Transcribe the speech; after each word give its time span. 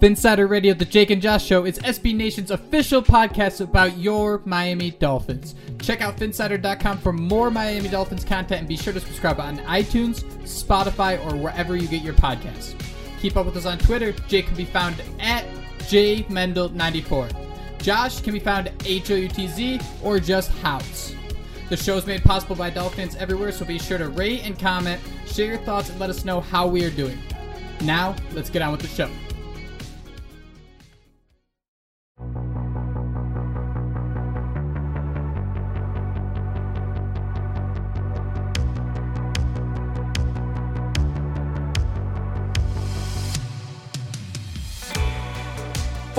Phinsider 0.00 0.46
Radio, 0.46 0.74
the 0.74 0.84
Jake 0.84 1.08
and 1.08 1.22
Josh 1.22 1.46
Show, 1.46 1.64
is 1.64 1.78
SB 1.78 2.14
Nation's 2.14 2.50
official 2.50 3.02
podcast 3.02 3.62
about 3.62 3.96
your 3.96 4.42
Miami 4.44 4.90
Dolphins. 4.90 5.54
Check 5.80 6.02
out 6.02 6.18
Phinsider.com 6.18 6.98
for 6.98 7.14
more 7.14 7.50
Miami 7.50 7.88
Dolphins 7.88 8.22
content 8.22 8.60
and 8.60 8.68
be 8.68 8.76
sure 8.76 8.92
to 8.92 9.00
subscribe 9.00 9.40
on 9.40 9.56
iTunes, 9.60 10.22
Spotify, 10.42 11.18
or 11.24 11.38
wherever 11.38 11.76
you 11.76 11.88
get 11.88 12.02
your 12.02 12.12
podcasts. 12.12 12.78
Keep 13.22 13.38
up 13.38 13.46
with 13.46 13.56
us 13.56 13.64
on 13.64 13.78
Twitter. 13.78 14.12
Jake 14.28 14.48
can 14.48 14.54
be 14.54 14.66
found 14.66 15.02
at 15.18 15.46
JMendel94. 15.78 17.78
Josh 17.78 18.20
can 18.20 18.34
be 18.34 18.40
found 18.40 18.68
at 18.68 18.78
HOUTZ 18.80 19.82
or 20.04 20.20
just 20.20 20.50
House. 20.58 21.14
The 21.70 21.76
show 21.76 21.96
is 21.96 22.06
made 22.06 22.22
possible 22.22 22.54
by 22.54 22.68
Dolphins 22.68 23.16
everywhere, 23.16 23.50
so 23.50 23.64
be 23.64 23.78
sure 23.78 23.96
to 23.96 24.08
rate 24.08 24.42
and 24.44 24.58
comment, 24.58 25.00
share 25.26 25.46
your 25.46 25.58
thoughts, 25.58 25.88
and 25.88 25.98
let 25.98 26.10
us 26.10 26.26
know 26.26 26.42
how 26.42 26.66
we 26.66 26.84
are 26.84 26.90
doing. 26.90 27.18
Now, 27.80 28.14
let's 28.32 28.50
get 28.50 28.60
on 28.60 28.72
with 28.72 28.82
the 28.82 28.88
show. 28.88 29.08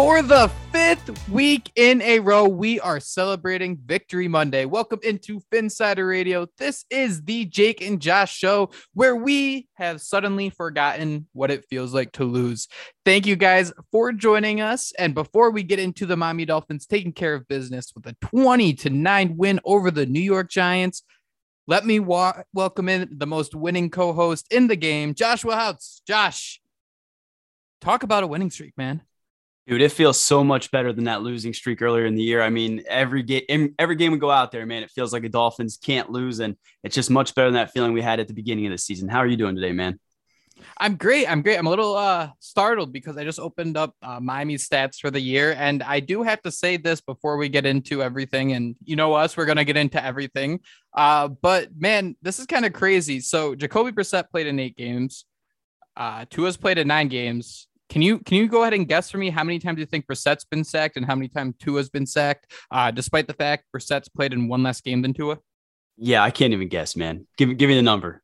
For 0.07 0.21
the 0.21 0.49
fifth 0.71 1.27
week 1.27 1.69
in 1.75 2.01
a 2.01 2.19
row, 2.19 2.47
we 2.47 2.79
are 2.79 3.01
celebrating 3.01 3.77
Victory 3.85 4.29
Monday. 4.29 4.63
Welcome 4.63 5.01
into 5.03 5.41
Phinsider 5.51 6.07
Radio. 6.07 6.47
This 6.57 6.85
is 6.89 7.23
the 7.23 7.43
Jake 7.43 7.81
and 7.81 7.99
Josh 7.99 8.33
show 8.33 8.69
where 8.93 9.17
we 9.17 9.67
have 9.73 9.99
suddenly 9.99 10.49
forgotten 10.49 11.27
what 11.33 11.51
it 11.51 11.65
feels 11.69 11.93
like 11.93 12.13
to 12.13 12.23
lose. 12.23 12.69
Thank 13.03 13.25
you 13.25 13.35
guys 13.35 13.73
for 13.91 14.13
joining 14.13 14.61
us. 14.61 14.93
And 14.97 15.13
before 15.13 15.51
we 15.51 15.61
get 15.61 15.77
into 15.77 16.05
the 16.05 16.15
Miami 16.15 16.45
Dolphins 16.45 16.85
taking 16.85 17.11
care 17.11 17.33
of 17.33 17.45
business 17.49 17.91
with 17.93 18.07
a 18.07 18.15
20 18.21 18.75
to 18.75 18.89
9 18.89 19.35
win 19.35 19.59
over 19.65 19.91
the 19.91 20.05
New 20.05 20.21
York 20.21 20.49
Giants, 20.49 21.03
let 21.67 21.85
me 21.85 21.99
wa- 21.99 22.43
welcome 22.53 22.87
in 22.87 23.09
the 23.11 23.27
most 23.27 23.53
winning 23.53 23.89
co 23.89 24.13
host 24.13 24.47
in 24.51 24.67
the 24.67 24.77
game, 24.77 25.15
Joshua 25.15 25.55
Houts. 25.55 26.01
Josh, 26.07 26.61
talk 27.81 28.03
about 28.03 28.23
a 28.23 28.27
winning 28.27 28.51
streak, 28.51 28.71
man. 28.77 29.01
Dude, 29.67 29.81
it 29.81 29.91
feels 29.91 30.19
so 30.19 30.45
much 30.45 30.71
better 30.71 30.93
than 30.93 31.03
that 31.05 31.23
losing 31.23 31.53
streak 31.53 31.81
earlier 31.81 32.05
in 32.05 32.15
the 32.15 32.23
year. 32.23 32.41
I 32.41 32.49
mean, 32.49 32.83
every 32.87 33.21
game, 33.21 33.75
every 33.77 33.95
game 33.97 34.13
we 34.13 34.17
go 34.17 34.31
out 34.31 34.53
there, 34.53 34.65
man, 34.65 34.81
it 34.81 34.91
feels 34.91 35.11
like 35.11 35.23
the 35.23 35.29
Dolphins 35.29 35.75
can't 35.75 36.09
lose, 36.09 36.39
and 36.39 36.55
it's 36.85 36.95
just 36.95 37.09
much 37.09 37.35
better 37.35 37.49
than 37.49 37.55
that 37.55 37.73
feeling 37.73 37.91
we 37.91 38.01
had 38.01 38.21
at 38.21 38.29
the 38.29 38.33
beginning 38.33 38.65
of 38.65 38.71
the 38.71 38.77
season. 38.77 39.09
How 39.09 39.17
are 39.17 39.27
you 39.27 39.35
doing 39.35 39.55
today, 39.55 39.73
man? 39.73 39.99
I'm 40.77 40.95
great. 40.95 41.29
I'm 41.29 41.41
great. 41.41 41.57
I'm 41.57 41.67
a 41.67 41.69
little 41.69 41.95
uh, 41.95 42.29
startled 42.39 42.93
because 42.93 43.17
I 43.17 43.25
just 43.25 43.39
opened 43.39 43.75
up 43.75 43.93
uh, 44.01 44.21
Miami's 44.21 44.67
stats 44.67 44.99
for 45.01 45.11
the 45.11 45.19
year, 45.19 45.53
and 45.57 45.83
I 45.83 45.99
do 45.99 46.23
have 46.23 46.41
to 46.43 46.51
say 46.51 46.77
this 46.77 47.01
before 47.01 47.35
we 47.35 47.49
get 47.49 47.65
into 47.65 48.01
everything. 48.01 48.53
And 48.53 48.77
you 48.85 48.95
know 48.95 49.15
us, 49.15 49.35
we're 49.35 49.45
gonna 49.45 49.65
get 49.65 49.75
into 49.75 50.03
everything. 50.03 50.61
Uh, 50.95 51.27
but 51.27 51.69
man, 51.77 52.15
this 52.21 52.39
is 52.39 52.45
kind 52.45 52.65
of 52.65 52.71
crazy. 52.71 53.19
So 53.19 53.53
Jacoby 53.53 53.91
Brissett 53.91 54.29
played 54.29 54.47
in 54.47 54.59
eight 54.59 54.77
games. 54.77 55.25
Uh, 55.97 56.23
Tua's 56.29 56.55
played 56.55 56.77
in 56.77 56.87
nine 56.87 57.09
games. 57.09 57.67
Can 57.89 58.01
you 58.01 58.19
can 58.19 58.37
you 58.37 58.47
go 58.47 58.61
ahead 58.61 58.73
and 58.73 58.87
guess 58.87 59.09
for 59.09 59.17
me 59.17 59.29
how 59.29 59.43
many 59.43 59.59
times 59.59 59.77
do 59.77 59.81
you 59.81 59.85
think 59.85 60.07
Brissett's 60.07 60.45
been 60.45 60.63
sacked 60.63 60.97
and 60.97 61.05
how 61.05 61.15
many 61.15 61.29
times 61.29 61.55
Tua's 61.59 61.89
been 61.89 62.05
sacked? 62.05 62.51
Uh, 62.69 62.91
despite 62.91 63.27
the 63.27 63.33
fact 63.33 63.65
Brissett's 63.75 64.09
played 64.09 64.33
in 64.33 64.47
one 64.47 64.63
less 64.63 64.81
game 64.81 65.01
than 65.01 65.13
Tua. 65.13 65.37
Yeah, 65.97 66.23
I 66.23 66.31
can't 66.31 66.53
even 66.53 66.67
guess, 66.67 66.95
man. 66.95 67.27
Give 67.37 67.57
give 67.57 67.69
me 67.69 67.75
the 67.75 67.81
number. 67.81 68.21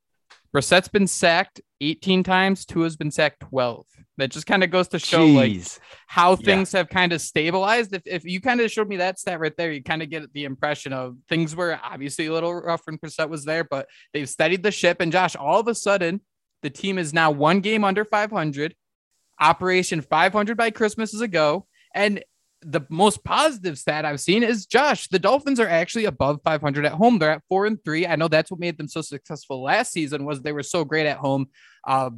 Brissett's 0.53 0.87
been 0.87 1.07
sacked 1.07 1.61
18 1.81 2.23
times. 2.23 2.65
Tua's 2.65 2.95
been 2.95 3.09
sacked 3.09 3.39
12. 3.39 3.85
That 4.17 4.29
just 4.29 4.45
kind 4.45 4.63
of 4.63 4.69
goes 4.69 4.87
to 4.89 4.99
show 4.99 5.25
Jeez. 5.25 5.35
like 5.35 5.83
how 6.05 6.35
things 6.35 6.71
yeah. 6.71 6.81
have 6.81 6.89
kind 6.89 7.11
of 7.11 7.21
stabilized. 7.21 7.95
If, 7.95 8.03
if 8.05 8.23
you 8.23 8.39
kind 8.39 8.61
of 8.61 8.71
showed 8.71 8.87
me 8.87 8.97
that 8.97 9.17
stat 9.17 9.39
right 9.39 9.55
there, 9.57 9.71
you 9.71 9.81
kind 9.81 10.03
of 10.03 10.11
get 10.11 10.31
the 10.33 10.43
impression 10.43 10.93
of 10.93 11.17
things 11.27 11.55
were 11.55 11.79
obviously 11.83 12.27
a 12.27 12.31
little 12.31 12.53
rough 12.53 12.81
when 12.85 12.99
Brissett 12.99 13.29
was 13.29 13.45
there, 13.45 13.63
but 13.63 13.87
they've 14.13 14.29
steadied 14.29 14.61
the 14.61 14.71
ship. 14.71 15.01
And 15.01 15.11
Josh, 15.11 15.35
all 15.35 15.59
of 15.59 15.67
a 15.67 15.73
sudden, 15.73 16.21
the 16.61 16.69
team 16.69 16.99
is 16.99 17.11
now 17.11 17.31
one 17.31 17.59
game 17.61 17.83
under 17.83 18.05
500. 18.05 18.75
Operation 19.39 20.01
500 20.01 20.57
by 20.57 20.71
Christmas 20.71 21.13
is 21.13 21.21
a 21.21 21.27
go. 21.27 21.67
And 21.93 22.23
the 22.61 22.81
most 22.89 23.23
positive 23.23 23.77
stat 23.77 24.05
I've 24.05 24.21
seen 24.21 24.43
is 24.43 24.65
Josh. 24.65 25.07
The 25.07 25.19
Dolphins 25.19 25.59
are 25.59 25.67
actually 25.67 26.05
above 26.05 26.41
500 26.43 26.85
at 26.85 26.93
home. 26.93 27.19
They're 27.19 27.31
at 27.31 27.43
four 27.49 27.65
and 27.65 27.83
three. 27.83 28.07
I 28.07 28.15
know 28.15 28.27
that's 28.27 28.51
what 28.51 28.59
made 28.59 28.77
them 28.77 28.87
so 28.87 29.01
successful 29.01 29.61
last 29.61 29.91
season 29.91 30.25
was 30.25 30.41
they 30.41 30.53
were 30.53 30.63
so 30.63 30.85
great 30.85 31.05
at 31.05 31.17
home. 31.17 31.47
Uh, 31.85 32.11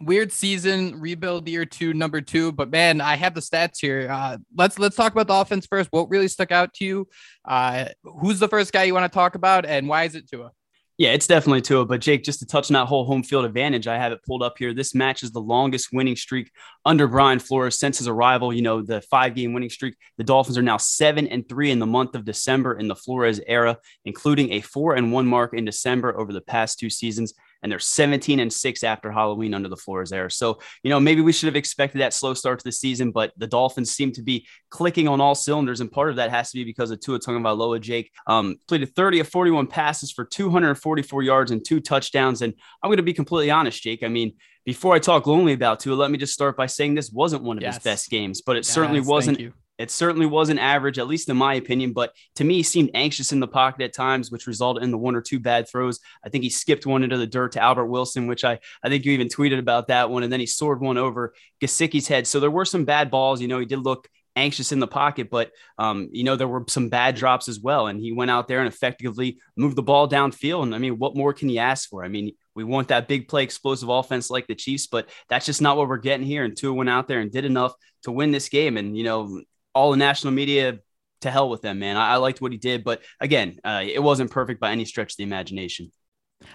weird 0.00 0.32
season, 0.32 1.00
rebuild 1.00 1.48
year 1.48 1.64
two, 1.64 1.92
number 1.92 2.20
two. 2.20 2.52
But 2.52 2.70
man, 2.70 3.00
I 3.00 3.16
have 3.16 3.34
the 3.34 3.40
stats 3.40 3.78
here. 3.80 4.08
Uh, 4.10 4.38
let's 4.56 4.78
let's 4.78 4.96
talk 4.96 5.12
about 5.12 5.26
the 5.26 5.34
offense 5.34 5.66
first. 5.66 5.88
What 5.90 6.10
really 6.10 6.28
stuck 6.28 6.52
out 6.52 6.74
to 6.74 6.84
you? 6.84 7.08
Uh, 7.44 7.86
who's 8.04 8.38
the 8.38 8.48
first 8.48 8.72
guy 8.72 8.84
you 8.84 8.94
want 8.94 9.10
to 9.10 9.16
talk 9.16 9.34
about, 9.34 9.66
and 9.66 9.88
why 9.88 10.04
is 10.04 10.14
it 10.14 10.28
Tua? 10.28 10.52
Yeah, 10.98 11.10
it's 11.10 11.28
definitely 11.28 11.60
Tua. 11.60 11.86
But 11.86 12.00
Jake, 12.00 12.24
just 12.24 12.40
to 12.40 12.46
touch 12.46 12.70
on 12.70 12.74
that 12.74 12.86
whole 12.86 13.04
home 13.04 13.22
field 13.22 13.44
advantage, 13.44 13.86
I 13.86 13.96
have 13.96 14.10
it 14.10 14.24
pulled 14.24 14.42
up 14.42 14.58
here. 14.58 14.74
This 14.74 14.96
match 14.96 15.22
is 15.22 15.30
the 15.30 15.40
longest 15.40 15.90
winning 15.92 16.16
streak 16.16 16.50
under 16.84 17.06
Brian 17.06 17.38
Flores 17.38 17.78
since 17.78 17.98
his 17.98 18.08
arrival. 18.08 18.52
You 18.52 18.62
know, 18.62 18.82
the 18.82 19.00
five 19.02 19.36
game 19.36 19.52
winning 19.52 19.70
streak. 19.70 19.96
The 20.16 20.24
Dolphins 20.24 20.58
are 20.58 20.62
now 20.62 20.76
seven 20.76 21.28
and 21.28 21.48
three 21.48 21.70
in 21.70 21.78
the 21.78 21.86
month 21.86 22.16
of 22.16 22.24
December 22.24 22.74
in 22.74 22.88
the 22.88 22.96
Flores 22.96 23.40
era, 23.46 23.78
including 24.04 24.52
a 24.54 24.60
four 24.60 24.96
and 24.96 25.12
one 25.12 25.26
mark 25.26 25.54
in 25.54 25.64
December 25.64 26.18
over 26.18 26.32
the 26.32 26.40
past 26.40 26.80
two 26.80 26.90
seasons. 26.90 27.32
And 27.62 27.72
they're 27.72 27.78
17 27.78 28.40
and 28.40 28.52
six 28.52 28.84
after 28.84 29.10
Halloween 29.10 29.54
under 29.54 29.68
the 29.68 29.76
Flores 29.76 30.10
there. 30.10 30.30
So, 30.30 30.58
you 30.82 30.90
know, 30.90 31.00
maybe 31.00 31.20
we 31.20 31.32
should 31.32 31.46
have 31.46 31.56
expected 31.56 32.00
that 32.00 32.14
slow 32.14 32.34
start 32.34 32.60
to 32.60 32.64
the 32.64 32.72
season, 32.72 33.10
but 33.10 33.32
the 33.36 33.46
Dolphins 33.46 33.90
seem 33.90 34.12
to 34.12 34.22
be 34.22 34.46
clicking 34.70 35.08
on 35.08 35.20
all 35.20 35.34
cylinders. 35.34 35.80
And 35.80 35.90
part 35.90 36.10
of 36.10 36.16
that 36.16 36.30
has 36.30 36.50
to 36.50 36.58
be 36.58 36.64
because 36.64 36.90
of 36.90 37.00
Tua 37.00 37.18
Tagovailoa, 37.18 37.80
Jake. 37.80 38.12
Um, 38.26 38.56
played 38.68 38.88
30 38.94 39.20
of 39.20 39.28
41 39.28 39.66
passes 39.66 40.12
for 40.12 40.24
244 40.24 41.22
yards 41.22 41.50
and 41.50 41.64
two 41.64 41.80
touchdowns. 41.80 42.42
And 42.42 42.54
I'm 42.82 42.88
going 42.88 42.98
to 42.98 43.02
be 43.02 43.14
completely 43.14 43.50
honest, 43.50 43.82
Jake. 43.82 44.02
I 44.02 44.08
mean, 44.08 44.34
before 44.64 44.94
I 44.94 44.98
talk 44.98 45.26
lonely 45.26 45.54
about 45.54 45.80
Tua, 45.80 45.94
let 45.94 46.10
me 46.10 46.18
just 46.18 46.34
start 46.34 46.56
by 46.56 46.66
saying 46.66 46.94
this 46.94 47.10
wasn't 47.10 47.42
one 47.42 47.56
of 47.56 47.62
yes. 47.62 47.76
his 47.76 47.82
best 47.82 48.10
games, 48.10 48.42
but 48.42 48.56
it 48.56 48.66
yes, 48.66 48.68
certainly 48.68 49.00
wasn't 49.00 49.52
it 49.78 49.90
certainly 49.90 50.26
wasn't 50.26 50.58
average, 50.58 50.98
at 50.98 51.06
least 51.06 51.28
in 51.28 51.36
my 51.36 51.54
opinion, 51.54 51.92
but 51.92 52.12
to 52.34 52.44
me, 52.44 52.54
he 52.54 52.62
seemed 52.64 52.90
anxious 52.94 53.32
in 53.32 53.40
the 53.40 53.46
pocket 53.46 53.82
at 53.82 53.94
times, 53.94 54.30
which 54.30 54.48
resulted 54.48 54.82
in 54.82 54.90
the 54.90 54.98
one 54.98 55.14
or 55.14 55.22
two 55.22 55.38
bad 55.38 55.68
throws. 55.68 56.00
I 56.24 56.28
think 56.28 56.42
he 56.42 56.50
skipped 56.50 56.84
one 56.84 57.04
into 57.04 57.16
the 57.16 57.26
dirt 57.26 57.52
to 57.52 57.62
Albert 57.62 57.86
Wilson, 57.86 58.26
which 58.26 58.44
I, 58.44 58.58
I 58.82 58.88
think 58.88 59.04
you 59.04 59.12
even 59.12 59.28
tweeted 59.28 59.58
about 59.58 59.88
that 59.88 60.10
one. 60.10 60.24
And 60.24 60.32
then 60.32 60.40
he 60.40 60.46
soared 60.46 60.80
one 60.80 60.98
over 60.98 61.32
Gesicki's 61.60 62.08
head. 62.08 62.26
So 62.26 62.40
there 62.40 62.50
were 62.50 62.64
some 62.64 62.84
bad 62.84 63.10
balls. 63.10 63.40
You 63.40 63.48
know, 63.48 63.60
he 63.60 63.66
did 63.66 63.78
look 63.78 64.08
anxious 64.34 64.72
in 64.72 64.78
the 64.78 64.86
pocket, 64.86 65.30
but 65.30 65.50
um, 65.78 66.08
you 66.12 66.24
know, 66.24 66.36
there 66.36 66.48
were 66.48 66.64
some 66.68 66.88
bad 66.88 67.14
drops 67.14 67.48
as 67.48 67.60
well. 67.60 67.86
And 67.86 68.00
he 68.00 68.12
went 68.12 68.30
out 68.30 68.48
there 68.48 68.60
and 68.60 68.68
effectively 68.68 69.38
moved 69.56 69.76
the 69.76 69.82
ball 69.82 70.08
downfield. 70.08 70.64
And 70.64 70.74
I 70.74 70.78
mean, 70.78 70.98
what 70.98 71.16
more 71.16 71.32
can 71.32 71.48
you 71.48 71.58
ask 71.58 71.88
for? 71.88 72.04
I 72.04 72.08
mean, 72.08 72.32
we 72.54 72.64
want 72.64 72.88
that 72.88 73.06
big 73.06 73.28
play 73.28 73.44
explosive 73.44 73.88
offense 73.88 74.28
like 74.28 74.48
the 74.48 74.54
Chiefs, 74.56 74.88
but 74.88 75.08
that's 75.28 75.46
just 75.46 75.62
not 75.62 75.76
what 75.76 75.88
we're 75.88 75.98
getting 75.98 76.26
here. 76.26 76.44
And 76.44 76.56
Tua 76.56 76.72
went 76.72 76.90
out 76.90 77.06
there 77.06 77.20
and 77.20 77.30
did 77.30 77.44
enough 77.44 77.74
to 78.02 78.10
win 78.10 78.32
this 78.32 78.48
game. 78.48 78.76
And, 78.76 78.96
you 78.96 79.04
know, 79.04 79.42
all 79.74 79.90
the 79.90 79.96
national 79.96 80.32
media 80.32 80.78
to 81.20 81.30
hell 81.30 81.48
with 81.48 81.62
them, 81.62 81.78
man. 81.78 81.96
I, 81.96 82.12
I 82.12 82.16
liked 82.16 82.40
what 82.40 82.52
he 82.52 82.58
did, 82.58 82.84
but 82.84 83.02
again, 83.20 83.58
uh, 83.64 83.82
it 83.84 84.02
wasn't 84.02 84.30
perfect 84.30 84.60
by 84.60 84.72
any 84.72 84.84
stretch 84.84 85.12
of 85.12 85.16
the 85.16 85.24
imagination. 85.24 85.90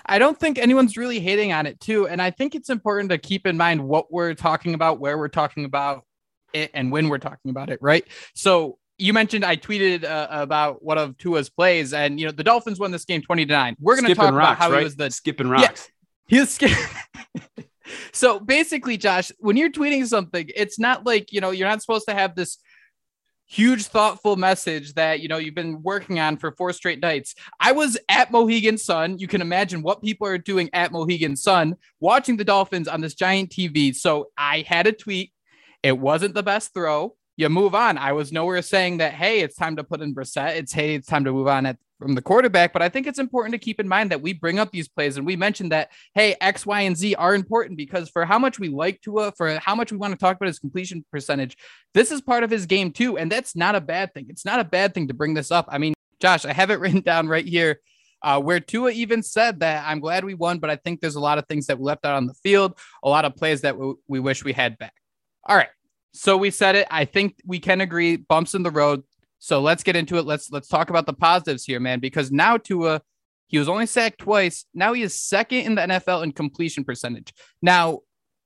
I 0.05 0.17
don't 0.17 0.39
think 0.39 0.57
anyone's 0.57 0.95
really 0.95 1.19
hating 1.19 1.51
on 1.51 1.65
it 1.65 1.79
too, 1.79 2.07
and 2.07 2.21
I 2.21 2.31
think 2.31 2.55
it's 2.55 2.69
important 2.69 3.09
to 3.09 3.17
keep 3.17 3.45
in 3.45 3.57
mind 3.57 3.83
what 3.83 4.11
we're 4.11 4.33
talking 4.33 4.73
about, 4.73 4.99
where 4.99 5.17
we're 5.17 5.27
talking 5.27 5.65
about 5.65 6.05
it, 6.53 6.71
and 6.73 6.91
when 6.91 7.09
we're 7.09 7.17
talking 7.17 7.51
about 7.51 7.69
it, 7.69 7.79
right? 7.81 8.05
So 8.33 8.77
you 8.97 9.11
mentioned 9.11 9.43
I 9.43 9.57
tweeted 9.57 10.05
uh, 10.05 10.27
about 10.29 10.83
one 10.83 10.97
of 10.97 11.17
Tua's 11.17 11.49
plays, 11.49 11.93
and 11.93 12.19
you 12.19 12.25
know 12.25 12.31
the 12.31 12.43
Dolphins 12.43 12.79
won 12.79 12.91
this 12.91 13.05
game 13.05 13.21
twenty 13.21 13.45
to 13.45 13.51
nine. 13.51 13.75
We're 13.79 13.95
going 13.95 14.07
to 14.07 14.15
talk 14.15 14.33
rocks, 14.33 14.45
about 14.45 14.57
how 14.57 14.71
right? 14.71 14.79
he 14.79 14.83
was 14.85 14.95
the 14.95 15.11
skipping 15.11 15.49
rocks. 15.49 15.89
Yeah, 16.27 16.35
he 16.35 16.39
was 16.39 16.51
skipping. 16.51 16.77
so 18.13 18.39
basically, 18.39 18.97
Josh, 18.97 19.31
when 19.39 19.57
you're 19.57 19.71
tweeting 19.71 20.05
something, 20.07 20.49
it's 20.55 20.79
not 20.79 21.05
like 21.05 21.33
you 21.33 21.41
know 21.41 21.51
you're 21.51 21.67
not 21.67 21.81
supposed 21.81 22.07
to 22.07 22.13
have 22.13 22.35
this 22.35 22.57
huge 23.53 23.83
thoughtful 23.85 24.35
message 24.35 24.95
that 24.95 25.19
you 25.19 25.27
know 25.27 25.37
you've 25.37 25.53
been 25.53 25.83
working 25.83 26.19
on 26.19 26.37
for 26.37 26.51
four 26.53 26.73
straight 26.73 26.99
nights. 26.99 27.35
I 27.59 27.71
was 27.71 27.97
at 28.09 28.31
mohegan 28.31 28.79
sun. 28.79 29.19
You 29.19 29.27
can 29.27 29.41
imagine 29.41 29.83
what 29.83 30.01
people 30.01 30.25
are 30.25 30.39
doing 30.39 30.71
at 30.73 30.91
mohegan 30.91 31.35
sun 31.35 31.75
watching 31.99 32.37
the 32.37 32.43
dolphins 32.43 32.87
on 32.87 33.01
this 33.01 33.13
giant 33.13 33.51
tv 33.51 33.95
so 33.95 34.29
i 34.37 34.65
had 34.67 34.87
a 34.87 34.91
tweet. 34.91 35.31
It 35.83 35.99
wasn't 35.99 36.33
the 36.33 36.43
best 36.43 36.73
throw. 36.73 37.15
You 37.35 37.49
move 37.49 37.75
on. 37.75 37.97
I 37.97 38.13
was 38.13 38.31
nowhere 38.31 38.61
saying 38.63 38.97
that 38.97 39.13
hey 39.13 39.41
it's 39.41 39.55
time 39.55 39.75
to 39.75 39.83
put 39.83 40.01
in 40.01 40.15
Brissett. 40.15 40.55
it's 40.55 40.73
hey 40.73 40.95
it's 40.95 41.07
time 41.07 41.25
to 41.25 41.31
move 41.31 41.47
on 41.47 41.67
at 41.67 41.77
from 41.99 42.15
the 42.15 42.21
quarterback. 42.21 42.73
But 42.73 42.81
I 42.81 42.89
think 42.89 43.07
it's 43.07 43.19
important 43.19 43.53
to 43.53 43.59
keep 43.59 43.79
in 43.79 43.87
mind 43.87 44.11
that 44.11 44.21
we 44.21 44.33
bring 44.33 44.59
up 44.59 44.71
these 44.71 44.87
plays 44.87 45.17
and 45.17 45.25
we 45.25 45.35
mentioned 45.35 45.71
that, 45.71 45.91
hey, 46.15 46.35
X, 46.41 46.65
Y, 46.65 46.81
and 46.81 46.97
Z 46.97 47.15
are 47.15 47.35
important 47.35 47.77
because 47.77 48.09
for 48.09 48.25
how 48.25 48.39
much 48.39 48.59
we 48.59 48.69
like 48.69 49.01
Tua, 49.01 49.31
for 49.31 49.59
how 49.59 49.75
much 49.75 49.91
we 49.91 49.97
want 49.97 50.13
to 50.13 50.19
talk 50.19 50.35
about 50.35 50.47
his 50.47 50.59
completion 50.59 51.05
percentage, 51.11 51.57
this 51.93 52.11
is 52.11 52.21
part 52.21 52.43
of 52.43 52.49
his 52.49 52.65
game 52.65 52.91
too. 52.91 53.17
And 53.17 53.31
that's 53.31 53.55
not 53.55 53.75
a 53.75 53.81
bad 53.81 54.13
thing. 54.13 54.27
It's 54.29 54.45
not 54.45 54.59
a 54.59 54.65
bad 54.65 54.93
thing 54.93 55.07
to 55.07 55.13
bring 55.13 55.33
this 55.33 55.51
up. 55.51 55.67
I 55.69 55.77
mean, 55.77 55.93
Josh, 56.19 56.45
I 56.45 56.53
have 56.53 56.69
it 56.69 56.79
written 56.79 57.01
down 57.01 57.27
right 57.27 57.45
here. 57.45 57.79
Uh, 58.21 58.39
where 58.39 58.61
Tua 58.61 58.91
even 58.91 59.21
said 59.21 59.59
that 59.59 59.83
I'm 59.85 59.99
glad 59.99 60.23
we 60.23 60.33
won, 60.33 60.59
but 60.59 60.69
I 60.69 60.77
think 60.77 61.01
there's 61.01 61.15
a 61.15 61.19
lot 61.19 61.37
of 61.39 61.45
things 61.47 61.67
that 61.67 61.77
we 61.77 61.83
left 61.83 62.05
out 62.05 62.15
on 62.15 62.25
the 62.25 62.33
field, 62.35 62.79
a 63.03 63.09
lot 63.09 63.25
of 63.25 63.35
plays 63.35 63.59
that 63.61 63.77
we, 63.77 63.95
we 64.07 64.21
wish 64.21 64.45
we 64.45 64.53
had 64.53 64.77
back. 64.77 64.93
All 65.45 65.57
right. 65.57 65.67
So 66.13 66.37
we 66.37 66.51
said 66.51 66.75
it. 66.75 66.87
I 66.89 67.05
think 67.05 67.35
we 67.45 67.59
can 67.59 67.81
agree 67.81 68.15
bumps 68.15 68.53
in 68.53 68.63
the 68.63 68.71
road. 68.71 69.03
So 69.43 69.59
let's 69.59 69.83
get 69.83 69.97
into 69.97 70.15
it. 70.15 70.25
Let's 70.25 70.49
let's 70.53 70.69
talk 70.69 70.89
about 70.89 71.05
the 71.05 71.11
positives 71.11 71.65
here, 71.65 71.81
man. 71.81 71.99
Because 71.99 72.31
now 72.31 72.55
Tua, 72.55 73.01
he 73.47 73.59
was 73.59 73.67
only 73.67 73.85
sacked 73.85 74.19
twice. 74.19 74.63
Now 74.73 74.93
he 74.93 75.01
is 75.01 75.21
second 75.21 75.65
in 75.65 75.75
the 75.75 75.81
NFL 75.81 76.23
in 76.23 76.31
completion 76.31 76.85
percentage. 76.85 77.33
Now, 77.61 77.99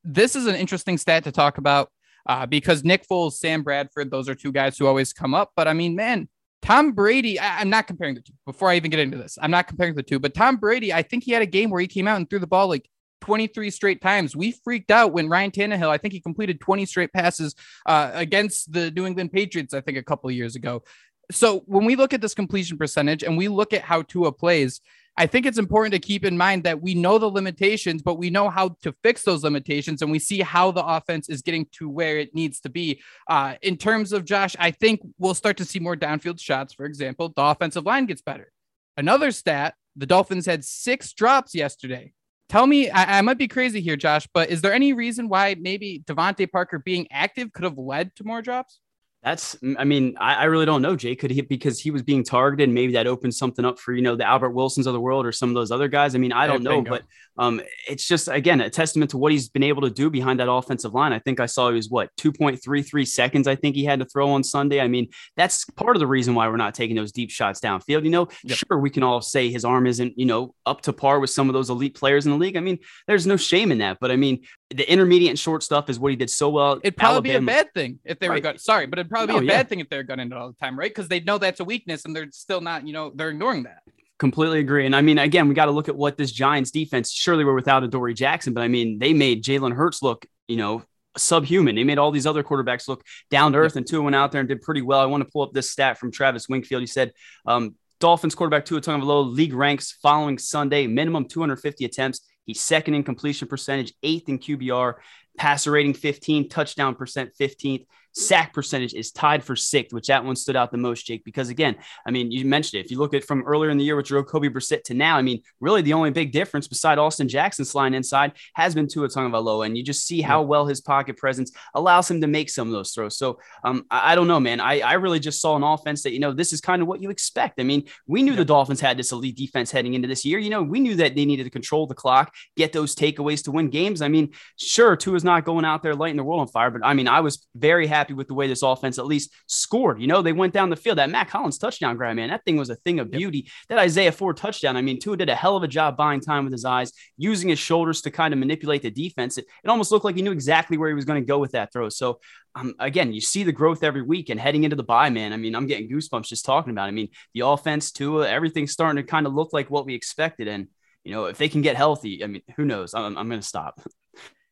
this 0.04 0.36
is 0.36 0.48
an 0.48 0.56
interesting 0.56 0.98
stat 0.98 1.24
to 1.26 1.32
talk 1.32 1.60
about 1.60 1.92
uh, 2.26 2.48
because 2.48 2.84
Nick 2.84 3.08
Foles, 3.08 3.34
Sam 3.34 3.62
Bradford, 3.62 4.10
those 4.10 4.28
are 4.28 4.34
two 4.34 4.52
guys 4.52 4.76
who 4.76 4.88
always 4.88 5.14
come 5.14 5.36
up. 5.36 5.52
But 5.56 5.68
I 5.68 5.74
mean, 5.74 5.96
man, 5.96 6.28
Tom 6.64 6.94
Brady, 6.94 7.40
I, 7.40 7.62
am 7.62 7.70
not 7.70 7.86
comparing 7.86 8.16
the 8.16 8.22
two. 8.22 8.34
Before 8.48 8.70
I 8.70 8.76
even 8.76 8.90
get 8.90 9.00
into 9.00 9.20
this, 9.20 9.38
I'm 9.40 9.52
not 9.52 9.68
comparing 9.68 9.94
the 9.94 10.02
two. 10.02 10.18
But 10.18 10.34
Tom 10.34 10.56
Brady, 10.56 10.92
I 10.92 11.04
think 11.04 11.26
he 11.26 11.32
had 11.32 11.44
a 11.44 11.46
game 11.46 11.70
where 11.70 11.80
he 11.80 11.88
came 11.88 12.08
out 12.08 12.18
and 12.18 12.28
threw 12.28 12.40
the 12.40 12.48
ball 12.48 12.70
like 12.70 12.90
23 13.22 13.70
straight 13.70 14.02
times. 14.02 14.36
We 14.36 14.52
freaked 14.52 14.92
out 14.92 15.14
when 15.14 15.30
Ryan 15.30 15.52
Tannehill, 15.52 15.90
I 15.90 15.98
think 15.98 16.14
he 16.14 16.20
completed 16.20 16.60
20 16.60 16.86
straight 16.86 17.14
passes 17.14 17.56
uh, 17.86 18.12
against 18.14 18.72
the 18.72 18.92
New 18.92 19.06
England 19.06 19.32
Patriots, 19.32 19.74
I 19.74 19.82
think 19.82 19.98
a 19.98 20.04
couple 20.04 20.30
of 20.30 20.36
years 20.36 20.56
ago. 20.56 20.84
So 21.32 21.64
when 21.66 21.86
we 21.86 21.96
look 21.96 22.14
at 22.14 22.22
this 22.22 22.34
completion 22.34 22.78
percentage 22.78 23.24
and 23.24 23.38
we 23.38 23.48
look 23.48 23.74
at 23.74 23.82
how 23.82 24.02
Tua 24.02 24.32
plays, 24.32 24.82
I 25.20 25.26
think 25.26 25.48
it's 25.48 25.58
important 25.58 25.94
to 25.94 26.00
keep 26.00 26.24
in 26.24 26.38
mind 26.38 26.64
that 26.64 26.82
we 26.82 26.94
know 26.94 27.18
the 27.18 27.30
limitations, 27.30 28.04
but 28.04 28.20
we 28.20 28.30
know 28.30 28.50
how 28.50 28.78
to 28.84 28.94
fix 29.02 29.24
those 29.24 29.44
limitations, 29.44 30.04
and 30.04 30.12
we 30.12 30.20
see 30.20 30.42
how 30.42 30.70
the 30.70 30.86
offense 30.86 31.28
is 31.28 31.42
getting 31.42 31.66
to 31.74 31.90
where 31.90 32.20
it 32.20 32.36
needs 32.36 32.60
to 32.62 32.70
be. 32.70 33.02
Uh, 33.28 33.56
in 33.64 33.78
terms 33.78 34.14
of 34.14 34.26
Josh, 34.26 34.56
I 34.60 34.70
think 34.70 35.02
we'll 35.18 35.34
start 35.34 35.58
to 35.58 35.66
see 35.66 35.80
more 35.80 35.96
downfield 35.96 36.40
shots. 36.40 36.74
For 36.74 36.86
example, 36.86 37.34
the 37.36 37.42
offensive 37.42 37.86
line 37.86 38.06
gets 38.06 38.22
better. 38.22 38.52
Another 38.96 39.32
stat: 39.32 39.74
the 39.96 40.06
Dolphins 40.06 40.46
had 40.46 40.64
six 40.64 41.14
drops 41.14 41.56
yesterday. 41.56 42.14
Tell 42.50 42.66
me, 42.66 42.90
I, 42.90 43.18
I, 43.18 43.22
might 43.22 43.38
be 43.38 43.48
crazy 43.50 43.82
here, 43.82 43.98
Josh, 43.98 44.28
but 44.34 44.50
is 44.50 44.62
there 44.62 44.74
any 44.74 44.94
reason 44.94 45.28
why 45.28 45.56
maybe 45.60 46.02
DeVante 46.06 46.50
Parker 46.50 46.80
being 46.80 47.08
active 47.12 47.52
could 47.52 47.66
have 47.66 47.78
led 47.78 48.16
to 48.16 48.24
more 48.24 48.42
drops? 48.42 48.80
That's, 49.24 49.58
I 49.78 49.84
mean, 49.84 50.16
I, 50.20 50.36
I, 50.36 50.44
really 50.46 50.66
don't 50.66 50.82
know, 50.82 50.96
Jay. 50.96 51.16
Could 51.16 51.32
he, 51.32 51.42
because 51.42 51.80
he 51.80 51.92
was 51.92 52.04
being 52.04 52.24
targeted, 52.24 52.70
maybe 52.70 52.94
that 52.94 53.08
opens 53.08 53.38
something 53.38 53.66
up 53.66 53.80
for, 53.80 53.94
you 53.94 54.02
know, 54.02 54.16
the 54.16 54.24
Albert 54.24 54.52
Wilsons 54.52 54.86
of 54.86 54.94
the 54.94 55.02
world 55.02 55.26
or 55.26 55.32
some 55.32 55.50
of 55.50 55.56
those 55.56 55.72
other 55.72 55.88
guys. 55.88 56.16
I 56.16 56.20
mean, 56.20 56.32
I 56.32 56.46
don't 56.46 56.62
know, 56.64 56.82
but 56.84 57.02
um, 57.38 57.60
it's 57.90 58.08
just, 58.08 58.28
again, 58.28 58.62
a 58.62 58.70
testament 58.70 59.12
to 59.12 59.18
what 59.18 59.32
he's 59.32 59.50
been 59.50 59.64
able 59.64 59.82
to 59.82 59.90
do 59.90 60.10
behind 60.10 60.40
that 60.40 60.50
offensive 60.50 60.94
line. 60.94 61.14
I 61.14 61.20
think 61.20 61.40
I 61.40 61.48
saw 61.48 61.70
he 61.70 61.76
was 61.76 61.90
what, 61.90 62.10
2.33 62.18 63.08
seconds, 63.08 63.48
I 63.48 63.56
think 63.56 63.76
he 63.76 63.84
had 63.84 64.00
to 64.00 64.06
throw 64.06 64.30
on 64.30 64.44
Sunday. 64.44 64.80
I 64.80 64.88
mean, 64.88 65.10
that's 65.36 65.66
part 65.66 65.96
of 65.96 66.00
the 66.00 66.08
reason 66.08 66.36
why 66.36 66.48
we're 66.48 66.58
not 66.58 66.76
taking 66.76 66.96
those 66.96 67.12
deep 67.12 67.32
shots 67.32 67.60
downfield. 67.60 68.04
You 68.04 68.12
know, 68.12 68.28
yep. 68.44 68.58
sure, 68.58 68.80
we 68.80 68.92
can 68.92 69.04
all 69.04 69.22
say 69.22 69.50
his 69.50 69.66
arm 69.66 69.88
isn't, 69.88 70.18
you 70.18 70.26
know, 70.26 70.54
up 70.66 70.82
to 70.82 70.94
par 70.94 71.20
with 71.20 71.32
some 71.32 71.50
of 71.50 71.54
those 71.54 71.72
elite 71.72 71.96
players 71.96 72.28
in 72.28 72.32
the 72.32 72.38
league. 72.38 72.56
I 72.56 72.62
mean, 72.62 72.78
there's 73.08 73.28
no 73.28 73.36
shame 73.36 73.72
in 73.72 73.80
that. 73.80 73.98
But 74.00 74.12
I 74.12 74.16
mean, 74.16 74.44
the 74.70 74.90
intermediate 74.92 75.30
and 75.30 75.40
short 75.40 75.64
stuff 75.64 75.90
is 75.90 76.00
what 76.00 76.10
he 76.10 76.16
did 76.16 76.30
so 76.30 76.50
well. 76.50 76.80
It'd 76.84 76.98
probably 76.98 77.32
Alabama. 77.32 77.40
be 77.40 77.52
a 77.52 77.64
bad 77.64 77.74
thing 77.74 78.00
if 78.04 78.20
they 78.20 78.28
were 78.28 78.36
right. 78.36 78.60
sorry, 78.60 78.86
but 78.86 79.00
it'd 79.00 79.10
probably 79.10 79.40
be 79.40 79.48
a 79.48 79.50
bad 79.50 79.70
thing 79.70 79.80
if 79.80 79.90
they're 79.90 80.04
gunning 80.04 80.28
it 80.28 80.34
all 80.34 80.48
the 80.48 80.58
time, 80.58 80.78
right? 80.78 80.90
Because 80.90 81.08
they 81.08 81.22
know 81.22 81.38
that's 81.38 81.60
a 81.60 81.64
weakness 81.64 82.06
and 82.06 82.16
they're 82.16 82.30
still 82.32 82.60
not, 82.60 82.86
you 82.86 82.94
know, 82.94 83.12
they're 83.16 83.30
ignoring 83.30 83.64
that. 83.64 83.80
Completely 84.20 84.60
agree. 84.60 84.86
And 84.86 84.96
I 84.96 85.02
mean, 85.02 85.20
again, 85.20 85.48
we 85.48 85.54
got 85.54 85.66
to 85.66 85.72
look 85.72 85.90
at 85.90 85.96
what 85.96 86.18
this 86.18 86.32
Giants 86.32 86.72
defense, 86.72 87.12
surely 87.12 87.46
we're 87.46 87.54
without 87.54 87.84
Adoree 87.84 88.14
Jackson, 88.14 88.54
but 88.54 88.62
I 88.62 88.68
mean, 88.68 89.00
they 89.00 89.14
made 89.14 89.44
Jalen 89.44 89.74
Hurts 89.74 90.02
look, 90.02 90.26
you 90.48 90.58
know, 90.58 90.84
subhuman. 91.18 91.76
They 91.76 91.84
made 91.84 91.98
all 91.98 92.12
these 92.12 92.28
other 92.28 92.44
quarterbacks 92.44 92.88
look 92.88 93.04
down 93.30 93.54
to 93.54 93.60
earth, 93.60 93.76
and 93.76 93.88
Tua 93.88 94.02
went 94.02 94.16
out 94.16 94.32
there 94.32 94.42
and 94.42 94.50
did 94.50 94.62
pretty 94.62 94.82
well. 94.82 95.00
I 95.00 95.06
want 95.06 95.24
to 95.24 95.30
pull 95.32 95.44
up 95.44 95.54
this 95.54 95.72
stat 95.72 95.98
from 95.98 96.12
Travis 96.12 96.50
Wingfield. 96.50 96.82
He 96.82 96.88
said, 96.88 97.14
um, 97.46 97.76
Dolphins 98.00 98.36
quarterback 98.36 98.66
Tua 98.66 98.82
Tagovailoa 98.82 99.34
league 99.36 99.54
ranks 99.54 99.98
following 100.02 100.38
Sunday, 100.38 100.88
minimum 100.88 101.28
250 101.28 101.86
attempts. 101.86 102.22
He's 102.48 102.62
second 102.62 102.96
in 102.96 103.04
completion 103.04 103.48
percentage, 103.48 103.94
eighth 104.02 104.28
in 104.30 104.40
QBR, 104.40 104.96
passer 105.38 105.70
rating 105.70 105.94
15, 105.94 106.50
touchdown 106.50 106.96
percent 106.96 107.32
15th, 107.40 107.86
sack 108.18 108.54
percentage 108.54 108.94
is 108.94 109.12
tied 109.12 109.44
for 109.44 109.56
sixth, 109.56 109.94
which 109.94 110.08
that 110.08 110.26
one 110.26 110.36
stood 110.36 110.56
out 110.56 110.72
the 110.72 110.78
most, 110.78 111.06
Jake, 111.06 111.24
because 111.24 111.50
again, 111.50 111.76
I 112.06 112.12
mean, 112.12 112.32
you 112.32 112.46
mentioned 112.46 112.80
it. 112.80 112.86
If 112.86 112.92
you 112.92 112.98
look 112.98 113.14
at 113.14 113.24
from 113.24 113.44
earlier 113.44 113.70
in 113.70 113.78
the 113.78 113.84
year 113.84 113.96
with 113.96 114.08
kobe 114.08 114.50
Brissett 114.50 114.84
to 114.86 114.94
now, 114.94 115.18
I 115.18 115.22
mean, 115.22 115.42
really 115.60 115.82
the 115.82 115.94
only 115.94 116.10
big 116.10 116.32
difference 116.32 116.68
beside 116.68 116.98
Austin 116.98 117.28
Jackson's 117.28 117.70
sliding 117.70 117.96
inside 117.96 118.34
has 118.56 118.74
been 118.74 118.88
Tua 118.88 119.08
Tagovailoa, 119.08 119.66
and 119.66 119.78
you 119.78 119.84
just 119.84 120.06
see 120.06 120.22
how 120.22 120.42
well 120.42 120.66
his 120.66 120.82
pocket 120.82 121.18
presence 121.18 121.52
allows 121.74 122.10
him 122.10 122.22
to 122.22 122.28
make 122.28 122.50
some 122.50 122.68
of 122.68 122.74
those 122.74 122.92
throws. 122.92 123.18
So 123.18 123.40
um, 123.64 123.86
I, 123.92 124.14
I, 124.14 124.16
don't 124.16 124.28
know, 124.28 124.40
man. 124.40 124.60
I, 124.60 124.80
I 124.80 124.94
really 124.94 125.20
just 125.20 125.40
saw 125.40 125.56
an 125.56 125.64
offense 125.64 126.04
that 126.04 126.14
you 126.14 126.20
know 126.20 126.34
this 126.34 126.54
is 126.54 126.62
kind 126.62 126.82
of 126.82 126.88
what 126.88 127.02
you 127.02 127.10
expect. 127.10 127.60
I 127.60 127.64
mean, 127.64 127.86
we 128.08 128.24
knew 128.24 128.36
the 128.36 128.46
Dolphins 128.46 128.82
had 128.82 128.98
this 128.98 129.12
elite 129.12 129.38
defense 129.38 129.72
heading 129.72 129.94
into 129.94 130.08
this 130.08 130.26
year. 130.26 130.40
You 130.40 130.50
know, 130.50 130.64
we 130.64 130.80
knew 130.80 130.96
that 130.96 131.16
they 131.16 131.26
needed 131.26 131.44
to 131.44 131.50
control 131.50 131.86
the 131.86 131.96
clock, 131.96 132.34
get 132.56 132.74
those 132.74 132.96
takeaways 132.96 133.44
to 133.44 133.52
win 133.52 133.70
games. 133.70 134.02
I 134.02 134.08
mean, 134.08 134.34
sure, 134.58 134.96
Tua's 134.96 135.24
not 135.24 135.46
going 135.46 135.66
out 135.66 135.84
there 135.84 135.96
lighting 135.96 136.18
the 136.18 136.24
world 136.24 136.42
on 136.42 136.48
fire, 136.48 136.72
but 136.72 136.86
I 136.86 136.94
mean, 136.94 137.08
I 137.08 137.22
was 137.22 137.48
very 137.56 137.88
happy 137.88 138.14
with 138.14 138.28
the 138.28 138.34
way 138.34 138.48
this 138.48 138.64
offense 138.64 139.00
at 139.00 139.06
least 139.06 139.34
scored. 139.48 140.02
You 140.02 140.08
know, 140.08 140.22
they 140.22 140.34
went 140.34 140.54
down 140.54 140.70
the 140.70 140.76
field. 140.76 140.98
That 140.98 141.10
Mack 141.10 141.30
Hollins 141.30 141.58
touchdown 141.58 141.98
grab, 141.98 142.16
man, 142.16 142.30
that 142.30 142.46
thing 142.46 142.58
was 142.58 142.70
a 142.70 142.76
thing 142.76 143.00
of 143.00 143.12
beauty. 143.12 143.40
Yep. 143.40 143.48
That 143.70 143.80
Isaiah 143.80 144.12
Ford 144.12 144.38
touchdown, 144.38 144.78
I 144.78 144.82
mean, 144.82 145.00
Tua 145.00 145.18
did 145.18 145.30
a 145.30 145.36
hell 145.36 145.56
of 145.56 145.64
a 145.64 145.68
job 145.68 145.98
buying 145.98 146.22
time 146.22 146.44
with 146.44 146.54
his 146.54 146.66
eyes, 146.66 146.92
using 147.18 147.50
his 147.50 147.60
shoulders 147.60 148.02
to 148.02 148.12
kind 148.12 148.34
of 148.34 148.40
manipulate 148.40 148.82
the 148.82 148.92
defense. 148.92 149.38
It, 149.38 149.46
it 149.64 149.70
almost 149.70 149.92
looked 149.92 150.06
like 150.06 150.16
he 150.16 150.22
knew 150.22 150.32
exactly 150.32 150.78
where 150.78 150.90
he 150.90 150.96
was 150.96 151.06
going 151.06 151.22
to 151.22 151.28
go 151.28 151.40
with 151.40 151.52
that 151.52 151.72
throw. 151.72 151.90
So, 151.90 152.20
um, 152.56 152.74
again, 152.80 153.14
you 153.14 153.22
see 153.22 153.44
the 153.44 153.52
growth 153.52 153.84
every 153.84 154.02
week 154.02 154.30
and 154.30 154.40
heading 154.40 154.64
into 154.64 154.76
the 154.76 154.84
bye, 154.84 155.10
man. 155.12 155.32
I 155.32 155.38
mean, 155.38 155.56
I'm 155.56 155.68
getting 155.68 155.90
goosebumps 155.90 156.28
just 156.28 156.46
talking 156.46 156.72
about 156.72 156.86
it. 156.86 156.88
I 156.88 156.92
mean, 156.92 157.10
the 157.34 157.42
offense, 157.42 157.92
Tua, 157.92 158.28
everything's 158.28 158.72
starting 158.72 159.04
to 159.04 159.08
kind 159.08 159.28
of 159.28 159.34
look 159.34 159.54
like 159.54 159.70
what 159.70 159.86
we 159.86 159.94
expected. 159.94 160.48
And 160.48 160.68
you 161.08 161.14
know, 161.14 161.26
if 161.26 161.38
they 161.38 161.48
can 161.48 161.62
get 161.62 161.78
healthy, 161.78 162.22
I 162.22 162.28
mean, 162.28 162.42
who 162.58 162.66
knows? 162.66 162.94
I'm, 162.94 163.18
I'm 163.18 163.30
going 163.30 163.42
to 163.42 163.48
stop. 163.48 163.82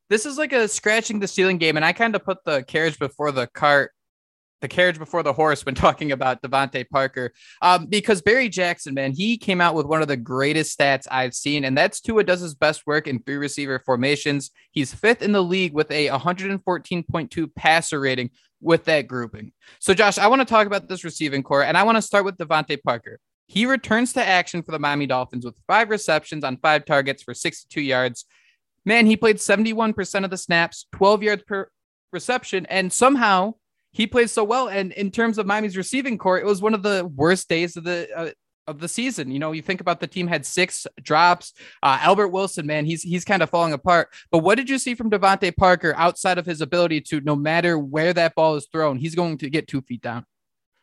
This 0.07 0.27
is 0.27 0.38
like 0.38 0.53
a 0.53 0.67
scratching 0.67 1.17
the 1.17 1.27
ceiling 1.27 1.57
game, 1.57 1.77
and 1.77 1.83
I 1.83 1.91
kind 1.91 2.15
of 2.15 2.24
put 2.24 2.38
the 2.45 2.62
carriage 2.62 3.00
before 3.00 3.31
the 3.31 3.47
cart 3.47 3.91
the 4.62 4.67
carriage 4.67 5.00
before 5.00 5.24
the 5.24 5.33
horse 5.33 5.65
when 5.65 5.74
talking 5.85 6.12
about 6.12 6.43
DeVante 6.43 6.88
Parker. 6.88 7.33
Um, 7.59 7.88
because 7.88 8.21
Barry 8.21 8.47
Jackson, 8.47 8.93
man, 8.93 9.13
he 9.13 9.35
came 9.35 9.62
out 9.62 9.74
with 9.74 9.88
one 9.88 10.03
of 10.03 10.07
the 10.07 10.15
greatest 10.15 10.77
stats 10.77 11.07
I've 11.09 11.33
seen, 11.33 11.65
and 11.65 11.75
that's 11.75 12.01
Tua 12.01 12.24
does 12.24 12.39
his 12.39 12.53
best 12.53 12.85
work 12.85 13.07
in 13.07 13.17
three 13.17 13.38
receiver 13.38 13.81
formations. 13.83 14.51
He's 14.69 14.93
fifth 14.93 15.24
in 15.24 15.31
the 15.31 15.41
league 15.41 15.74
with 15.74 15.89
a 15.89 16.09
114.2 16.09 17.55
passer 17.55 18.00
rating 18.00 18.29
with 18.62 18.85
that 18.85 19.07
grouping. 19.07 19.53
So, 19.79 19.95
Josh, 19.95 20.19
I 20.19 20.27
want 20.27 20.41
to 20.41 20.45
talk 20.45 20.67
about 20.67 20.88
this 20.88 21.03
receiving 21.03 21.41
corps, 21.41 21.63
and 21.63 21.75
I 21.75 21.81
want 21.81 21.95
to 21.97 22.01
start 22.03 22.25
with 22.25 22.38
DeVante 22.38 22.81
Parker. 22.83 23.19
He 23.48 23.66
returns 23.66 24.14
to 24.14 24.25
action 24.25 24.64
for 24.64 24.72
the 24.72 24.80
Miami 24.80 25.06
Dolphins 25.06 25.46
with 25.46 25.56
five 25.68 25.90
receptions 25.90 26.44
on 26.44 26.58
five 26.58 26.86
targets 26.86 27.22
for 27.22 27.34
62 27.34 27.82
yards. 27.82 28.25
Man, 28.86 29.06
he 29.06 29.18
played 29.18 29.38
71% 29.38 30.24
of 30.24 30.30
the 30.30 30.38
snaps, 30.38 30.88
12 30.94 31.24
yards 31.24 31.44
per 31.44 31.70
reception, 32.12 32.66
and 32.68 32.92
somehow 32.92 33.54
he 33.92 34.08
plays 34.08 34.32
so 34.32 34.44
well. 34.44 34.68
And 34.68 34.92
in 34.94 35.12
terms 35.12 35.38
of 35.38 35.46
Miami's 35.46 35.78
receiving 35.78 36.18
corps, 36.18 36.40
it 36.40 36.46
was 36.46 36.62
one 36.62 36.74
of 36.74 36.84
the 36.84 37.10
worst 37.16 37.48
days 37.50 37.78
of 37.78 37.84
the 37.84 38.08
uh, 38.16 38.32
of 38.68 38.80
the 38.80 38.88
season. 38.88 39.32
You 39.32 39.40
know, 39.40 39.52
you 39.52 39.62
think 39.62 39.82
about 39.82 40.00
the 40.00 40.08
team 40.08 40.28
had 40.28 40.46
six 40.46 40.88
drops. 41.02 41.54
Uh, 41.84 42.00
Albert 42.02 42.30
Wilson, 42.30 42.66
man, 42.66 42.86
he's 42.86 43.04
he's 43.04 43.25
kind 43.25 43.42
of 43.42 43.50
falling 43.50 43.74
apart. 43.74 44.10
But 44.32 44.40
what 44.40 44.56
did 44.56 44.70
you 44.70 44.78
see 44.78 44.96
from 44.96 45.10
DeVante 45.10 45.56
Parker 45.56 45.94
outside 45.98 46.38
of 46.38 46.46
his 46.46 46.62
ability 46.62 47.02
to, 47.02 47.22
no 47.22 47.36
matter 47.36 47.78
where 47.78 48.14
that 48.14 48.36
ball 48.36 48.56
is 48.56 48.68
thrown, 48.72 48.98
he's 48.98 49.16
going 49.16 49.38
to 49.40 49.50
get 49.50 49.68
two 49.68 49.82
feet 49.82 50.02
down? 50.02 50.25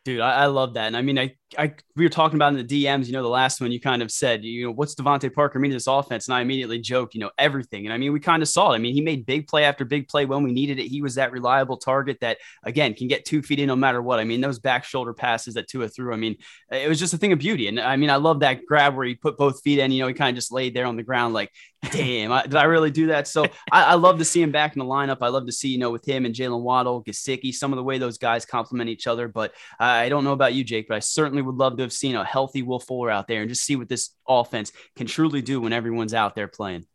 Dude, 0.05 0.19
I, 0.19 0.43
I, 0.43 0.45
love 0.47 0.73
that. 0.73 0.87
And 0.87 0.97
I 0.97 1.01
mean, 1.01 1.17
I, 1.17 1.35
I, 1.57 1.73
we 1.95 2.03
were 2.03 2.09
talking 2.09 2.37
about 2.37 2.53
in 2.53 2.65
the 2.65 2.83
DMs, 2.85 3.07
you 3.07 3.13
know, 3.13 3.23
the 3.23 3.29
last 3.29 3.61
one 3.61 3.71
you 3.71 3.79
kind 3.79 4.01
of 4.01 4.11
said, 4.11 4.43
you 4.43 4.65
know, 4.65 4.71
what's 4.71 4.95
DeVante 4.95 5.33
Parker 5.33 5.59
mean 5.59 5.71
to 5.71 5.75
this 5.75 5.87
offense? 5.87 6.27
And 6.27 6.35
I 6.35 6.41
immediately 6.41 6.79
joked, 6.79 7.13
you 7.13 7.19
know, 7.19 7.31
everything. 7.37 7.85
And 7.85 7.93
I 7.93 7.97
mean, 7.97 8.13
we 8.13 8.19
kind 8.19 8.41
of 8.41 8.49
saw 8.49 8.71
it. 8.71 8.75
I 8.75 8.77
mean, 8.79 8.93
he 8.93 9.01
made 9.01 9.25
big 9.25 9.47
play 9.47 9.63
after 9.63 9.85
big 9.85 10.07
play 10.07 10.25
when 10.25 10.43
we 10.43 10.51
needed 10.51 10.79
it. 10.79 10.87
He 10.87 11.01
was 11.01 11.15
that 11.15 11.31
reliable 11.31 11.77
target 11.77 12.17
that, 12.21 12.37
again, 12.63 12.93
can 12.93 13.07
get 13.07 13.25
two 13.25 13.41
feet 13.41 13.59
in 13.59 13.67
no 13.67 13.75
matter 13.75 14.01
what. 14.01 14.19
I 14.19 14.23
mean, 14.23 14.41
those 14.41 14.59
back 14.59 14.83
shoulder 14.83 15.13
passes 15.13 15.53
that 15.55 15.67
Tua 15.67 15.87
threw, 15.87 16.13
I 16.13 16.17
mean, 16.17 16.37
it 16.71 16.89
was 16.89 16.99
just 16.99 17.13
a 17.13 17.17
thing 17.17 17.33
of 17.33 17.39
beauty. 17.39 17.67
And 17.67 17.79
I 17.79 17.95
mean, 17.95 18.09
I 18.09 18.15
love 18.17 18.39
that 18.41 18.65
grab 18.65 18.95
where 18.95 19.05
he 19.05 19.15
put 19.15 19.37
both 19.37 19.61
feet 19.61 19.79
in, 19.79 19.91
you 19.91 20.01
know, 20.01 20.07
he 20.07 20.13
kind 20.13 20.35
of 20.35 20.35
just 20.35 20.51
laid 20.51 20.73
there 20.73 20.85
on 20.85 20.95
the 20.95 21.03
ground 21.03 21.33
like, 21.33 21.51
damn, 21.91 22.31
I, 22.31 22.43
did 22.43 22.55
I 22.55 22.63
really 22.63 22.91
do 22.91 23.07
that? 23.07 23.27
So 23.27 23.45
I, 23.71 23.83
I, 23.83 23.93
love 23.95 24.19
to 24.19 24.25
see 24.25 24.41
him 24.41 24.51
back 24.51 24.73
in 24.73 24.79
the 24.79 24.85
lineup. 24.85 25.17
I 25.21 25.27
love 25.27 25.45
to 25.47 25.51
see, 25.51 25.69
you 25.69 25.77
know, 25.77 25.91
with 25.91 26.07
him 26.07 26.25
and 26.25 26.33
Jaylen 26.33 26.61
Waddle, 26.61 27.03
Gesicki, 27.03 27.53
some 27.53 27.73
of 27.73 27.77
the 27.77 27.83
way 27.83 27.97
those 27.97 28.17
guys 28.17 28.45
complement 28.45 28.89
each 28.89 29.07
other. 29.07 29.27
But 29.27 29.53
I 29.79 30.09
don't 30.09 30.23
know 30.23 30.31
about 30.31 30.53
you, 30.53 30.63
Jake, 30.63 30.87
but 30.87 30.95
I 30.95 30.99
certainly 30.99 31.41
would 31.45 31.55
love 31.55 31.77
to 31.77 31.83
have 31.83 31.93
seen 31.93 32.15
a 32.15 32.23
healthy 32.23 32.61
Will 32.61 32.79
Fuller 32.79 33.09
out 33.09 33.27
there 33.27 33.41
and 33.41 33.49
just 33.49 33.63
see 33.63 33.75
what 33.75 33.89
this 33.89 34.11
offense 34.27 34.71
can 34.95 35.07
truly 35.07 35.41
do 35.41 35.61
when 35.61 35.73
everyone's 35.73 36.13
out 36.13 36.35
there 36.35 36.47
playing. 36.47 36.85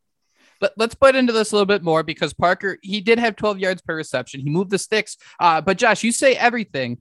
Let, 0.60 0.72
us 0.80 0.94
put 0.94 1.14
into 1.14 1.32
this 1.32 1.52
a 1.52 1.54
little 1.54 1.66
bit 1.66 1.82
more 1.82 2.02
because 2.02 2.34
Parker, 2.34 2.78
he 2.82 3.00
did 3.00 3.18
have 3.18 3.36
12 3.36 3.58
yards 3.58 3.82
per 3.82 3.94
reception. 3.94 4.40
He 4.40 4.50
moved 4.50 4.70
the 4.70 4.78
sticks. 4.78 5.16
Uh, 5.38 5.60
but 5.60 5.78
Josh, 5.78 6.02
you 6.02 6.10
say 6.10 6.34
everything. 6.34 6.98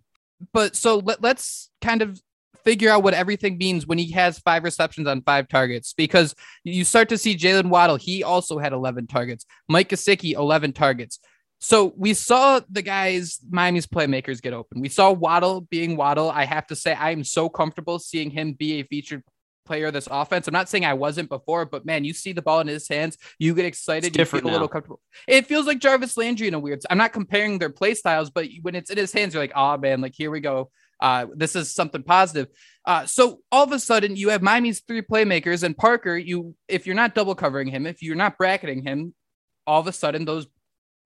But 0.54 0.76
so 0.76 0.98
let, 0.98 1.24
let's 1.24 1.72
kind 1.82 2.04
of 2.04 2.22
figure 2.64 2.90
out 2.90 3.02
what 3.02 3.14
everything 3.14 3.58
means 3.58 3.88
when 3.88 3.98
he 3.98 4.12
has 4.12 4.40
five 4.40 4.64
receptions 4.64 5.08
on 5.08 5.22
five 5.22 5.48
targets 5.48 5.94
because 5.94 6.36
you 6.64 6.84
start 6.84 7.10
to 7.10 7.18
see 7.18 7.36
Jaylen 7.36 7.70
Waddle. 7.70 7.96
He 7.96 8.24
also 8.24 8.60
had 8.60 8.74
11 8.74 9.08
targets. 9.08 9.46
Mike 9.68 9.90
Gesicki, 9.90 10.34
11 10.34 10.74
targets. 10.74 11.20
So 11.60 11.94
we 11.98 12.14
saw 12.14 12.62
the 12.70 12.82
guys, 12.82 13.40
Miami's 13.50 13.88
playmakers 13.88 14.42
get 14.42 14.54
open. 14.54 14.80
We 14.80 14.90
saw 14.90 15.12
Waddle 15.12 15.62
being 15.62 15.98
Waddle. 15.98 16.30
I 16.30 16.46
have 16.46 16.68
to 16.68 16.76
say, 16.76 16.94
I 16.94 17.12
am 17.12 17.24
so 17.24 17.50
comfortable 17.50 18.00
seeing 18.00 18.30
him 18.30 18.54
be 18.54 18.80
a 18.80 18.84
featured 18.84 19.24
player 19.66 19.88
of 19.88 19.94
this 19.94 20.08
offense. 20.10 20.48
I'm 20.48 20.54
not 20.54 20.70
saying 20.70 20.86
I 20.86 20.94
wasn't 20.94 21.30
before, 21.30 21.66
but 21.66 21.86
man, 21.86 22.06
you 22.06 22.14
see 22.14 22.32
the 22.32 22.42
ball 22.42 22.62
in 22.62 22.68
his 22.68 22.88
hands, 22.88 23.18
you 23.38 23.54
get 23.54 23.66
excited, 23.66 24.08
it's 24.08 24.18
you 24.18 24.40
feel 24.40 24.50
a 24.50 24.52
little 24.52 24.68
comfortable. 24.68 25.02
It 25.28 25.46
feels 25.46 25.68
like 25.68 25.80
Jarvis 25.80 26.16
Landry 26.16 26.48
in 26.48 26.54
a 26.54 26.60
weird. 26.60 26.82
I'm 26.90 26.98
not 26.98 27.12
comparing 27.12 27.60
their 27.60 27.70
play 27.70 27.94
styles, 27.94 28.30
but 28.30 28.48
when 28.62 28.76
it's 28.76 28.90
in 28.90 28.98
his 28.98 29.12
hands, 29.12 29.34
you're 29.34 29.44
like, 29.44 29.52
oh 29.56 29.78
man, 29.78 30.00
like 30.00 30.14
here 30.16 30.32
we 30.32 30.40
go. 30.40 30.72
Uh, 31.00 31.28
this 31.36 31.56
is 31.56 31.74
something 31.74 32.02
positive. 32.02 32.48
Uh, 32.86 33.06
so 33.06 33.42
all 33.52 33.64
of 33.64 33.72
a 33.72 33.80
sudden, 33.80 34.16
you 34.16 34.30
have 34.30 34.42
Miami's 34.42 34.80
three 34.80 35.02
playmakers 35.02 35.64
and 35.64 35.78
Parker. 35.78 36.18
You, 36.18 36.56
if 36.68 36.88
you're 36.88 36.96
not 36.96 37.14
double 37.14 37.36
covering 37.36 37.68
him, 37.68 37.86
if 37.86 38.02
you're 38.02 38.16
not 38.16 38.38
bracketing 38.38 38.84
him, 38.84 39.14
all 39.68 39.82
of 39.82 39.88
a 39.88 39.92
sudden 39.92 40.26
those 40.26 40.48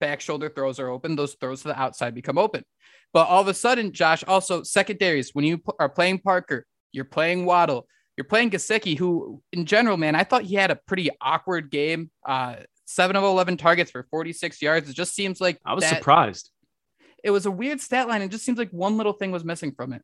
back 0.01 0.19
shoulder 0.19 0.49
throws 0.49 0.79
are 0.79 0.89
open. 0.89 1.15
Those 1.15 1.35
throws 1.35 1.61
to 1.61 1.69
the 1.69 1.79
outside 1.79 2.13
become 2.13 2.37
open. 2.37 2.65
But 3.13 3.29
all 3.29 3.41
of 3.41 3.47
a 3.47 3.53
sudden, 3.53 3.93
Josh, 3.93 4.23
also 4.27 4.63
secondaries. 4.63 5.33
When 5.33 5.45
you 5.45 5.61
are 5.79 5.87
playing 5.87 6.19
Parker, 6.19 6.65
you're 6.91 7.05
playing 7.05 7.45
Waddle, 7.45 7.87
you're 8.17 8.25
playing 8.25 8.49
Gesicki, 8.49 8.97
who 8.97 9.41
in 9.53 9.65
general, 9.65 9.95
man, 9.95 10.15
I 10.15 10.25
thought 10.25 10.43
he 10.43 10.55
had 10.55 10.71
a 10.71 10.79
pretty 10.87 11.09
awkward 11.21 11.71
game. 11.71 12.11
Uh, 12.25 12.57
seven 12.83 13.15
of 13.15 13.23
11 13.23 13.55
targets 13.55 13.91
for 13.91 14.05
46 14.11 14.61
yards. 14.61 14.89
It 14.89 14.95
just 14.97 15.15
seems 15.15 15.39
like 15.39 15.57
I 15.65 15.73
was 15.73 15.85
that, 15.85 15.95
surprised 15.95 16.51
it 17.23 17.31
was 17.31 17.45
a 17.45 17.51
weird 17.51 17.79
stat 17.79 18.07
line. 18.07 18.21
It 18.21 18.31
just 18.31 18.45
seems 18.45 18.57
like 18.57 18.71
one 18.71 18.97
little 18.97 19.13
thing 19.13 19.31
was 19.31 19.45
missing 19.45 19.73
from 19.73 19.93
it. 19.93 20.01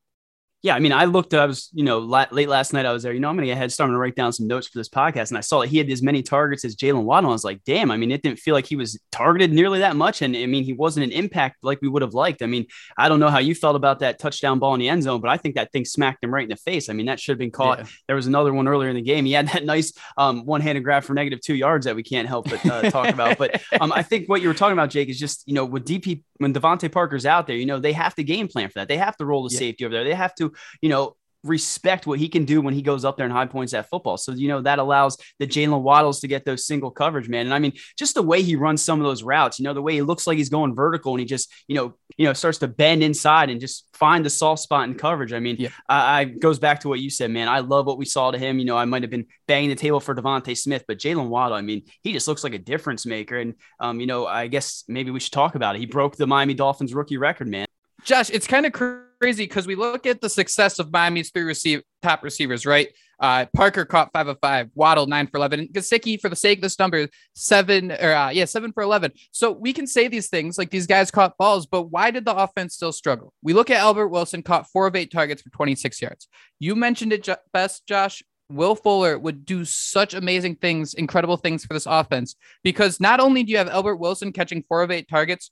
Yeah, 0.67 0.75
I 0.75 0.79
mean, 0.79 0.91
I 0.91 1.05
looked. 1.05 1.33
I 1.33 1.45
was, 1.45 1.69
you 1.71 1.85
know, 1.85 1.99
late 1.99 2.49
last 2.49 2.73
night. 2.73 2.85
I 2.85 2.91
was 2.91 3.01
there. 3.01 3.13
You 3.13 3.21
know, 3.21 3.29
I'm 3.29 3.37
gonna 3.37 3.45
get 3.45 3.53
ahead, 3.53 3.71
starting 3.71 3.93
to 3.93 3.97
write 3.97 4.15
down 4.15 4.33
some 4.33 4.47
notes 4.47 4.67
for 4.67 4.77
this 4.77 4.89
podcast, 4.89 5.29
and 5.29 5.37
I 5.37 5.39
saw 5.39 5.61
that 5.61 5.69
he 5.69 5.77
had 5.77 5.89
as 5.89 6.03
many 6.03 6.21
targets 6.21 6.65
as 6.65 6.75
Jaylen 6.75 7.05
Waddle. 7.05 7.29
I 7.29 7.31
was 7.31 7.45
like, 7.45 7.63
damn. 7.63 7.89
I 7.89 7.95
mean, 7.95 8.11
it 8.11 8.21
didn't 8.21 8.39
feel 8.39 8.53
like 8.53 8.65
he 8.65 8.75
was 8.75 8.99
targeted 9.09 9.53
nearly 9.53 9.79
that 9.79 9.95
much, 9.95 10.21
and 10.21 10.35
I 10.35 10.45
mean, 10.45 10.65
he 10.65 10.73
wasn't 10.73 11.05
an 11.05 11.13
impact 11.13 11.59
like 11.63 11.81
we 11.81 11.87
would 11.87 12.01
have 12.01 12.13
liked. 12.13 12.41
I 12.41 12.47
mean, 12.47 12.65
I 12.97 13.07
don't 13.07 13.21
know 13.21 13.29
how 13.29 13.39
you 13.39 13.55
felt 13.55 13.77
about 13.77 13.99
that 13.99 14.19
touchdown 14.19 14.59
ball 14.59 14.73
in 14.73 14.81
the 14.81 14.89
end 14.89 15.03
zone, 15.03 15.21
but 15.21 15.29
I 15.29 15.37
think 15.37 15.55
that 15.55 15.71
thing 15.71 15.85
smacked 15.85 16.21
him 16.21 16.33
right 16.33 16.43
in 16.43 16.49
the 16.49 16.57
face. 16.57 16.89
I 16.89 16.93
mean, 16.93 17.05
that 17.05 17.21
should 17.21 17.31
have 17.31 17.39
been 17.39 17.49
caught. 17.49 17.79
Yeah. 17.79 17.85
There 18.07 18.17
was 18.17 18.27
another 18.27 18.53
one 18.53 18.67
earlier 18.67 18.89
in 18.89 18.97
the 18.97 19.01
game. 19.01 19.23
He 19.23 19.31
had 19.31 19.47
that 19.47 19.63
nice 19.73 19.93
um, 20.17 20.45
one-handed 20.45 20.83
grab 20.83 21.05
for 21.05 21.13
negative 21.13 21.39
two 21.39 21.55
yards 21.55 21.85
that 21.85 21.95
we 21.95 22.03
can't 22.03 22.27
help 22.27 22.49
but 22.49 22.65
uh, 22.65 22.91
talk 22.91 23.07
about. 23.07 23.37
But 23.37 23.61
um, 23.79 23.93
I 23.93 24.03
think 24.03 24.27
what 24.27 24.41
you 24.41 24.49
were 24.49 24.53
talking 24.53 24.73
about, 24.73 24.89
Jake, 24.89 25.07
is 25.07 25.17
just 25.17 25.47
you 25.47 25.53
know, 25.53 25.63
with 25.63 25.85
DP 25.85 26.23
when 26.39 26.53
DeVante 26.53 26.91
Parker's 26.91 27.25
out 27.25 27.47
there, 27.47 27.55
you 27.55 27.65
know, 27.65 27.79
they 27.79 27.93
have 27.93 28.15
to 28.15 28.23
game 28.23 28.47
plan 28.47 28.69
for 28.69 28.79
that. 28.79 28.87
They 28.87 28.97
have 28.97 29.17
to 29.17 29.25
roll 29.25 29.47
the 29.47 29.53
yeah. 29.53 29.59
safety 29.59 29.85
over 29.85 29.93
there. 29.93 30.03
They 30.03 30.13
have 30.13 30.35
to, 30.35 30.53
you 30.81 30.89
know 30.89 31.15
respect 31.43 32.07
what 32.07 32.19
he 32.19 32.29
can 32.29 32.45
do 32.45 32.61
when 32.61 32.73
he 32.73 32.81
goes 32.81 33.05
up 33.05 33.17
there 33.17 33.25
and 33.25 33.33
high 33.33 33.45
points 33.45 33.73
at 33.73 33.89
football. 33.89 34.17
So, 34.17 34.33
you 34.33 34.47
know, 34.47 34.61
that 34.61 34.79
allows 34.79 35.17
the 35.39 35.47
Jaylen 35.47 35.81
Waddles 35.81 36.19
to 36.21 36.27
get 36.27 36.45
those 36.45 36.65
single 36.65 36.91
coverage, 36.91 37.29
man. 37.29 37.45
And 37.45 37.53
I 37.53 37.59
mean, 37.59 37.73
just 37.97 38.15
the 38.15 38.21
way 38.21 38.41
he 38.41 38.55
runs 38.55 38.81
some 38.81 38.99
of 38.99 39.05
those 39.05 39.23
routes, 39.23 39.59
you 39.59 39.63
know, 39.63 39.73
the 39.73 39.81
way 39.81 39.93
he 39.93 40.01
looks 40.01 40.27
like 40.27 40.37
he's 40.37 40.49
going 40.49 40.75
vertical 40.75 41.13
and 41.13 41.19
he 41.19 41.25
just, 41.25 41.51
you 41.67 41.75
know, 41.75 41.95
you 42.17 42.25
know, 42.25 42.33
starts 42.33 42.57
to 42.57 42.67
bend 42.67 43.03
inside 43.03 43.49
and 43.49 43.61
just 43.61 43.87
find 43.93 44.25
the 44.25 44.29
soft 44.29 44.61
spot 44.61 44.87
in 44.87 44.95
coverage. 44.95 45.33
I 45.33 45.39
mean, 45.39 45.55
yeah. 45.59 45.69
I, 45.87 46.19
I 46.19 46.23
goes 46.25 46.59
back 46.59 46.79
to 46.81 46.89
what 46.89 46.99
you 46.99 47.09
said, 47.09 47.31
man. 47.31 47.47
I 47.47 47.59
love 47.59 47.85
what 47.85 47.97
we 47.97 48.05
saw 48.05 48.31
to 48.31 48.37
him. 48.37 48.57
You 48.59 48.65
know, 48.65 48.77
I 48.77 48.85
might 48.85 49.03
have 49.03 49.11
been 49.11 49.27
banging 49.47 49.69
the 49.69 49.75
table 49.75 49.99
for 49.99 50.15
DeVonta 50.15 50.57
Smith, 50.57 50.83
but 50.87 50.97
Jaylen 50.97 51.29
Waddle, 51.29 51.55
I 51.55 51.61
mean, 51.61 51.83
he 52.01 52.13
just 52.13 52.27
looks 52.27 52.43
like 52.43 52.53
a 52.53 52.59
difference 52.59 53.05
maker. 53.05 53.37
And, 53.37 53.53
um, 53.79 53.99
you 53.99 54.07
know, 54.07 54.25
I 54.25 54.47
guess 54.47 54.83
maybe 54.87 55.11
we 55.11 55.19
should 55.19 55.33
talk 55.33 55.55
about 55.55 55.75
it. 55.75 55.79
He 55.79 55.85
broke 55.85 56.15
the 56.15 56.27
Miami 56.27 56.55
Dolphins 56.55 56.93
rookie 56.93 57.17
record, 57.17 57.47
man. 57.47 57.67
Josh, 58.03 58.29
it's 58.31 58.47
kind 58.47 58.65
of 58.65 58.73
crazy 58.73 59.43
because 59.43 59.67
we 59.67 59.75
look 59.75 60.05
at 60.05 60.21
the 60.21 60.29
success 60.29 60.79
of 60.79 60.91
Miami's 60.91 61.31
three 61.31 61.43
receive 61.43 61.81
top 62.01 62.23
receivers, 62.23 62.65
right? 62.65 62.87
Uh, 63.19 63.45
Parker 63.55 63.85
caught 63.85 64.11
five 64.13 64.27
of 64.27 64.37
five, 64.41 64.69
Waddle 64.75 65.07
nine 65.07 65.27
for 65.27 65.37
eleven, 65.37 65.67
Gesicki 65.69 66.19
for 66.19 66.29
the 66.29 66.35
sake 66.35 66.59
of 66.59 66.63
this 66.63 66.79
number 66.79 67.07
seven 67.33 67.91
or 67.91 68.13
uh, 68.13 68.29
yeah 68.29 68.45
seven 68.45 68.71
for 68.71 68.83
eleven. 68.83 69.11
So 69.31 69.51
we 69.51 69.73
can 69.73 69.87
say 69.87 70.07
these 70.07 70.29
things 70.29 70.57
like 70.57 70.69
these 70.69 70.87
guys 70.87 71.11
caught 71.11 71.37
balls, 71.37 71.65
but 71.65 71.83
why 71.83 72.11
did 72.11 72.25
the 72.25 72.35
offense 72.35 72.75
still 72.75 72.91
struggle? 72.91 73.33
We 73.41 73.53
look 73.53 73.69
at 73.69 73.77
Albert 73.77 74.09
Wilson 74.09 74.43
caught 74.43 74.69
four 74.69 74.87
of 74.87 74.95
eight 74.95 75.11
targets 75.11 75.41
for 75.41 75.49
twenty 75.49 75.75
six 75.75 76.01
yards. 76.01 76.27
You 76.59 76.75
mentioned 76.75 77.13
it 77.13 77.27
best, 77.53 77.87
Josh. 77.87 78.23
Will 78.49 78.75
Fuller 78.75 79.19
would 79.19 79.45
do 79.45 79.65
such 79.65 80.13
amazing 80.13 80.55
things, 80.55 80.93
incredible 80.93 81.35
things 81.35 81.65
for 81.65 81.73
this 81.73 81.85
offense 81.85 82.35
because 82.63 82.99
not 82.99 83.19
only 83.19 83.43
do 83.43 83.51
you 83.51 83.57
have 83.57 83.67
Albert 83.67 83.97
Wilson 83.97 84.31
catching 84.31 84.63
four 84.69 84.83
of 84.83 84.91
eight 84.91 85.09
targets, 85.09 85.51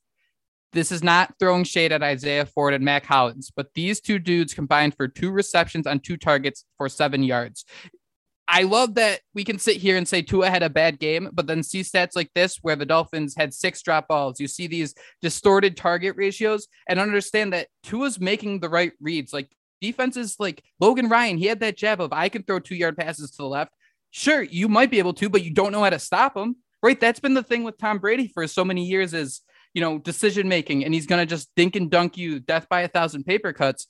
this 0.75 0.91
is 0.91 1.03
not 1.03 1.33
throwing 1.39 1.63
shade 1.63 1.93
at 1.93 2.03
Isaiah 2.03 2.45
Ford 2.45 2.73
and 2.73 2.83
Mack 2.83 3.05
Hollins, 3.05 3.49
but 3.55 3.73
these 3.73 4.01
two 4.01 4.19
dudes 4.19 4.53
combined 4.53 4.93
for 4.95 5.07
two 5.07 5.31
receptions 5.31 5.87
on 5.87 6.01
two 6.01 6.17
targets 6.17 6.65
for 6.77 6.89
seven 6.89 7.23
yards. 7.23 7.63
I 8.47 8.63
love 8.63 8.95
that 8.95 9.21
we 9.33 9.43
can 9.43 9.57
sit 9.57 9.77
here 9.77 9.97
and 9.97 10.07
say 10.07 10.21
Tua 10.21 10.49
had 10.49 10.63
a 10.63 10.69
bad 10.69 10.99
game, 10.99 11.29
but 11.33 11.47
then 11.47 11.63
see 11.63 11.81
stats 11.81 12.15
like 12.15 12.29
this 12.35 12.57
where 12.61 12.75
the 12.75 12.85
Dolphins 12.85 13.35
had 13.35 13.53
six 13.53 13.81
drop 13.81 14.09
balls. 14.09 14.39
You 14.39 14.47
see 14.47 14.67
these 14.67 14.93
distorted 15.21 15.77
target 15.77 16.15
ratios 16.17 16.67
and 16.87 16.99
understand 16.99 17.53
that 17.53 17.69
Tua's 17.81 18.19
making 18.19 18.59
the 18.59 18.69
right 18.69 18.91
reads. 18.99 19.33
Like 19.33 19.49
defenses 19.81 20.35
like 20.39 20.61
Logan 20.79 21.07
Ryan, 21.07 21.37
he 21.37 21.47
had 21.47 21.61
that 21.61 21.77
jab 21.77 22.01
of 22.01 22.13
I 22.13 22.29
can 22.29 22.43
throw 22.43 22.59
two 22.59 22.75
yard 22.75 22.97
passes 22.97 23.31
to 23.31 23.37
the 23.37 23.47
left. 23.47 23.73
Sure, 24.11 24.43
you 24.43 24.67
might 24.67 24.91
be 24.91 24.99
able 24.99 25.13
to, 25.15 25.29
but 25.29 25.43
you 25.43 25.51
don't 25.51 25.71
know 25.71 25.83
how 25.83 25.89
to 25.89 25.99
stop 25.99 26.37
him. 26.37 26.57
Right. 26.83 26.99
That's 26.99 27.19
been 27.19 27.33
the 27.33 27.41
thing 27.41 27.63
with 27.63 27.79
Tom 27.79 27.97
Brady 27.97 28.27
for 28.27 28.45
so 28.45 28.63
many 28.63 28.85
years 28.85 29.13
is 29.13 29.41
you 29.75 29.81
know, 29.81 29.99
decision 29.99 30.47
making, 30.47 30.85
and 30.85 30.93
he's 30.93 31.05
to 31.05 31.25
just 31.25 31.49
dink 31.55 31.75
and 31.75 31.91
dunk 31.91 32.17
you 32.17 32.39
death 32.39 32.67
by 32.69 32.81
a 32.81 32.87
thousand 32.87 33.25
paper 33.25 33.53
cuts. 33.53 33.85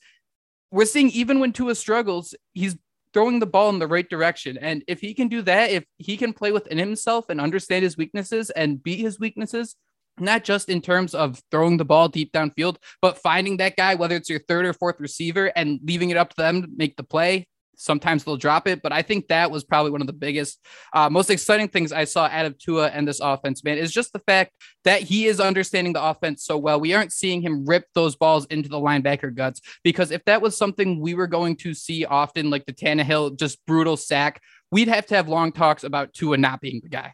We're 0.72 0.86
seeing 0.86 1.12
even 1.12 1.40
when 1.40 1.54
Tua 1.54 1.76
struggles, 1.76 2.36
he's 2.54 2.76
throwing 3.14 3.40
the 3.40 3.46
ball 3.46 3.70
in 3.70 3.80
the 3.80 3.88
right 3.88 4.10
direction. 4.10 4.58
And 4.58 4.84
if 4.88 5.00
he 5.00 5.14
can 5.14 5.30
do 5.30 5.42
that, 5.44 5.70
if 5.70 5.86
he 5.98 6.18
can 6.18 6.34
play 6.34 6.52
within 6.52 6.78
himself 6.80 7.30
and 7.30 7.40
understand 7.40 7.84
his 7.84 7.96
weaknesses 7.96 8.50
and 8.50 8.84
beat 8.84 9.00
his 9.00 9.20
weaknesses, 9.20 9.76
not 10.20 10.44
just 10.44 10.70
in 10.70 10.82
terms 10.82 11.14
of 11.14 11.42
throwing 11.52 11.78
the 11.78 11.86
ball 11.86 12.10
deep 12.10 12.34
downfield, 12.34 12.78
but 13.02 13.20
finding 13.20 13.58
that 13.58 13.78
guy, 13.78 13.96
whether 13.96 14.16
it's 14.16 14.30
your 14.30 14.40
third 14.40 14.66
or 14.66 14.74
fourth 14.74 15.00
receiver, 15.00 15.52
and 15.56 15.80
leaving 15.84 16.10
it 16.10 16.18
up 16.18 16.32
to 16.32 16.36
them 16.36 16.64
to 16.64 16.68
make 16.76 16.98
the 16.98 17.04
play. 17.04 17.48
Sometimes 17.78 18.24
they'll 18.24 18.38
drop 18.38 18.68
it, 18.68 18.82
but 18.82 18.92
I 18.92 19.02
think 19.02 19.28
that 19.28 19.52
was 19.52 19.64
probably 19.64 19.92
one 19.92 20.02
of 20.02 20.08
the 20.08 20.14
biggest, 20.14 20.60
uh, 20.94 21.10
most 21.10 21.30
exciting 21.30 21.68
things 21.68 21.92
I 21.92 22.06
saw 22.06 22.26
out 22.26 22.46
of 22.46 22.58
Tua 22.58 22.88
and 22.88 23.08
this 23.08 23.20
offense, 23.20 23.64
man, 23.64 23.78
is 23.78 23.92
just 23.92 24.14
the 24.14 24.20
fact 24.20 24.52
that 24.84 25.02
he 25.02 25.26
is 25.26 25.40
understanding 25.40 25.94
the 25.94 26.04
offense 26.04 26.46
so 26.46 26.58
well. 26.58 26.80
We 26.80 26.94
aren't 26.94 27.14
seeing 27.14 27.42
him 27.42 27.66
rip 27.66 27.86
those 27.94 28.16
balls 28.16 28.46
into 28.46 28.70
the 28.70 28.80
linebacker 28.80 29.34
guts 29.34 29.62
because 29.84 30.12
if 30.12 30.24
that 30.26 30.42
was 30.42 30.58
something 30.58 31.00
we 31.00 31.14
were 31.14 31.28
going 31.28 31.56
to 31.58 31.74
see 31.74 32.06
often, 32.06 32.50
like 32.50 32.66
the 32.66 32.74
Tannehill 32.74 33.38
just 33.38 33.66
brutal 33.66 33.98
sack, 33.98 34.42
we'd 34.72 34.88
have 34.88 35.06
to 35.08 35.16
have 35.16 35.30
long 35.30 35.52
talks 35.52 35.84
about 35.84 36.14
Tua 36.14 36.38
not 36.38 36.62
being 36.62 36.82
the 36.84 36.90
guy. 36.90 37.14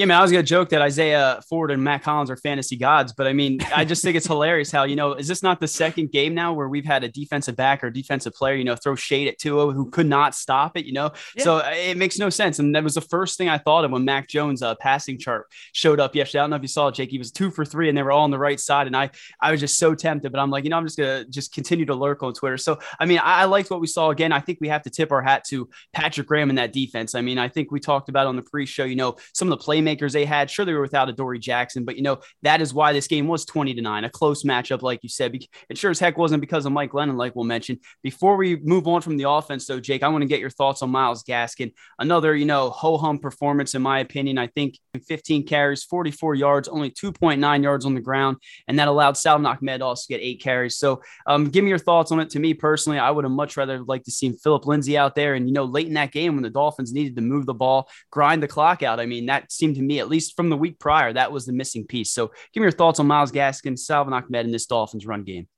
Yeah, 0.00 0.06
man, 0.06 0.16
I 0.16 0.22
was 0.22 0.32
gonna 0.32 0.42
joke 0.42 0.70
that 0.70 0.80
Isaiah 0.80 1.42
Ford 1.46 1.70
and 1.70 1.84
Mack 1.84 2.02
Hollins 2.04 2.30
are 2.30 2.36
fantasy 2.38 2.74
gods, 2.74 3.12
but 3.12 3.26
I 3.26 3.34
mean, 3.34 3.58
I 3.76 3.84
just 3.84 4.02
think 4.02 4.16
it's 4.16 4.26
hilarious 4.34 4.70
how 4.70 4.84
you 4.84 4.96
know 4.96 5.12
is 5.12 5.28
this 5.28 5.42
not 5.42 5.60
the 5.60 5.68
second 5.68 6.10
game 6.10 6.32
now 6.32 6.54
where 6.54 6.70
we've 6.70 6.86
had 6.86 7.04
a 7.04 7.08
defensive 7.10 7.54
back 7.54 7.84
or 7.84 7.90
defensive 7.90 8.32
player 8.32 8.54
you 8.54 8.64
know 8.64 8.74
throw 8.76 8.94
shade 8.94 9.28
at 9.28 9.36
Tua 9.36 9.74
who 9.74 9.90
could 9.90 10.06
not 10.06 10.34
stop 10.34 10.78
it, 10.78 10.86
you 10.86 10.94
know? 10.94 11.10
Yeah. 11.36 11.44
So 11.44 11.56
uh, 11.58 11.70
it 11.74 11.98
makes 11.98 12.18
no 12.18 12.30
sense, 12.30 12.58
and 12.58 12.74
that 12.74 12.82
was 12.82 12.94
the 12.94 13.02
first 13.02 13.36
thing 13.36 13.50
I 13.50 13.58
thought 13.58 13.84
of 13.84 13.90
when 13.90 14.06
Mac 14.06 14.26
Jones' 14.26 14.62
uh, 14.62 14.74
passing 14.76 15.18
chart 15.18 15.48
showed 15.72 16.00
up 16.00 16.14
yesterday. 16.14 16.38
I 16.38 16.42
don't 16.44 16.50
know 16.50 16.56
if 16.56 16.62
you 16.62 16.68
saw 16.68 16.88
it, 16.88 16.94
Jake. 16.94 17.10
He 17.10 17.18
was 17.18 17.30
two 17.30 17.50
for 17.50 17.66
three, 17.66 17.90
and 17.90 17.98
they 17.98 18.02
were 18.02 18.12
all 18.12 18.24
on 18.24 18.30
the 18.30 18.38
right 18.38 18.58
side, 18.58 18.86
and 18.86 18.96
I 18.96 19.10
I 19.38 19.50
was 19.50 19.60
just 19.60 19.76
so 19.78 19.94
tempted, 19.94 20.32
but 20.32 20.40
I'm 20.40 20.48
like, 20.48 20.64
you 20.64 20.70
know, 20.70 20.78
I'm 20.78 20.86
just 20.86 20.96
gonna 20.96 21.26
just 21.26 21.52
continue 21.52 21.84
to 21.84 21.94
lurk 21.94 22.22
on 22.22 22.32
Twitter. 22.32 22.56
So 22.56 22.78
I 22.98 23.04
mean, 23.04 23.18
I, 23.18 23.42
I 23.42 23.44
liked 23.44 23.68
what 23.68 23.82
we 23.82 23.86
saw 23.86 24.08
again. 24.08 24.32
I 24.32 24.40
think 24.40 24.62
we 24.62 24.68
have 24.68 24.84
to 24.84 24.90
tip 24.90 25.12
our 25.12 25.20
hat 25.20 25.44
to 25.48 25.68
Patrick 25.92 26.26
Graham 26.26 26.48
in 26.48 26.56
that 26.56 26.72
defense. 26.72 27.14
I 27.14 27.20
mean, 27.20 27.36
I 27.36 27.48
think 27.48 27.70
we 27.70 27.80
talked 27.80 28.08
about 28.08 28.26
on 28.26 28.36
the 28.36 28.42
pre-show, 28.42 28.84
you 28.84 28.96
know, 28.96 29.16
some 29.34 29.52
of 29.52 29.58
the 29.58 29.62
playmakers 29.62 29.89
they 29.98 30.24
had. 30.24 30.50
Sure 30.50 30.64
they 30.64 30.72
were 30.72 30.80
without 30.80 31.08
Adoree 31.08 31.38
Jackson, 31.38 31.84
but 31.84 31.96
you 31.96 32.02
know, 32.02 32.20
that 32.42 32.60
is 32.60 32.72
why 32.72 32.92
this 32.92 33.06
game 33.06 33.26
was 33.26 33.44
20 33.44 33.74
to 33.74 33.82
9, 33.82 34.04
a 34.04 34.10
close 34.10 34.44
matchup, 34.44 34.82
like 34.82 35.00
you 35.02 35.08
said. 35.08 35.36
It 35.68 35.78
sure 35.78 35.90
as 35.90 35.98
heck 35.98 36.16
wasn't 36.16 36.40
because 36.40 36.66
of 36.66 36.72
Mike 36.72 36.92
Glennon, 36.92 37.16
like 37.16 37.34
we'll 37.34 37.44
mention. 37.44 37.78
Before 38.02 38.36
we 38.36 38.56
move 38.56 38.86
on 38.86 39.00
from 39.02 39.16
the 39.16 39.28
offense, 39.28 39.66
though, 39.66 39.80
Jake, 39.80 40.02
I 40.02 40.08
want 40.08 40.22
to 40.22 40.28
get 40.28 40.40
your 40.40 40.50
thoughts 40.50 40.82
on 40.82 40.90
Myles 40.90 41.22
Gaskin. 41.24 41.72
Another, 41.98 42.34
you 42.34 42.46
know, 42.46 42.70
ho 42.70 42.96
hum 42.96 43.18
performance, 43.18 43.74
in 43.74 43.82
my 43.82 44.00
opinion. 44.00 44.38
I 44.38 44.46
think 44.48 44.78
15 45.06 45.46
carries, 45.46 45.84
44 45.84 46.34
yards, 46.34 46.68
only 46.68 46.90
2.9 46.90 47.62
yards 47.62 47.84
on 47.84 47.94
the 47.94 48.00
ground, 48.00 48.38
and 48.68 48.78
that 48.78 48.88
allowed 48.88 49.16
Salvon 49.16 49.46
Ahmed 49.46 49.82
also 49.82 50.06
get 50.08 50.20
eight 50.20 50.40
carries. 50.40 50.76
So, 50.76 51.02
um, 51.26 51.50
give 51.50 51.64
me 51.64 51.70
your 51.70 51.78
thoughts 51.78 52.12
on 52.12 52.20
it. 52.20 52.30
To 52.30 52.40
me 52.40 52.54
personally, 52.54 52.98
I 52.98 53.10
would 53.10 53.24
have 53.24 53.32
much 53.32 53.56
rather 53.56 53.80
liked 53.80 54.06
to 54.06 54.10
see 54.10 54.30
Philip 54.32 54.66
Lindsay 54.66 54.96
out 54.96 55.14
there. 55.14 55.34
And, 55.34 55.48
you 55.48 55.54
know, 55.54 55.64
late 55.64 55.86
in 55.86 55.94
that 55.94 56.12
game 56.12 56.34
when 56.34 56.42
the 56.42 56.50
Dolphins 56.50 56.92
needed 56.92 57.16
to 57.16 57.22
move 57.22 57.46
the 57.46 57.54
ball, 57.54 57.88
grind 58.10 58.42
the 58.42 58.48
clock 58.48 58.82
out. 58.82 59.00
I 59.00 59.06
mean, 59.06 59.26
that 59.26 59.50
seemed 59.52 59.76
to 59.80 59.86
me, 59.86 59.98
at 59.98 60.08
least 60.08 60.36
from 60.36 60.50
the 60.50 60.56
week 60.56 60.78
prior, 60.78 61.12
that 61.12 61.32
was 61.32 61.46
the 61.46 61.52
missing 61.52 61.86
piece. 61.86 62.10
So 62.10 62.28
give 62.52 62.60
me 62.60 62.62
your 62.62 62.70
thoughts 62.72 63.00
on 63.00 63.06
Myles 63.06 63.32
Gaskin, 63.32 63.78
Salvon 63.78 64.12
Ahmed 64.12 64.46
in 64.46 64.52
this 64.52 64.66
Dolphins 64.66 65.06
run 65.06 65.24
game. 65.24 65.48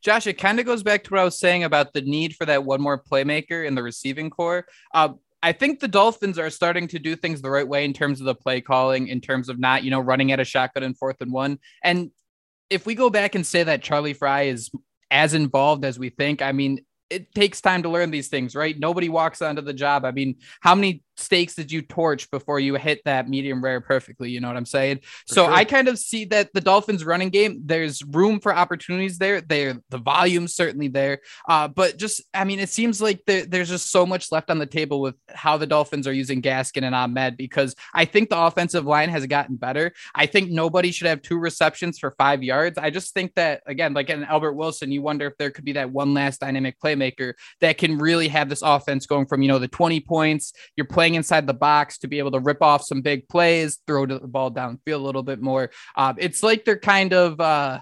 Josh, 0.00 0.26
it 0.26 0.34
kind 0.34 0.60
of 0.60 0.66
goes 0.66 0.82
back 0.82 1.02
to 1.04 1.10
what 1.10 1.20
I 1.20 1.24
was 1.24 1.38
saying 1.38 1.64
about 1.64 1.92
the 1.92 2.02
need 2.02 2.36
for 2.36 2.46
that 2.46 2.64
one 2.64 2.80
more 2.80 3.02
playmaker 3.02 3.66
in 3.66 3.74
the 3.74 3.82
receiving 3.82 4.30
corps. 4.30 4.64
Uh, 4.94 5.10
I 5.42 5.52
think 5.52 5.80
the 5.80 5.88
Dolphins 5.88 6.38
are 6.38 6.50
starting 6.50 6.86
to 6.88 7.00
do 7.00 7.16
things 7.16 7.42
the 7.42 7.50
right 7.50 7.66
way 7.66 7.84
in 7.84 7.92
terms 7.92 8.20
of 8.20 8.26
the 8.26 8.34
play 8.34 8.60
calling, 8.60 9.08
in 9.08 9.20
terms 9.20 9.48
of 9.48 9.58
not, 9.58 9.82
you 9.82 9.90
know, 9.90 9.98
running 9.98 10.30
at 10.30 10.38
a 10.38 10.44
shotgun 10.44 10.84
and 10.84 10.96
fourth 10.96 11.20
and 11.20 11.32
one. 11.32 11.58
And 11.82 12.12
if 12.70 12.86
we 12.86 12.94
go 12.94 13.10
back 13.10 13.34
and 13.34 13.44
say 13.44 13.64
that 13.64 13.82
Charlie 13.82 14.14
Frye 14.14 14.42
is 14.42 14.70
as 15.10 15.34
involved 15.34 15.84
as 15.84 15.98
we 15.98 16.10
think, 16.10 16.42
I 16.42 16.52
mean, 16.52 16.84
it 17.12 17.34
takes 17.34 17.60
time 17.60 17.82
to 17.82 17.88
learn 17.88 18.10
these 18.10 18.28
things, 18.28 18.54
right? 18.54 18.78
Nobody 18.78 19.08
walks 19.08 19.42
onto 19.42 19.62
the 19.62 19.74
job. 19.74 20.04
I 20.04 20.10
mean, 20.12 20.36
how 20.60 20.74
many 20.74 21.02
steaks 21.16 21.54
did 21.54 21.70
you 21.70 21.82
torch 21.82 22.30
before 22.30 22.58
you 22.58 22.74
hit 22.76 23.02
that 23.04 23.28
medium 23.28 23.62
rare 23.62 23.80
perfectly? 23.80 24.30
You 24.30 24.40
know 24.40 24.48
what 24.48 24.56
I'm 24.56 24.66
saying? 24.66 25.00
For 25.28 25.34
so 25.34 25.44
sure. 25.44 25.52
I 25.52 25.64
kind 25.64 25.88
of 25.88 25.98
see 25.98 26.24
that 26.26 26.48
the 26.54 26.60
Dolphins 26.60 27.04
running 27.04 27.28
game, 27.28 27.60
there's 27.64 28.02
room 28.02 28.40
for 28.40 28.54
opportunities 28.54 29.18
there. 29.18 29.42
There, 29.42 29.78
the 29.90 29.98
volume's 29.98 30.54
certainly 30.54 30.88
there. 30.88 31.20
Uh, 31.46 31.68
but 31.68 31.98
just, 31.98 32.22
I 32.32 32.44
mean, 32.44 32.60
it 32.60 32.70
seems 32.70 33.02
like 33.02 33.22
there, 33.26 33.44
there's 33.44 33.68
just 33.68 33.90
so 33.90 34.06
much 34.06 34.32
left 34.32 34.50
on 34.50 34.58
the 34.58 34.66
table 34.66 35.00
with 35.00 35.14
how 35.28 35.58
the 35.58 35.66
Dolphins 35.66 36.06
are 36.06 36.12
using 36.12 36.40
Gaskin 36.40 36.84
and 36.84 36.94
Ahmed 36.94 37.36
because 37.36 37.76
I 37.92 38.06
think 38.06 38.30
the 38.30 38.38
offensive 38.38 38.86
line 38.86 39.10
has 39.10 39.26
gotten 39.26 39.56
better. 39.56 39.92
I 40.14 40.26
think 40.26 40.50
nobody 40.50 40.90
should 40.90 41.08
have 41.08 41.20
two 41.20 41.38
receptions 41.38 41.98
for 41.98 42.12
five 42.12 42.42
yards. 42.42 42.78
I 42.78 42.88
just 42.88 43.12
think 43.12 43.34
that, 43.34 43.62
again, 43.66 43.92
like 43.92 44.08
in 44.08 44.24
Albert 44.24 44.54
Wilson, 44.54 44.90
you 44.90 45.02
wonder 45.02 45.26
if 45.26 45.36
there 45.36 45.50
could 45.50 45.64
be 45.64 45.72
that 45.72 45.90
one 45.90 46.14
last 46.14 46.40
dynamic 46.40 46.80
playmaker 46.80 47.01
that 47.60 47.76
can 47.76 47.98
really 47.98 48.28
have 48.28 48.48
this 48.48 48.62
offense 48.62 49.04
going 49.06 49.26
from, 49.26 49.42
you 49.42 49.48
know, 49.48 49.58
the 49.58 49.68
20 49.68 50.00
points, 50.00 50.52
you're 50.76 50.86
playing 50.86 51.02
playing 51.02 51.16
inside 51.16 51.48
the 51.48 51.54
box 51.54 51.98
to 51.98 52.06
be 52.06 52.20
able 52.20 52.30
to 52.30 52.38
rip 52.38 52.62
off 52.62 52.84
some 52.84 53.02
big 53.02 53.28
plays, 53.28 53.80
throw 53.88 54.06
the 54.06 54.20
ball 54.20 54.52
downfield 54.52 54.94
a 54.94 54.96
little 54.96 55.24
bit 55.24 55.40
more. 55.40 55.68
Uh, 55.96 56.14
it's 56.16 56.44
like 56.44 56.64
they're 56.64 56.78
kind 56.78 57.12
of 57.12 57.40
uh, 57.40 57.80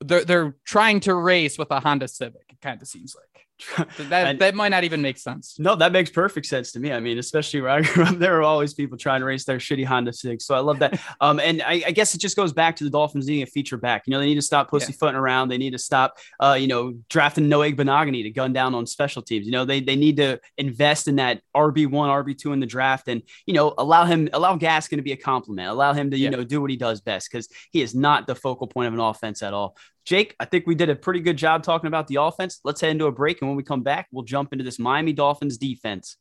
they're 0.00 0.24
they're 0.24 0.56
trying 0.64 1.00
to 1.00 1.14
race 1.14 1.58
with 1.58 1.68
a 1.72 1.80
Honda 1.80 2.06
Civic. 2.06 2.44
It 2.48 2.60
kind 2.62 2.80
of 2.80 2.86
seems 2.86 3.16
like 3.16 3.46
that 3.76 4.26
and, 4.26 4.38
that 4.38 4.54
might 4.54 4.70
not 4.70 4.84
even 4.84 5.02
make 5.02 5.18
sense. 5.18 5.58
No, 5.58 5.74
that 5.76 5.92
makes 5.92 6.10
perfect 6.10 6.46
sense 6.46 6.72
to 6.72 6.80
me. 6.80 6.92
I 6.92 7.00
mean, 7.00 7.18
especially 7.18 7.60
where 7.60 7.70
I 7.70 7.82
grew 7.82 8.04
up, 8.04 8.14
there 8.18 8.34
were 8.34 8.42
always 8.42 8.74
people 8.74 8.96
trying 8.96 9.20
to 9.20 9.26
race 9.26 9.44
their 9.44 9.58
shitty 9.58 9.84
Honda 9.84 10.12
Civics. 10.12 10.46
So 10.46 10.54
I 10.54 10.60
love 10.60 10.78
that. 10.80 11.00
um, 11.20 11.40
and 11.40 11.62
I, 11.62 11.82
I, 11.86 11.90
guess 11.90 12.14
it 12.14 12.18
just 12.18 12.36
goes 12.36 12.52
back 12.52 12.76
to 12.76 12.84
the 12.84 12.90
Dolphins 12.90 13.26
needing 13.26 13.42
a 13.42 13.46
feature 13.46 13.76
back. 13.76 14.04
You 14.06 14.12
know, 14.12 14.20
they 14.20 14.26
need 14.26 14.36
to 14.36 14.42
stop 14.42 14.70
pussyfooting 14.70 15.14
yeah. 15.14 15.20
around. 15.20 15.48
They 15.48 15.58
need 15.58 15.72
to 15.72 15.78
stop, 15.78 16.18
uh, 16.40 16.56
you 16.58 16.68
know, 16.68 16.94
drafting 17.08 17.48
Noah 17.48 17.72
Igbinoghene 17.72 18.22
to 18.22 18.30
gun 18.30 18.52
down 18.52 18.74
on 18.74 18.86
special 18.86 19.22
teams. 19.22 19.46
You 19.46 19.52
know, 19.52 19.64
they 19.64 19.80
they 19.80 19.96
need 19.96 20.16
to 20.18 20.40
invest 20.58 21.08
in 21.08 21.16
that 21.16 21.42
RB 21.54 21.88
one, 21.88 22.10
RB 22.10 22.36
two 22.36 22.52
in 22.52 22.60
the 22.60 22.66
draft, 22.66 23.08
and 23.08 23.22
you 23.46 23.54
know, 23.54 23.74
allow 23.78 24.04
him, 24.04 24.28
allow 24.32 24.56
Gaskin 24.56 24.96
to 24.96 25.02
be 25.02 25.12
a 25.12 25.16
compliment, 25.16 25.68
allow 25.68 25.92
him 25.92 26.10
to 26.10 26.16
you 26.16 26.24
yeah. 26.24 26.30
know 26.30 26.44
do 26.44 26.60
what 26.60 26.70
he 26.70 26.76
does 26.76 27.00
best 27.00 27.30
because 27.30 27.48
he 27.70 27.82
is 27.82 27.94
not 27.94 28.26
the 28.26 28.34
focal 28.34 28.66
point 28.66 28.88
of 28.88 28.94
an 28.94 29.00
offense 29.00 29.42
at 29.42 29.52
all. 29.52 29.76
Jake, 30.04 30.34
I 30.40 30.44
think 30.44 30.66
we 30.66 30.74
did 30.74 30.90
a 30.90 30.96
pretty 30.96 31.20
good 31.20 31.36
job 31.36 31.62
talking 31.62 31.88
about 31.88 32.08
the 32.08 32.16
offense. 32.16 32.60
Let's 32.64 32.80
head 32.80 32.90
into 32.90 33.06
a 33.06 33.12
break. 33.12 33.40
And 33.40 33.48
when 33.50 33.56
we 33.56 33.62
come 33.62 33.82
back, 33.82 34.08
we'll 34.12 34.24
jump 34.24 34.52
into 34.52 34.64
this 34.64 34.78
Miami 34.78 35.12
Dolphins 35.12 35.58
defense. 35.58 36.16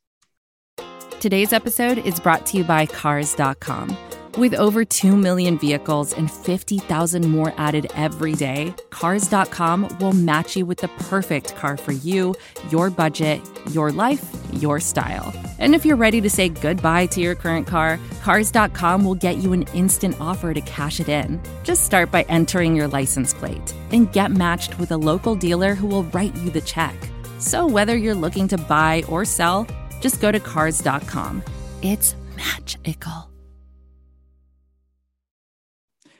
Today's 1.20 1.52
episode 1.52 1.98
is 1.98 2.20
brought 2.20 2.46
to 2.48 2.58
you 2.58 2.64
by 2.64 2.86
Cars.com. 2.86 3.98
With 4.38 4.54
over 4.54 4.86
2 4.86 5.18
million 5.18 5.58
vehicles 5.58 6.14
and 6.14 6.32
50,000 6.32 7.28
more 7.30 7.54
added 7.58 7.92
every 7.96 8.36
day, 8.36 8.74
Cars.com 8.92 9.98
will 10.00 10.14
match 10.14 10.56
you 10.56 10.66
with 10.66 10.78
the 10.78 10.88
perfect 10.88 11.56
car 11.56 11.76
for 11.76 11.92
you, 11.92 12.36
your 12.70 12.90
budget, 12.90 13.42
your 13.72 13.92
life, 13.92 14.24
your 14.54 14.80
style. 14.80 15.34
And 15.60 15.76
if 15.76 15.86
you're 15.86 15.98
ready 15.98 16.22
to 16.22 16.30
say 16.30 16.50
goodbye 16.50 17.06
to 17.08 17.22
your 17.22 17.36
current 17.36 17.68
car, 17.68 18.00
Cars.com 18.22 19.06
will 19.06 19.16
get 19.16 19.38
you 19.38 19.54
an 19.54 19.64
instant 19.74 20.16
offer 20.20 20.54
to 20.54 20.62
cash 20.62 21.00
it 21.00 21.10
in. 21.10 21.42
Just 21.64 21.86
start 21.86 22.12
by 22.12 22.24
entering 22.24 22.76
your 22.76 22.88
license 22.88 23.34
plate 23.34 23.74
and 23.92 24.12
get 24.12 24.32
matched 24.32 24.80
with 24.80 24.92
a 24.92 24.98
local 24.98 25.36
dealer 25.36 25.76
who 25.76 25.88
will 25.88 26.04
write 26.06 26.36
you 26.38 26.50
the 26.50 26.62
check. 26.62 26.96
So 27.40 27.68
whether 27.68 27.96
you're 27.96 28.16
looking 28.16 28.48
to 28.50 28.58
buy 28.58 29.04
or 29.08 29.26
sell, 29.26 29.68
just 30.02 30.22
go 30.22 30.32
to 30.32 30.40
Cars.com. 30.40 31.44
It's 31.82 32.16
magical. 32.36 33.29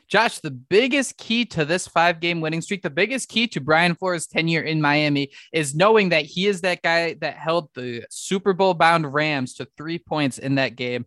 Josh, 0.10 0.40
the 0.40 0.52
biggest 0.52 1.18
key 1.18 1.46
to 1.46 1.66
this 1.66 1.88
five 1.88 2.20
game 2.20 2.42
winning 2.42 2.62
streak, 2.62 2.82
the 2.82 2.90
biggest 2.90 3.30
key 3.30 3.48
to 3.48 3.62
Brian 3.62 3.94
Flores' 3.94 4.26
tenure 4.26 4.62
in 4.62 4.82
Miami 4.82 5.30
is 5.54 5.76
knowing 5.76 6.10
that 6.10 6.26
he 6.26 6.48
is 6.48 6.62
that 6.62 6.82
guy 6.82 7.14
that 7.22 7.36
held 7.36 7.70
the 7.76 8.04
Super 8.10 8.54
Bowl 8.54 8.74
bound 8.74 9.14
Rams 9.14 9.54
to 9.56 9.68
three 9.78 10.00
points 10.00 10.40
in 10.40 10.56
that 10.56 10.76
game. 10.76 11.06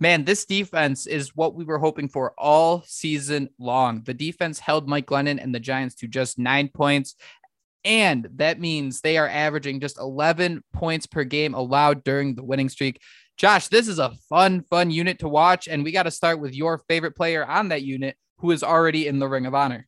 Man, 0.00 0.24
this 0.24 0.46
defense 0.46 1.06
is 1.06 1.36
what 1.36 1.54
we 1.54 1.64
were 1.64 1.78
hoping 1.78 2.08
for 2.08 2.32
all 2.38 2.84
season 2.86 3.50
long. 3.58 4.02
The 4.02 4.14
defense 4.14 4.58
held 4.60 4.88
Mike 4.88 5.06
Glennon 5.06 5.42
and 5.42 5.54
the 5.54 5.60
Giants 5.60 5.96
to 5.96 6.06
just 6.06 6.38
nine 6.38 6.68
points. 6.68 7.16
And 7.84 8.28
that 8.36 8.60
means 8.60 9.00
they 9.00 9.18
are 9.18 9.28
averaging 9.28 9.80
just 9.80 9.98
11 9.98 10.62
points 10.72 11.06
per 11.06 11.24
game 11.24 11.52
allowed 11.54 12.04
during 12.04 12.34
the 12.34 12.44
winning 12.44 12.68
streak. 12.68 13.00
Josh, 13.36 13.68
this 13.68 13.88
is 13.88 13.98
a 13.98 14.14
fun, 14.28 14.62
fun 14.62 14.90
unit 14.90 15.18
to 15.18 15.28
watch. 15.28 15.68
And 15.68 15.84
we 15.84 15.92
got 15.92 16.04
to 16.04 16.10
start 16.10 16.40
with 16.40 16.54
your 16.54 16.78
favorite 16.88 17.16
player 17.16 17.44
on 17.44 17.68
that 17.68 17.82
unit, 17.82 18.16
who 18.38 18.50
is 18.50 18.62
already 18.62 19.06
in 19.06 19.18
the 19.18 19.28
Ring 19.28 19.46
of 19.46 19.54
Honor. 19.54 19.86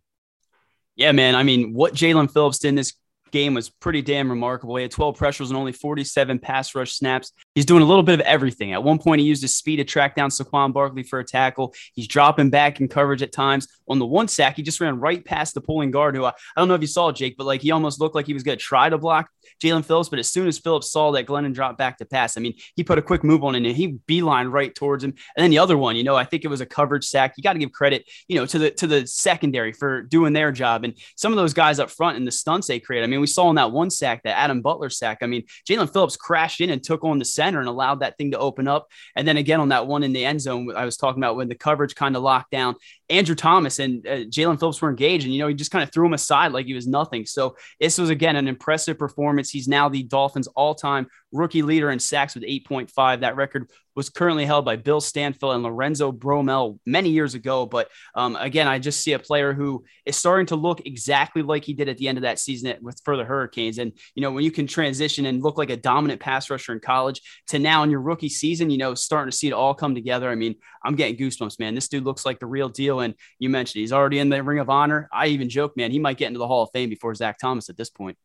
Yeah, 0.96 1.12
man. 1.12 1.34
I 1.34 1.42
mean, 1.42 1.72
what 1.72 1.94
Jaelan 1.94 2.32
Phillips 2.32 2.58
did 2.58 2.68
in 2.68 2.74
this 2.74 2.94
game 3.30 3.54
was 3.54 3.70
pretty 3.70 4.02
damn 4.02 4.28
remarkable. 4.28 4.76
He 4.76 4.82
had 4.82 4.90
12 4.90 5.16
pressures 5.16 5.50
and 5.50 5.56
only 5.56 5.72
47 5.72 6.38
pass 6.38 6.74
rush 6.74 6.94
snaps. 6.94 7.32
He's 7.54 7.66
doing 7.66 7.82
a 7.82 7.86
little 7.86 8.04
bit 8.04 8.14
of 8.14 8.20
everything. 8.20 8.72
At 8.72 8.84
one 8.84 8.98
point, 8.98 9.20
he 9.20 9.26
used 9.26 9.42
his 9.42 9.56
speed 9.56 9.76
to 9.76 9.84
track 9.84 10.14
down 10.14 10.30
Saquon 10.30 10.72
Barkley 10.72 11.02
for 11.02 11.18
a 11.18 11.24
tackle. 11.24 11.74
He's 11.94 12.06
dropping 12.06 12.50
back 12.50 12.80
in 12.80 12.86
coverage 12.86 13.22
at 13.22 13.32
times. 13.32 13.66
On 13.88 13.98
the 13.98 14.06
one 14.06 14.28
sack, 14.28 14.54
he 14.54 14.62
just 14.62 14.80
ran 14.80 15.00
right 15.00 15.24
past 15.24 15.54
the 15.54 15.60
pulling 15.60 15.90
guard, 15.90 16.14
who 16.14 16.24
I, 16.24 16.28
I 16.28 16.60
don't 16.60 16.68
know 16.68 16.74
if 16.74 16.80
you 16.80 16.86
saw 16.86 17.10
Jake, 17.10 17.36
but 17.36 17.46
like 17.46 17.60
he 17.60 17.72
almost 17.72 18.00
looked 18.00 18.14
like 18.14 18.26
he 18.26 18.34
was 18.34 18.44
going 18.44 18.56
to 18.56 18.62
try 18.62 18.88
to 18.88 18.98
block 18.98 19.28
Jaelan 19.60 19.84
Phillips. 19.84 20.08
But 20.08 20.20
as 20.20 20.28
soon 20.28 20.46
as 20.46 20.60
Phillips 20.60 20.92
saw 20.92 21.10
that 21.10 21.26
Glennon 21.26 21.52
dropped 21.52 21.76
back 21.76 21.98
to 21.98 22.04
pass, 22.04 22.36
I 22.36 22.40
mean, 22.40 22.54
he 22.76 22.84
put 22.84 22.98
a 22.98 23.02
quick 23.02 23.24
move 23.24 23.42
on 23.42 23.56
and 23.56 23.66
he 23.66 23.98
beeline 24.06 24.46
right 24.46 24.72
towards 24.72 25.02
him. 25.02 25.10
And 25.36 25.42
then 25.42 25.50
the 25.50 25.58
other 25.58 25.76
one, 25.76 25.96
you 25.96 26.04
know, 26.04 26.14
I 26.14 26.24
think 26.24 26.44
it 26.44 26.48
was 26.48 26.60
a 26.60 26.66
coverage 26.66 27.04
sack. 27.04 27.34
You 27.36 27.42
got 27.42 27.54
to 27.54 27.58
give 27.58 27.72
credit, 27.72 28.08
you 28.28 28.36
know, 28.36 28.46
to 28.46 28.58
the 28.60 28.70
to 28.70 28.86
the 28.86 29.08
secondary 29.08 29.72
for 29.72 30.02
doing 30.02 30.32
their 30.32 30.52
job. 30.52 30.84
And 30.84 30.94
some 31.16 31.32
of 31.32 31.36
those 31.36 31.52
guys 31.52 31.80
up 31.80 31.90
front 31.90 32.16
and 32.16 32.24
the 32.24 32.32
stunts 32.32 32.68
they 32.68 32.78
create. 32.78 33.02
I 33.02 33.08
mean, 33.08 33.20
we 33.20 33.26
saw 33.26 33.50
in 33.50 33.56
that 33.56 33.72
one 33.72 33.90
sack, 33.90 34.22
that 34.22 34.38
Adam 34.38 34.62
Butler 34.62 34.88
sack. 34.88 35.18
I 35.22 35.26
mean, 35.26 35.44
Jaelan 35.68 35.92
Phillips 35.92 36.16
crashed 36.16 36.60
in 36.60 36.70
and 36.70 36.82
took 36.82 37.02
on 37.02 37.18
the 37.18 37.24
center 37.40 37.58
and 37.58 37.68
allowed 37.68 38.00
that 38.00 38.18
thing 38.18 38.32
to 38.32 38.38
open 38.38 38.68
up. 38.68 38.88
And 39.16 39.26
then 39.26 39.38
again 39.38 39.60
on 39.60 39.70
that 39.70 39.86
one 39.86 40.02
in 40.02 40.12
the 40.12 40.26
end 40.26 40.42
zone, 40.42 40.70
I 40.76 40.84
was 40.84 40.98
talking 40.98 41.22
about 41.22 41.36
when 41.36 41.48
the 41.48 41.54
coverage 41.54 41.94
kind 41.94 42.14
of 42.14 42.22
locked 42.22 42.50
down, 42.50 42.74
Andrew 43.10 43.34
Thomas 43.34 43.80
and 43.80 44.06
uh, 44.06 44.24
Jaelan 44.24 44.58
Phillips 44.58 44.80
were 44.80 44.88
engaged, 44.88 45.24
and 45.24 45.34
you 45.34 45.40
know 45.40 45.48
he 45.48 45.54
just 45.54 45.72
kind 45.72 45.82
of 45.82 45.92
threw 45.92 46.06
him 46.06 46.14
aside 46.14 46.52
like 46.52 46.66
he 46.66 46.74
was 46.74 46.86
nothing. 46.86 47.26
So 47.26 47.56
this 47.80 47.98
was 47.98 48.08
again 48.08 48.36
an 48.36 48.48
impressive 48.48 48.98
performance. 48.98 49.50
He's 49.50 49.68
now 49.68 49.88
the 49.88 50.04
Dolphins' 50.04 50.46
all-time 50.48 51.08
rookie 51.32 51.62
leader 51.62 51.90
in 51.90 51.98
sacks 51.98 52.34
with 52.34 52.44
8.5. 52.44 53.20
That 53.20 53.36
record 53.36 53.70
was 53.96 54.08
currently 54.08 54.46
held 54.46 54.64
by 54.64 54.76
Bill 54.76 55.00
Stanfill 55.00 55.54
and 55.54 55.62
Lorenzo 55.62 56.12
Bromell 56.12 56.78
many 56.86 57.10
years 57.10 57.34
ago. 57.34 57.66
But 57.66 57.88
um, 58.14 58.36
again, 58.36 58.68
I 58.68 58.78
just 58.78 59.02
see 59.02 59.12
a 59.12 59.18
player 59.18 59.52
who 59.52 59.84
is 60.06 60.16
starting 60.16 60.46
to 60.46 60.56
look 60.56 60.86
exactly 60.86 61.42
like 61.42 61.64
he 61.64 61.74
did 61.74 61.88
at 61.88 61.98
the 61.98 62.08
end 62.08 62.16
of 62.16 62.22
that 62.22 62.38
season 62.38 62.74
with 62.80 63.00
for 63.04 63.16
the 63.16 63.24
Hurricanes. 63.24 63.78
And 63.78 63.92
you 64.14 64.22
know 64.22 64.30
when 64.30 64.44
you 64.44 64.50
can 64.50 64.66
transition 64.66 65.26
and 65.26 65.42
look 65.42 65.58
like 65.58 65.70
a 65.70 65.76
dominant 65.76 66.20
pass 66.20 66.50
rusher 66.50 66.72
in 66.72 66.80
college 66.80 67.20
to 67.48 67.58
now 67.58 67.82
in 67.82 67.90
your 67.90 68.00
rookie 68.00 68.28
season, 68.28 68.70
you 68.70 68.78
know 68.78 68.94
starting 68.94 69.30
to 69.30 69.36
see 69.36 69.48
it 69.48 69.52
all 69.52 69.74
come 69.74 69.94
together. 69.94 70.30
I 70.30 70.34
mean, 70.34 70.54
I'm 70.84 70.94
getting 70.94 71.16
goosebumps, 71.16 71.58
man. 71.58 71.74
This 71.74 71.88
dude 71.88 72.04
looks 72.04 72.24
like 72.24 72.38
the 72.38 72.46
real 72.46 72.68
deal. 72.68 72.99
And 73.00 73.14
you 73.38 73.50
mentioned 73.50 73.80
he's 73.80 73.92
already 73.92 74.18
in 74.18 74.28
the 74.28 74.42
Ring 74.42 74.58
of 74.58 74.70
Honor. 74.70 75.08
I 75.12 75.28
even 75.28 75.48
joke, 75.48 75.76
man, 75.76 75.90
he 75.90 75.98
might 75.98 76.16
get 76.16 76.28
into 76.28 76.38
the 76.38 76.46
Hall 76.46 76.62
of 76.62 76.70
Fame 76.72 76.90
before 76.90 77.14
Zach 77.14 77.38
Thomas 77.38 77.68
at 77.68 77.76
this 77.76 77.90
point. 77.90 78.16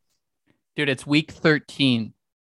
Dude, 0.75 0.89
it's 0.89 1.07
week 1.07 1.31
13 1.31 2.13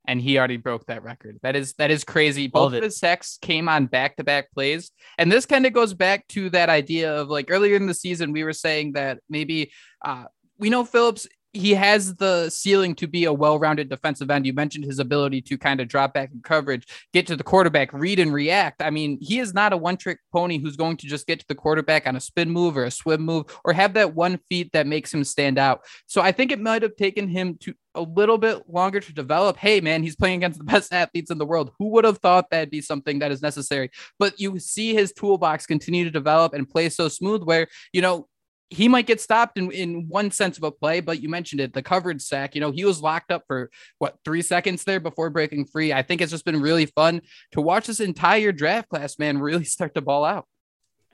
and 0.07 0.21
he 0.21 0.39
already 0.39 0.57
broke 0.57 0.87
that 0.87 1.03
record. 1.03 1.39
That 1.43 1.57
is 1.57 1.75
that 1.75 1.91
is 1.91 2.05
crazy. 2.05 2.47
Both 2.47 2.75
of 2.75 2.83
his 2.83 2.99
sacks 2.99 3.39
came 3.41 3.69
on 3.69 3.87
back 3.87 4.17
to 4.17 4.25
back 4.25 4.53
plays, 4.53 4.91
and 5.19 5.31
this 5.31 5.47
kind 5.47 5.67
of 5.67 5.73
goes 5.73 5.95
back 5.95 6.27
to 6.29 6.51
that 6.51 6.69
idea 6.69 7.15
of 7.15 7.29
like 7.29 7.47
earlier 7.51 7.77
in 7.77 7.87
the 7.87 7.95
season 7.95 8.33
we 8.33 8.45
were 8.45 8.53
saying 8.53 8.93
that 8.93 9.19
maybe 9.29 9.73
uh, 10.05 10.25
we 10.59 10.71
know 10.71 10.85
Phillips 10.85 11.27
he 11.57 11.75
has 11.75 12.15
the 12.17 12.51
ceiling 12.51 12.95
to 12.97 13.07
be 13.07 13.25
a 13.25 13.33
well-rounded 13.33 13.89
defensive 13.89 14.31
end. 14.31 14.47
You 14.47 14.53
mentioned 14.53 14.85
his 14.85 14.99
ability 14.99 15.43
to 15.43 15.59
kind 15.59 15.81
of 15.81 15.89
drop 15.89 16.15
back 16.15 16.31
in 16.33 16.41
coverage, 16.43 16.87
get 17.13 17.27
to 17.27 17.37
the 17.37 17.45
quarterback, 17.45 17.93
read 17.93 18.19
and 18.19 18.33
react. 18.33 18.83
I 18.83 18.91
mean, 18.91 19.19
he 19.21 19.39
is 19.39 19.55
not 19.55 19.73
a 19.73 19.77
one-trick 19.77 20.19
pony 20.33 20.59
who's 20.59 20.77
going 20.77 20.97
to 20.99 21.07
just 21.07 21.27
get 21.27 21.41
to 21.41 21.47
the 21.49 21.55
quarterback 21.55 22.07
on 22.07 22.17
a 22.17 22.21
spin 22.21 22.51
move 22.51 22.77
or 22.77 22.85
a 22.85 22.91
swim 22.91 23.23
move 23.23 23.47
or 23.65 23.73
have 23.73 23.95
that 23.95 24.15
one 24.15 24.39
feat 24.49 24.73
that 24.73 24.87
makes 24.87 25.13
him 25.13 25.25
stand 25.25 25.59
out. 25.59 25.83
So 26.07 26.21
I 26.21 26.33
think 26.33 26.53
it 26.53 26.61
might 26.61 26.83
have 26.83 26.97
taken 26.97 27.29
him 27.29 27.57
to 27.61 27.75
a 27.95 28.03
little 28.03 28.37
bit 28.37 28.69
longer 28.69 29.01
to 29.01 29.13
develop. 29.15 29.57
Hey, 29.57 29.81
man, 29.81 30.03
he's 30.03 30.17
playing 30.17 30.37
against 30.37 30.59
the 30.59 30.65
best 30.65 30.93
athletes 30.93 31.31
in 31.31 31.39
the 31.39 31.47
world. 31.47 31.73
Who 31.79 31.89
would 31.89 32.05
have 32.05 32.19
thought 32.19 32.51
that'd 32.51 32.71
be 32.71 32.83
something 32.83 33.21
that 33.21 33.33
is 33.33 33.41
necessary? 33.41 33.91
But 34.19 34.39
you 34.39 34.59
see 34.59 34.93
his 34.93 35.15
toolbox 35.15 35.67
continue 35.67 36.05
to 36.05 36.11
develop 36.11 36.53
and 36.53 36.69
play 36.69 36.91
so 36.91 37.09
smooth 37.09 37.43
where, 37.43 37.69
you 37.93 38.03
know, 38.03 38.29
he 38.71 38.89
might 38.89 39.07
get 39.07 39.21
stopped 39.21 39.59
in, 39.59 39.71
in 39.71 40.09
one 40.09 40.31
sense 40.31 40.57
of 40.57 40.65
a 40.65 40.71
play, 40.71 41.01
but 41.01 41.23
you 41.23 41.29
mentioned 41.29 41.61
it, 41.61 41.73
the 41.73 41.83
coverage 41.83 42.23
sack. 42.23 42.55
You 42.55 42.61
know, 42.61 42.73
he 42.73 42.85
was 42.85 43.01
locked 43.01 43.31
up 43.31 43.45
for 43.47 43.71
what 43.99 44.17
three 44.25 44.43
seconds 44.43 44.85
there 44.85 44.99
before 44.99 45.31
breaking 45.31 45.67
free. 45.67 45.93
I 45.93 46.03
think 46.03 46.21
it's 46.21 46.33
just 46.33 46.45
been 46.45 46.61
really 46.61 46.87
fun 46.87 47.23
to 47.53 47.61
watch 47.61 47.87
this 47.87 48.01
entire 48.01 48.53
draft 48.53 48.89
class, 48.89 49.19
man, 49.19 49.39
really 49.41 49.65
start 49.65 49.95
to 49.95 50.01
ball 50.01 50.25
out. 50.25 50.47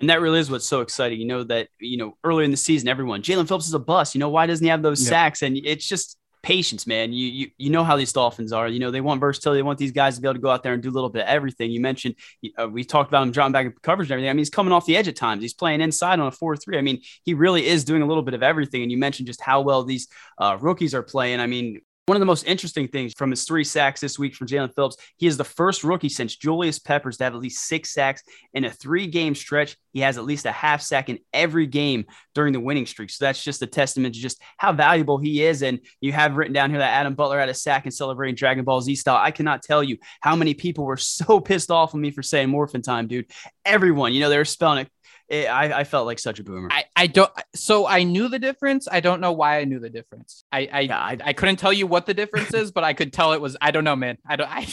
And 0.01 0.11
that 0.11 0.21
really 0.21 0.41
is 0.41 0.51
what's 0.51 0.67
so 0.67 0.81
exciting. 0.81 1.21
You 1.21 1.27
know, 1.27 1.45
that, 1.45 1.69
you 1.79 1.97
know, 1.97 2.17
earlier 2.25 2.45
in 2.45 2.51
the 2.51 2.57
season, 2.57 2.89
everyone, 2.89 3.23
Jaelan 3.23 3.47
Phillips 3.47 3.69
is 3.69 3.75
a 3.75 3.79
bust. 3.79 4.15
You 4.15 4.19
know, 4.19 4.31
why 4.31 4.47
doesn't 4.47 4.65
he 4.65 4.71
have 4.71 4.83
those 4.83 5.03
yeah. 5.03 5.11
sacks? 5.11 5.43
And 5.43 5.57
it's 5.57 5.87
just 5.87 6.19
patience, 6.43 6.87
man. 6.87 7.13
You, 7.13 7.27
you 7.27 7.51
you 7.57 7.71
know 7.71 7.85
how 7.85 7.97
these 7.97 8.13
Dolphins 8.13 8.53
are. 8.53 8.69
You 8.69 8.81
know 8.81 8.91
they 8.91 9.01
want 9.01 9.21
versatility. 9.21 9.59
They 9.59 9.63
want 9.63 9.79
these 9.79 9.93
guys 9.93 10.17
to 10.17 10.21
be 10.21 10.29
able 10.29 10.35
to 10.35 10.41
go 10.41 10.51
out 10.51 10.63
there 10.63 10.73
and 10.73 10.83
do 10.83 10.91
a 10.91 10.93
little 10.93 11.09
bit 11.11 11.23
of 11.23 11.29
everything. 11.29 11.71
You 11.71 11.81
mentioned 11.81 12.17
uh, 12.59 12.69
we 12.69 12.85
talked 12.85 13.11
about 13.11 13.23
him 13.23 13.33
dropping 13.33 13.53
back 13.53 13.67
in 13.67 13.75
coverage 13.83 14.09
and 14.09 14.13
everything. 14.13 14.31
I 14.31 14.33
mean, 14.33 14.39
he's 14.39 14.51
coming 14.51 14.73
off 14.73 14.87
the 14.87 14.97
edge 14.97 15.09
at 15.09 15.17
times. 15.17 15.43
He's 15.43 15.55
playing 15.55 15.81
inside 15.81 16.21
on 16.21 16.27
a 16.27 16.33
four-three. 16.33 16.79
I 16.79 16.83
mean, 16.83 17.01
he 17.25 17.35
really 17.35 17.67
is 17.67 17.85
doing 17.85 18.03
a 18.03 18.07
little 18.07 18.23
bit 18.23 18.35
of 18.35 18.43
everything. 18.43 18.83
And 18.83 18.91
you 18.91 18.99
mentioned 18.99 19.27
just 19.27 19.41
how 19.41 19.61
well 19.61 19.85
these 19.85 20.09
uh, 20.39 20.59
rookies 20.61 20.95
are 20.95 21.03
playing. 21.03 21.41
I 21.41 21.47
mean, 21.47 21.81
one 22.07 22.17
of 22.17 22.21
the 22.21 22.27
most 22.27 22.45
interesting 22.45 22.89
things 22.89 23.13
from 23.17 23.31
his 23.31 23.45
three 23.45 23.63
sacks 23.63 24.01
this 24.01 24.19
week 24.19 24.35
from 24.35 24.49
Jaelan 24.49 24.75
Phillips, 24.75 24.97
he 25.19 25.29
is 25.29 25.37
the 25.37 25.45
first 25.45 25.85
rookie 25.85 26.09
since 26.09 26.35
Julius 26.35 26.81
Peppers 26.81 27.17
to 27.19 27.25
have 27.25 27.35
at 27.35 27.41
least 27.41 27.65
six 27.65 27.93
sacks 27.93 28.23
in 28.55 28.65
a 28.65 28.71
three 28.71 29.07
game 29.07 29.37
stretch. 29.37 29.77
He 29.93 30.01
has 30.01 30.19
at 30.19 30.25
least 30.25 30.45
a 30.47 30.51
half 30.51 30.83
sack 30.83 31.09
in 31.09 31.21
every 31.33 31.67
game 31.67 32.07
during 32.35 32.53
the 32.53 32.61
winning 32.61 32.87
streak. 32.87 33.11
So 33.11 33.25
that's 33.25 33.43
just 33.43 33.63
a 33.63 33.69
testament 33.69 34.17
to 34.17 34.21
just 34.21 34.43
how 34.57 34.73
valuable 34.73 35.19
he 35.19 35.45
is. 35.45 35.63
And 35.63 35.79
you 36.01 36.13
have 36.13 36.37
written 36.37 36.53
down 36.53 36.71
here 36.71 36.81
that 36.81 36.93
Adam 36.93 37.15
Butler 37.15 37.39
had 37.39 37.49
a 37.49 37.55
sack 37.55 37.85
and 37.85 37.95
celebrating 37.95 38.35
Dragon 38.35 38.65
Ball 38.65 38.81
Z 38.81 38.97
style. 38.97 39.23
I 39.23 39.31
cannot 39.31 39.63
tell 39.63 39.85
you 39.85 39.99
how 40.23 40.35
many 40.35 40.55
people 40.55 40.85
were 40.85 40.97
so 40.97 41.39
pissed 41.39 41.71
off 41.71 41.95
of 41.95 42.01
me 42.01 42.11
for 42.11 42.23
saying 42.23 42.49
Morphin 42.49 42.83
time, 42.83 43.07
dude. 43.07 43.31
Everyone, 43.65 44.13
you 44.13 44.21
know, 44.21 44.29
they 44.29 44.39
were 44.39 44.45
spelling 44.45 44.87
it 44.87 44.93
it, 45.33 45.47
I, 45.47 45.81
I 45.81 45.85
felt 45.85 46.07
like 46.07 46.19
such 46.19 46.39
a 46.39 46.45
boomer. 46.45 46.69
I, 46.71 46.85
I 46.95 47.07
don't. 47.07 47.33
So 47.55 47.87
I 47.87 48.03
knew 48.03 48.29
the 48.29 48.39
difference. 48.39 48.87
I 48.91 49.01
don't 49.01 49.21
know 49.23 49.33
why 49.33 49.61
I 49.61 49.65
knew 49.65 49.81
the 49.81 49.89
difference. 49.89 50.45
I 50.53 50.69
I, 50.71 50.81
yeah, 50.81 50.99
I, 50.99 51.17
I, 51.25 51.33
couldn't 51.33 51.57
tell 51.57 51.73
you 51.73 51.87
what 51.87 52.05
the 52.05 52.13
difference 52.13 52.53
is, 52.53 52.71
but 52.71 52.85
I 52.85 52.93
could 52.93 53.15
tell 53.15 53.33
it 53.33 53.41
was. 53.41 53.57
I 53.61 53.71
don't 53.71 53.83
know, 53.83 53.97
man. 53.97 54.19
I 54.29 54.37
don't. 54.37 54.49
I, 54.51 54.67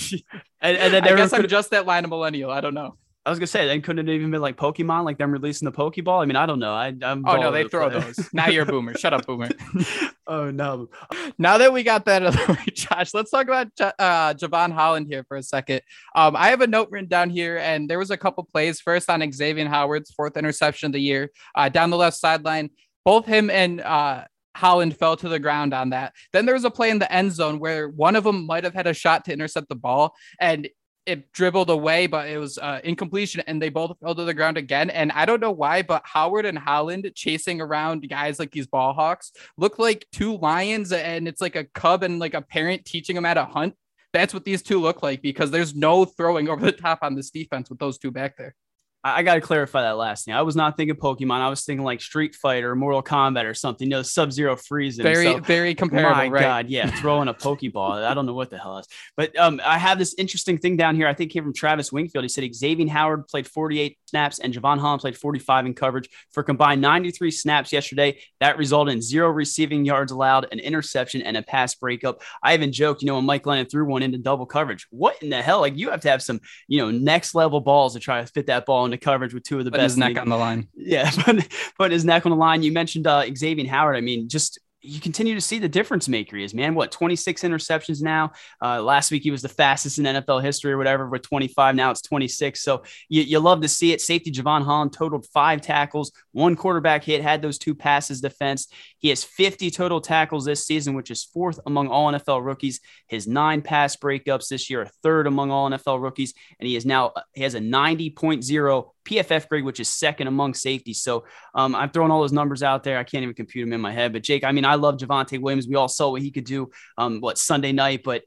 and, 0.62 0.78
and 0.78 0.94
then 0.94 1.04
I 1.06 1.16
guess 1.16 1.32
I'm 1.32 1.48
just 1.48 1.72
that 1.72 1.86
line 1.86 2.04
of 2.04 2.10
millennial. 2.10 2.52
I 2.52 2.60
don't 2.60 2.74
know. 2.74 2.98
I 3.26 3.30
was 3.30 3.40
gonna 3.40 3.48
say, 3.48 3.68
then 3.68 3.82
couldn't 3.82 4.10
it 4.10 4.14
even 4.14 4.32
been 4.32 4.42
like 4.42 4.58
Pokemon, 4.58 5.06
like 5.06 5.18
them 5.18 5.32
releasing 5.32 5.66
the 5.66 5.72
Pokeball? 5.72 6.22
I 6.22 6.26
mean, 6.26 6.36
I 6.36 6.46
don't 6.46 6.60
know. 6.60 6.74
I, 6.74 6.88
I'm 7.04 7.26
oh 7.26 7.38
no, 7.38 7.52
they 7.52 7.66
throw 7.66 7.90
those. 7.90 8.30
now 8.34 8.50
you're 8.50 8.64
a 8.64 8.66
boomer. 8.66 8.98
Shut 8.98 9.14
up, 9.14 9.26
boomer. 9.26 9.50
oh 10.30 10.52
no. 10.52 10.90
Now 11.38 11.58
that 11.58 11.74
we 11.74 11.84
got 11.84 12.06
that 12.06 12.24
out 12.24 12.36
of 12.36 12.48
the 12.48 12.54
way, 12.54 12.66
Josh, 12.74 13.14
let's 13.14 13.32
talk 13.32 13.48
about 13.48 13.68
uh, 13.80 14.34
Jevon 14.36 14.72
Holland 14.72 15.08
here 15.10 15.26
for 15.28 15.36
a 15.36 15.44
second. 15.44 15.82
Um, 16.16 16.36
I 16.36 16.50
have 16.50 16.62
a 16.62 16.68
note 16.68 16.90
written 16.92 17.10
down 17.10 17.30
here, 17.30 17.58
and 17.58 17.90
there 17.90 18.00
was 18.00 18.12
a 18.12 18.18
couple 18.18 18.44
plays. 18.46 18.80
First 18.80 19.10
on 19.10 19.30
Xavier 19.32 19.68
Howard's 19.68 20.12
fourth 20.12 20.38
interception 20.38 20.88
of 20.88 20.94
the 20.94 21.02
year, 21.02 21.32
uh, 21.56 21.68
down 21.68 21.90
the 21.90 21.98
left 21.98 22.18
sideline. 22.18 22.70
Both 23.04 23.26
him 23.26 23.50
and 23.50 23.82
uh, 23.82 24.26
Holland 24.56 24.96
fell 24.96 25.18
to 25.18 25.30
the 25.30 25.40
ground 25.40 25.74
on 25.74 25.90
that. 25.92 26.14
Then 26.32 26.46
there 26.46 26.56
was 26.56 26.66
a 26.66 26.72
play 26.72 26.90
in 26.90 27.00
the 27.00 27.12
end 27.12 27.32
zone 27.32 27.60
where 27.60 27.90
one 27.90 28.16
of 28.16 28.24
them 28.24 28.46
might 28.46 28.64
have 28.64 28.74
had 28.74 28.88
a 28.88 28.94
shot 28.94 29.26
to 29.26 29.34
intercept 29.34 29.70
the 29.70 29.76
ball, 29.76 30.16
and 30.40 30.70
it 31.06 31.32
dribbled 31.32 31.70
away, 31.70 32.08
but 32.08 32.30
it 32.30 32.38
was 32.38 32.58
uh, 32.58 32.80
incompletion, 32.84 33.42
and 33.48 33.62
they 33.62 33.70
both 33.70 33.98
fell 34.00 34.16
to 34.16 34.24
the 34.24 34.34
ground 34.34 34.58
again. 34.58 34.90
And 34.90 35.12
I 35.12 35.26
don't 35.26 35.40
know 35.40 35.52
why, 35.52 35.82
but 35.82 36.04
Howard 36.06 36.46
and 36.46 36.58
Holland 36.58 37.10
chasing 37.16 37.62
around 37.62 38.08
guys 38.10 38.40
like 38.40 38.52
these 38.52 38.68
ball 38.68 38.94
hawks 38.94 39.32
look 39.58 39.80
like 39.80 40.06
two 40.12 40.38
lions, 40.38 40.92
and 40.92 41.28
it's 41.28 41.42
like 41.42 41.56
a 41.56 41.66
cub 41.66 42.04
and 42.04 42.20
like 42.20 42.34
a 42.34 42.42
parent 42.42 42.86
teaching 42.86 43.16
them 43.16 43.24
how 43.24 43.34
to 43.34 43.46
hunt. 43.46 43.76
That's 44.14 44.34
what 44.34 44.44
these 44.44 44.62
two 44.62 44.80
look 44.80 45.04
like 45.04 45.22
because 45.22 45.52
there's 45.52 45.76
no 45.76 46.06
throwing 46.06 46.50
over 46.50 46.66
the 46.66 46.72
top 46.72 47.00
on 47.02 47.16
this 47.16 47.30
defense 47.30 47.70
with 47.70 47.80
those 47.80 47.98
two 47.98 48.12
back 48.12 48.38
there. 48.38 48.56
I, 49.04 49.24
got 49.24 49.36
to 49.36 49.42
clarify 49.42 49.82
that 49.84 49.98
last 49.98 50.26
thing. 50.26 50.34
I 50.34 50.42
was 50.42 50.56
not 50.56 50.76
thinking 50.76 50.96
Pokemon. 50.96 51.40
I 51.40 51.50
was 51.50 51.64
thinking 51.64 51.86
like 51.86 52.02
Street 52.02 52.36
Fighter, 52.36 52.76
Mortal 52.76 53.02
Kombat, 53.02 53.46
or 53.46 53.54
something. 53.54 53.88
You 53.88 53.92
know, 53.92 54.02
Sub 54.02 54.32
Zero 54.32 54.58
freezing. 54.58 55.04
Very, 55.04 55.26
so, 55.26 55.40
very 55.40 55.74
comparable. 55.74 56.16
My 56.16 56.28
right? 56.28 56.42
God, 56.42 56.70
yeah, 56.70 56.90
throwing 57.00 57.30
a 57.30 57.34
Pokeball. 57.34 58.04
I 58.04 58.14
don't 58.14 58.26
know 58.26 58.34
what 58.34 58.50
the 58.50 58.58
hell 58.58 58.78
is. 58.78 58.88
But 59.16 59.38
um, 59.40 59.62
I 59.64 59.78
have 59.78 60.00
this 60.00 60.16
interesting 60.18 60.58
thing 60.58 60.76
down 60.76 60.96
here. 60.96 61.08
I 61.08 61.14
think 61.14 61.32
came 61.32 61.44
from 61.44 61.54
Travis 61.54 61.92
Wingfield. 61.92 62.26
He 62.26 62.30
said 62.30 62.54
Xavier 62.54 62.90
Howard 62.90 63.28
played 63.28 63.48
48 63.48 63.98
snaps 64.06 64.40
and 64.40 64.54
Jevon 64.54 64.80
Holland 64.80 65.02
played 65.02 65.18
45 65.18 65.68
in 65.68 65.74
coverage 65.74 66.10
for 66.32 66.44
combined 66.44 66.82
93 66.82 67.32
snaps 67.32 67.72
yesterday. 67.72 68.20
That 68.42 68.58
resulted 68.58 68.94
in 68.94 69.02
zero 69.02 69.30
receiving 69.30 69.86
yards 69.86 70.12
allowed, 70.12 70.48
an 70.52 70.60
interception, 70.60 71.22
and 71.22 71.38
a 71.38 71.42
pass 71.42 71.76
breakup. 71.76 72.22
I 72.44 72.54
even 72.54 72.74
joked, 72.74 73.02
you 73.02 73.08
know, 73.08 73.16
when 73.16 73.26
Mike 73.26 73.44
Glennon 73.44 73.70
threw 73.70 73.86
one 73.86 74.04
into 74.04 74.18
double 74.18 74.46
coverage. 74.46 74.88
What 74.90 75.22
in 75.22 75.30
the 75.30 75.42
hell? 75.42 75.62
Like 75.62 75.78
you 75.78 75.90
have 75.92 76.02
to 76.02 76.10
have 76.10 76.22
some, 76.22 76.42
you 76.68 76.80
know, 76.80 76.92
next 76.92 77.34
level 77.34 77.62
balls 77.62 77.94
to 77.94 78.00
try 78.00 78.22
to 78.22 78.28
fit 78.28 78.48
that 78.48 78.66
ball 78.66 78.89
into 78.92 79.04
coverage 79.04 79.34
with 79.34 79.44
two 79.44 79.60
of 79.60 79.66
the 79.66 79.72
put 79.72 79.78
best. 79.78 79.92
His 79.92 79.98
neck 79.98 80.18
on 80.18 80.30
the 80.30 80.38
line. 80.38 80.68
Yeah, 80.76 81.12
put, 81.24 81.48
put 81.78 81.92
his 81.92 82.06
neck 82.06 82.26
on 82.26 82.32
the 82.32 82.38
line. 82.38 82.64
You 82.64 82.72
mentioned 82.72 83.06
uh, 83.06 83.26
Xavier 83.36 83.68
Howard. 83.70 83.96
I 83.96 84.02
mean, 84.02 84.28
just 84.30 84.60
you 84.82 85.00
continue 85.02 85.36
to 85.36 85.42
see 85.42 85.60
the 85.60 85.68
difference 85.68 86.08
maker 86.08 86.38
he 86.38 86.44
is, 86.44 86.54
man. 86.54 86.74
What 86.74 86.92
26 86.92 87.42
interceptions 87.42 88.02
now? 88.02 88.32
Uh, 88.62 88.82
last 88.82 89.12
week 89.12 89.24
he 89.24 89.32
was 89.32 89.42
the 89.42 89.50
fastest 89.50 90.00
in 90.00 90.06
NFL 90.06 90.42
history 90.42 90.72
or 90.72 90.78
whatever 90.78 91.08
with 91.08 91.22
25. 91.24 91.76
Now 91.76 91.92
it's 91.92 92.02
26. 92.02 92.62
So 92.62 92.84
you, 93.10 93.24
you 93.24 93.40
love 93.40 93.62
to 93.62 93.68
see 93.68 93.92
it. 93.92 94.02
Safety 94.02 94.32
Jevon 94.32 94.64
Holland 94.64 94.94
totaled 94.94 95.26
five 95.28 95.62
tackles, 95.62 96.12
one 96.32 96.56
quarterback 96.56 97.04
hit, 97.04 97.22
had 97.22 97.42
those 97.42 97.58
two 97.58 97.76
passes 97.76 98.22
defense. 98.22 98.68
He 99.00 99.10
has 99.10 99.24
50 99.24 99.70
total 99.72 100.00
tackles 100.00 100.46
this 100.46 100.66
season, 100.66 100.94
which 100.94 101.12
is 101.12 101.24
fourth 101.24 101.60
among 101.66 101.90
all 101.90 102.12
NFL 102.12 102.44
rookies. 102.46 102.80
His 103.08 103.28
nine 103.28 103.62
pass 103.62 103.96
breakups 103.96 104.48
this 104.48 104.70
year, 104.70 104.84
are 104.84 104.92
third 105.04 105.28
among 105.28 105.52
all 105.52 105.70
NFL 105.70 106.02
rookies, 106.02 106.34
and 106.60 106.68
he 106.68 106.76
is 106.76 106.86
now 106.86 107.14
he 107.34 107.44
has 107.44 107.56
a 107.56 107.60
90.0 107.60 108.92
PFF 109.10 109.48
grade, 109.48 109.64
which 109.64 109.80
is 109.80 109.90
second 109.90 110.28
among 110.28 110.54
safeties. 110.54 111.02
So 111.02 111.26
um, 111.56 111.76
I'm 111.76 111.90
throwing 111.90 112.12
all 112.12 112.22
those 112.22 112.32
numbers 112.32 112.64
out 112.64 112.84
there. 112.84 112.98
I 112.98 113.04
can't 113.04 113.24
even 113.24 113.36
compute 113.36 113.66
them 113.66 113.74
in 113.74 113.82
my 113.82 113.92
head. 113.92 114.14
But 114.14 114.24
Jake, 114.24 114.44
I 114.44 114.52
mean, 114.52 114.66
I 114.66 114.76
love 114.76 114.98
Javonte 114.98 115.42
Williams. 115.42 115.68
We 115.68 115.76
all 115.76 115.88
saw 115.88 116.12
what 116.12 116.22
he 116.22 116.32
could 116.32 116.46
do. 116.46 116.70
Um, 116.98 117.20
what 117.22 117.38
Sunday 117.38 117.72
night, 117.72 118.02
but 118.04 118.24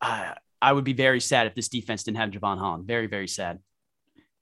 uh, 0.00 0.34
I 0.60 0.72
would 0.72 0.84
be 0.84 0.92
very 0.92 1.20
sad 1.20 1.46
if 1.46 1.54
this 1.54 1.68
defense 1.68 2.02
didn't 2.04 2.18
have 2.18 2.30
Jevon 2.30 2.58
Holland. 2.58 2.86
Very, 2.86 3.06
very 3.06 3.28
sad. 3.28 3.60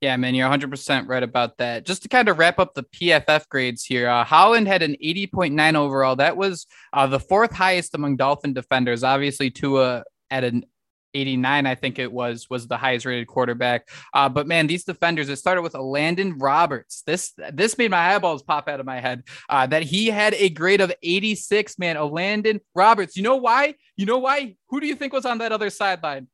Yeah, 0.01 0.17
man, 0.17 0.35
you're 0.35 0.49
100% 0.49 1.07
right 1.07 1.23
about 1.23 1.57
that. 1.57 1.85
Just 1.85 2.03
to 2.03 2.09
kind 2.09 2.27
of 2.27 2.37
wrap 2.37 2.59
up 2.59 2.73
the 2.73 2.83
PFF 2.83 3.47
grades 3.47 3.83
here, 3.83 4.09
uh, 4.09 4.23
Holland 4.23 4.67
had 4.67 4.83
an 4.83 4.97
80.9 5.03 5.75
overall. 5.75 6.17
That 6.17 6.35
was 6.35 6.67
uh, 6.93 7.07
the 7.07 7.19
fourth 7.19 7.53
highest 7.53 7.95
among 7.95 8.17
Dolphin 8.17 8.53
defenders. 8.53 9.03
Obviously, 9.03 9.49
Tua 9.49 10.03
at 10.29 10.43
an 10.43 10.65
89, 11.15 11.65
I 11.65 11.75
think 11.75 11.99
it 11.99 12.11
was, 12.11 12.49
was 12.49 12.67
the 12.67 12.77
highest 12.77 13.05
rated 13.05 13.27
quarterback. 13.27 13.89
Uh, 14.13 14.29
but 14.29 14.47
man, 14.47 14.67
these 14.67 14.83
defenders, 14.83 15.29
it 15.29 15.37
started 15.37 15.61
with 15.61 15.73
Elandon 15.73 16.35
Roberts. 16.37 17.01
This 17.05 17.33
this 17.53 17.77
made 17.77 17.91
my 17.91 18.15
eyeballs 18.15 18.43
pop 18.43 18.67
out 18.67 18.79
of 18.79 18.85
my 18.85 18.99
head. 18.99 19.23
Uh, 19.49 19.65
that 19.67 19.83
he 19.83 20.07
had 20.07 20.33
a 20.35 20.49
grade 20.49 20.81
of 20.81 20.91
86, 21.01 21.79
man. 21.79 21.95
Elandon 21.95 22.59
Roberts. 22.73 23.15
You 23.15 23.23
know 23.23 23.37
why? 23.37 23.75
You 23.95 24.05
know 24.05 24.19
why? 24.19 24.55
Who 24.69 24.79
do 24.79 24.87
you 24.87 24.95
think 24.95 25.13
was 25.13 25.25
on 25.25 25.37
that 25.39 25.51
other 25.51 25.69
sideline? 25.69 26.27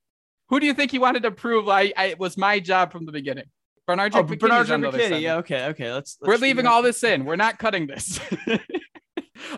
Who 0.49 0.59
do 0.59 0.65
you 0.65 0.73
think 0.73 0.91
he 0.91 0.99
wanted 0.99 1.23
to 1.23 1.31
prove 1.31 1.69
I, 1.69 1.93
I 1.95 2.05
it 2.07 2.19
was 2.19 2.37
my 2.37 2.59
job 2.59 2.91
from 2.91 3.05
the 3.05 3.11
beginning? 3.11 3.45
Bernard 3.87 4.15
oh, 4.15 4.23
Bernard 4.23 4.67
McKinney. 4.67 5.21
Yeah, 5.21 5.37
okay, 5.37 5.65
okay. 5.67 5.91
Let's, 5.91 6.17
let's 6.21 6.27
We're 6.27 6.41
leaving 6.41 6.65
all 6.65 6.81
this 6.81 7.03
in. 7.03 7.25
We're 7.25 7.35
not 7.35 7.59
cutting 7.59 7.87
this. 7.87 8.19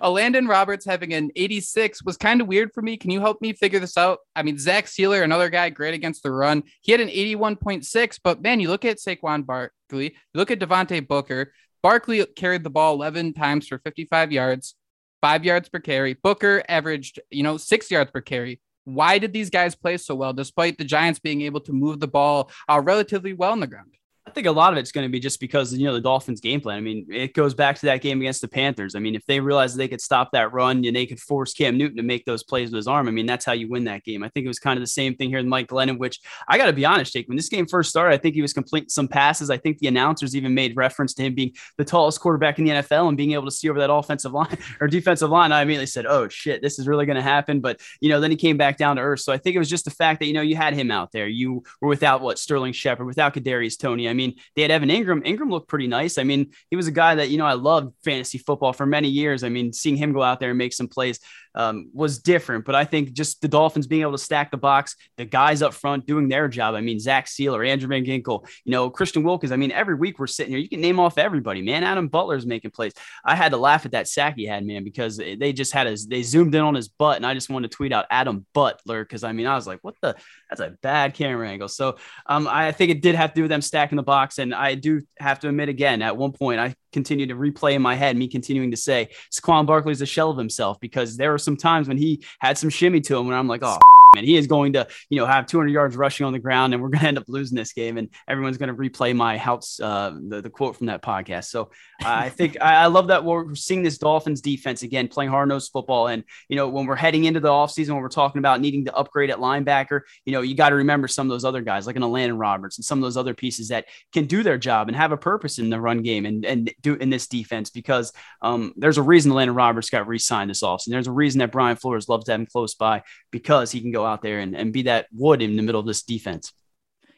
Elandon 0.01 0.47
Roberts 0.47 0.85
having 0.85 1.13
an 1.13 1.31
86 1.35 2.03
was 2.03 2.17
kind 2.17 2.41
of 2.41 2.47
weird 2.47 2.71
for 2.73 2.81
me. 2.81 2.97
Can 2.97 3.11
you 3.11 3.19
help 3.19 3.41
me 3.41 3.53
figure 3.53 3.79
this 3.79 3.97
out? 3.97 4.19
I 4.35 4.43
mean, 4.43 4.57
Zach 4.57 4.85
Sieler, 4.85 5.23
another 5.23 5.49
guy 5.49 5.69
great 5.69 5.93
against 5.93 6.23
the 6.23 6.31
run. 6.31 6.63
He 6.81 6.91
had 6.91 7.01
an 7.01 7.09
81.6, 7.09 8.19
but 8.23 8.41
man, 8.41 8.59
you 8.59 8.69
look 8.69 8.85
at 8.85 8.97
Saquon 8.97 9.45
Barkley, 9.45 10.05
you 10.05 10.11
look 10.33 10.51
at 10.51 10.59
Devontae 10.59 11.07
Booker. 11.07 11.53
Barkley 11.81 12.25
carried 12.25 12.63
the 12.63 12.69
ball 12.69 12.93
11 12.95 13.33
times 13.33 13.67
for 13.67 13.77
55 13.79 14.31
yards, 14.31 14.75
five 15.21 15.43
yards 15.43 15.69
per 15.69 15.79
carry. 15.79 16.13
Booker 16.13 16.63
averaged, 16.69 17.19
you 17.29 17.43
know, 17.43 17.57
six 17.57 17.91
yards 17.91 18.11
per 18.11 18.21
carry. 18.21 18.61
Why 18.85 19.17
did 19.17 19.33
these 19.33 19.49
guys 19.49 19.75
play 19.75 19.97
so 19.97 20.15
well 20.15 20.33
despite 20.33 20.77
the 20.77 20.83
Giants 20.83 21.19
being 21.19 21.41
able 21.41 21.61
to 21.61 21.73
move 21.73 21.99
the 21.99 22.07
ball 22.07 22.51
uh, 22.69 22.81
relatively 22.81 23.33
well 23.33 23.51
on 23.51 23.59
the 23.59 23.67
ground? 23.67 23.93
Think 24.33 24.47
a 24.47 24.51
lot 24.51 24.73
of 24.73 24.79
it's 24.79 24.91
going 24.91 25.05
to 25.05 25.11
be 25.11 25.19
just 25.19 25.39
because 25.39 25.73
you 25.73 25.85
know 25.85 25.93
the 25.93 26.01
Dolphins' 26.01 26.41
game 26.41 26.59
plan. 26.59 26.77
I 26.77 26.81
mean, 26.81 27.05
it 27.09 27.33
goes 27.33 27.53
back 27.53 27.77
to 27.79 27.85
that 27.87 28.01
game 28.01 28.19
against 28.19 28.41
the 28.41 28.47
Panthers. 28.47 28.95
I 28.95 28.99
mean, 28.99 29.15
if 29.15 29.25
they 29.25 29.39
realized 29.39 29.77
they 29.77 29.87
could 29.87 30.01
stop 30.01 30.31
that 30.31 30.51
run 30.53 30.83
and 30.83 30.95
they 30.95 31.05
could 31.05 31.19
force 31.19 31.53
Cam 31.53 31.77
Newton 31.77 31.97
to 31.97 32.03
make 32.03 32.25
those 32.25 32.43
plays 32.43 32.71
with 32.71 32.77
his 32.77 32.87
arm, 32.87 33.07
I 33.07 33.11
mean, 33.11 33.25
that's 33.25 33.45
how 33.45 33.53
you 33.53 33.69
win 33.69 33.83
that 33.85 34.03
game. 34.03 34.23
I 34.23 34.29
think 34.29 34.45
it 34.45 34.47
was 34.47 34.59
kind 34.59 34.77
of 34.77 34.81
the 34.81 34.87
same 34.87 35.15
thing 35.15 35.29
here 35.29 35.39
with 35.39 35.45
Mike 35.45 35.67
Glennon, 35.67 35.99
which 35.99 36.19
I 36.47 36.57
got 36.57 36.65
to 36.65 36.73
be 36.73 36.85
honest, 36.85 37.13
Jake. 37.13 37.27
When 37.27 37.37
this 37.37 37.49
game 37.49 37.67
first 37.67 37.89
started, 37.89 38.15
I 38.15 38.17
think 38.17 38.35
he 38.35 38.41
was 38.41 38.53
completing 38.53 38.89
some 38.89 39.07
passes. 39.07 39.49
I 39.49 39.57
think 39.57 39.79
the 39.79 39.87
announcers 39.87 40.35
even 40.35 40.53
made 40.53 40.75
reference 40.75 41.13
to 41.15 41.23
him 41.23 41.35
being 41.35 41.51
the 41.77 41.85
tallest 41.85 42.19
quarterback 42.19 42.57
in 42.57 42.65
the 42.65 42.71
NFL 42.71 43.07
and 43.09 43.17
being 43.17 43.33
able 43.33 43.45
to 43.45 43.51
see 43.51 43.69
over 43.69 43.79
that 43.79 43.91
offensive 43.91 44.31
line 44.31 44.57
or 44.81 44.87
defensive 44.87 45.29
line. 45.29 45.51
I 45.51 45.61
immediately 45.61 45.85
said, 45.85 46.05
"Oh 46.05 46.27
shit, 46.27 46.61
this 46.61 46.79
is 46.79 46.87
really 46.87 47.05
going 47.05 47.17
to 47.17 47.21
happen." 47.21 47.59
But 47.59 47.81
you 48.01 48.09
know, 48.09 48.19
then 48.19 48.31
he 48.31 48.37
came 48.37 48.57
back 48.57 48.77
down 48.77 48.95
to 48.95 49.01
earth. 49.01 49.19
So 49.19 49.33
I 49.33 49.37
think 49.37 49.55
it 49.55 49.59
was 49.59 49.69
just 49.69 49.85
the 49.85 49.91
fact 49.91 50.19
that 50.19 50.25
you 50.25 50.33
know 50.33 50.41
you 50.41 50.55
had 50.55 50.73
him 50.73 50.91
out 50.91 51.11
there. 51.11 51.27
You 51.27 51.63
were 51.81 51.89
without 51.89 52.21
what 52.21 52.39
Sterling 52.39 52.73
Shepard, 52.73 53.05
without 53.05 53.33
Kadarius 53.33 53.77
Toney. 53.77 54.09
I 54.09 54.13
mean, 54.13 54.22
they 54.55 54.61
had 54.61 54.71
Evan 54.71 54.89
Engram. 54.89 55.25
Engram 55.25 55.51
looked 55.51 55.67
pretty 55.67 55.87
nice. 55.87 56.17
I 56.17 56.23
mean, 56.23 56.51
he 56.69 56.75
was 56.75 56.87
a 56.87 56.91
guy 56.91 57.15
that, 57.15 57.29
you 57.29 57.37
know, 57.37 57.45
I 57.45 57.53
loved 57.53 57.93
fantasy 58.03 58.37
football 58.37 58.73
for 58.73 58.85
many 58.85 59.09
years. 59.09 59.43
I 59.43 59.49
mean, 59.49 59.73
seeing 59.73 59.97
him 59.97 60.13
go 60.13 60.23
out 60.23 60.39
there 60.39 60.49
and 60.49 60.57
make 60.57 60.73
some 60.73 60.87
plays 60.87 61.19
um, 61.55 61.89
was 61.93 62.19
different. 62.19 62.65
But 62.65 62.75
I 62.75 62.85
think 62.85 63.13
just 63.13 63.41
the 63.41 63.47
Dolphins 63.47 63.87
being 63.87 64.01
able 64.01 64.13
to 64.13 64.17
stack 64.17 64.51
the 64.51 64.57
box, 64.57 64.95
the 65.17 65.25
guys 65.25 65.61
up 65.61 65.73
front 65.73 66.05
doing 66.05 66.27
their 66.27 66.47
job. 66.47 66.75
I 66.75 66.81
mean, 66.81 66.99
Zach 66.99 67.25
Sieler, 67.25 67.67
Andrew 67.67 67.87
Van 67.87 68.05
Ginkel, 68.05 68.47
you 68.65 68.71
know, 68.71 68.89
Christian 68.89 69.23
Wilkins. 69.23 69.51
I 69.51 69.55
mean, 69.55 69.71
every 69.71 69.95
week 69.95 70.19
we're 70.19 70.27
sitting 70.27 70.51
here, 70.51 70.59
you 70.59 70.69
can 70.69 70.81
name 70.81 70.99
off 70.99 71.17
everybody, 71.17 71.61
man. 71.61 71.83
Adam 71.83 72.07
Butler's 72.07 72.45
making 72.45 72.71
plays. 72.71 72.93
I 73.25 73.35
had 73.35 73.51
to 73.51 73.57
laugh 73.57 73.85
at 73.85 73.91
that 73.91 74.07
sack 74.07 74.35
he 74.35 74.45
had, 74.45 74.65
man, 74.65 74.83
because 74.83 75.17
they 75.17 75.53
just 75.53 75.73
had 75.73 75.87
his, 75.87 76.07
they 76.07 76.23
zoomed 76.23 76.55
in 76.55 76.61
on 76.61 76.75
his 76.75 76.87
butt. 76.87 77.17
And 77.17 77.25
I 77.25 77.33
just 77.33 77.49
wanted 77.49 77.71
to 77.71 77.75
tweet 77.75 77.93
out 77.93 78.05
Adam 78.09 78.45
Butler 78.53 79.03
because 79.03 79.23
I 79.23 79.31
mean, 79.31 79.47
I 79.47 79.55
was 79.55 79.67
like, 79.67 79.79
what 79.81 79.95
the, 80.01 80.15
that's 80.49 80.61
a 80.61 80.75
bad 80.81 81.13
camera 81.13 81.49
angle. 81.49 81.67
So 81.67 81.97
um, 82.25 82.47
I 82.47 82.71
think 82.71 82.91
it 82.91 83.01
did 83.01 83.15
have 83.15 83.31
to 83.31 83.35
do 83.35 83.41
with 83.43 83.49
them 83.49 83.61
stacking 83.61 83.95
the 83.95 84.03
box. 84.03 84.39
And 84.39 84.53
I 84.53 84.75
do 84.75 85.01
have 85.19 85.39
to 85.41 85.49
admit 85.49 85.69
again, 85.69 86.01
at 86.01 86.17
one 86.17 86.31
point, 86.31 86.59
I 86.59 86.75
continue 86.93 87.25
to 87.27 87.35
replay 87.35 87.73
in 87.73 87.81
my 87.81 87.95
head, 87.95 88.15
me 88.15 88.27
continuing 88.27 88.71
to 88.71 88.77
say 88.77 89.09
Saquon 89.31 89.65
Barkley's 89.65 90.01
a 90.01 90.05
shell 90.05 90.29
of 90.29 90.37
himself 90.37 90.79
because 90.79 91.17
there 91.17 91.31
were 91.31 91.37
some 91.37 91.57
times 91.57 91.87
when 91.87 91.97
he 91.97 92.21
had 92.39 92.57
some 92.57 92.69
shimmy 92.69 93.01
to 93.01 93.17
him 93.17 93.27
when 93.27 93.35
I'm 93.35 93.47
like, 93.47 93.63
oh, 93.63 93.77
man, 94.13 94.23
he 94.23 94.35
is 94.35 94.47
going 94.47 94.73
to, 94.73 94.87
you 95.09 95.19
know, 95.19 95.25
have 95.25 95.45
200 95.45 95.69
yards 95.69 95.95
rushing 95.95 96.25
on 96.25 96.33
the 96.33 96.39
ground, 96.39 96.73
and 96.73 96.81
we're 96.81 96.89
going 96.89 97.01
to 97.01 97.07
end 97.07 97.17
up 97.17 97.25
losing 97.27 97.55
this 97.55 97.73
game, 97.73 97.97
and 97.97 98.09
everyone's 98.27 98.57
going 98.57 98.69
to 98.69 98.75
replay 98.75 99.15
my 99.15 99.37
house, 99.37 99.79
uh, 99.79 100.13
the, 100.27 100.41
the 100.41 100.49
quote 100.49 100.77
from 100.77 100.87
that 100.87 101.01
podcast. 101.01 101.45
So 101.45 101.71
I 102.03 102.29
think 102.29 102.57
I, 102.61 102.83
I, 102.83 102.85
love 102.87 103.07
that 103.07 103.23
we're 103.23 103.55
seeing 103.55 103.83
this 103.83 103.97
Dolphins 103.97 104.41
defense 104.41 104.83
again 104.83 105.07
playing 105.07 105.31
hard 105.31 105.49
nosed 105.49 105.71
football, 105.71 106.07
and 106.07 106.23
you 106.49 106.55
know, 106.55 106.69
when 106.69 106.85
we're 106.85 106.95
heading 106.95 107.25
into 107.25 107.39
the 107.39 107.49
offseason, 107.49 107.89
when 107.89 108.01
we're 108.01 108.09
talking 108.09 108.39
about 108.39 108.61
needing 108.61 108.85
to 108.85 108.95
upgrade 108.95 109.29
at 109.29 109.37
linebacker, 109.37 110.01
you 110.25 110.33
know, 110.33 110.41
you 110.41 110.55
got 110.55 110.69
to 110.69 110.75
remember 110.75 111.07
some 111.07 111.27
of 111.27 111.31
those 111.31 111.45
other 111.45 111.61
guys 111.61 111.87
like 111.87 111.95
an 111.95 112.03
Landon 112.03 112.37
Roberts 112.37 112.77
and 112.77 112.85
some 112.85 112.99
of 112.99 113.03
those 113.03 113.17
other 113.17 113.33
pieces 113.33 113.69
that 113.69 113.85
can 114.11 114.25
do 114.25 114.43
their 114.43 114.57
job 114.57 114.87
and 114.87 114.95
have 114.95 115.11
a 115.11 115.17
purpose 115.17 115.57
in 115.57 115.69
the 115.69 115.79
run 115.79 116.01
game 116.01 116.25
and 116.25 116.45
and 116.45 116.73
do 116.81 116.95
in 116.95 117.09
this 117.09 117.27
defense 117.27 117.69
because 117.69 118.11
um, 118.41 118.73
there's 118.77 118.97
a 118.97 119.01
reason 119.01 119.31
Landon 119.31 119.55
Roberts 119.55 119.89
got 119.89 120.07
re-signed 120.07 120.49
this 120.49 120.61
offseason. 120.61 120.89
There's 120.89 121.07
a 121.07 121.11
reason 121.11 121.39
that 121.39 121.51
Brian 121.51 121.77
Flores 121.77 122.09
loves 122.09 122.25
to 122.25 122.31
have 122.31 122.41
him 122.41 122.45
close 122.45 122.75
by 122.75 123.03
because 123.31 123.71
he 123.71 123.81
can 123.81 123.91
go 123.91 124.02
out 124.05 124.21
there 124.21 124.39
and, 124.39 124.55
and 124.55 124.73
be 124.73 124.83
that 124.83 125.07
wood 125.11 125.41
in 125.41 125.55
the 125.55 125.63
middle 125.63 125.79
of 125.79 125.87
this 125.87 126.03
defense. 126.03 126.53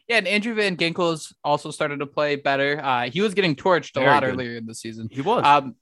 Yeah, 0.08 0.17
and 0.17 0.28
Andrew 0.28 0.54
Van 0.54 0.78
Ginkel's 0.78 1.34
also 1.43 1.71
started 1.71 2.00
to 2.00 2.06
play 2.06 2.36
better. 2.36 2.80
Uh, 2.84 3.10
he 3.10 3.21
was 3.21 3.34
getting 3.34 3.56
torched 3.56 3.95
Very 3.95 4.06
a 4.06 4.10
lot 4.10 4.24
good. 4.24 4.34
earlier 4.34 4.58
in 4.58 4.65
the 4.65 4.76
season. 4.76 5.10
He 5.12 5.21
was. 5.21 5.43
Um, 5.43 5.76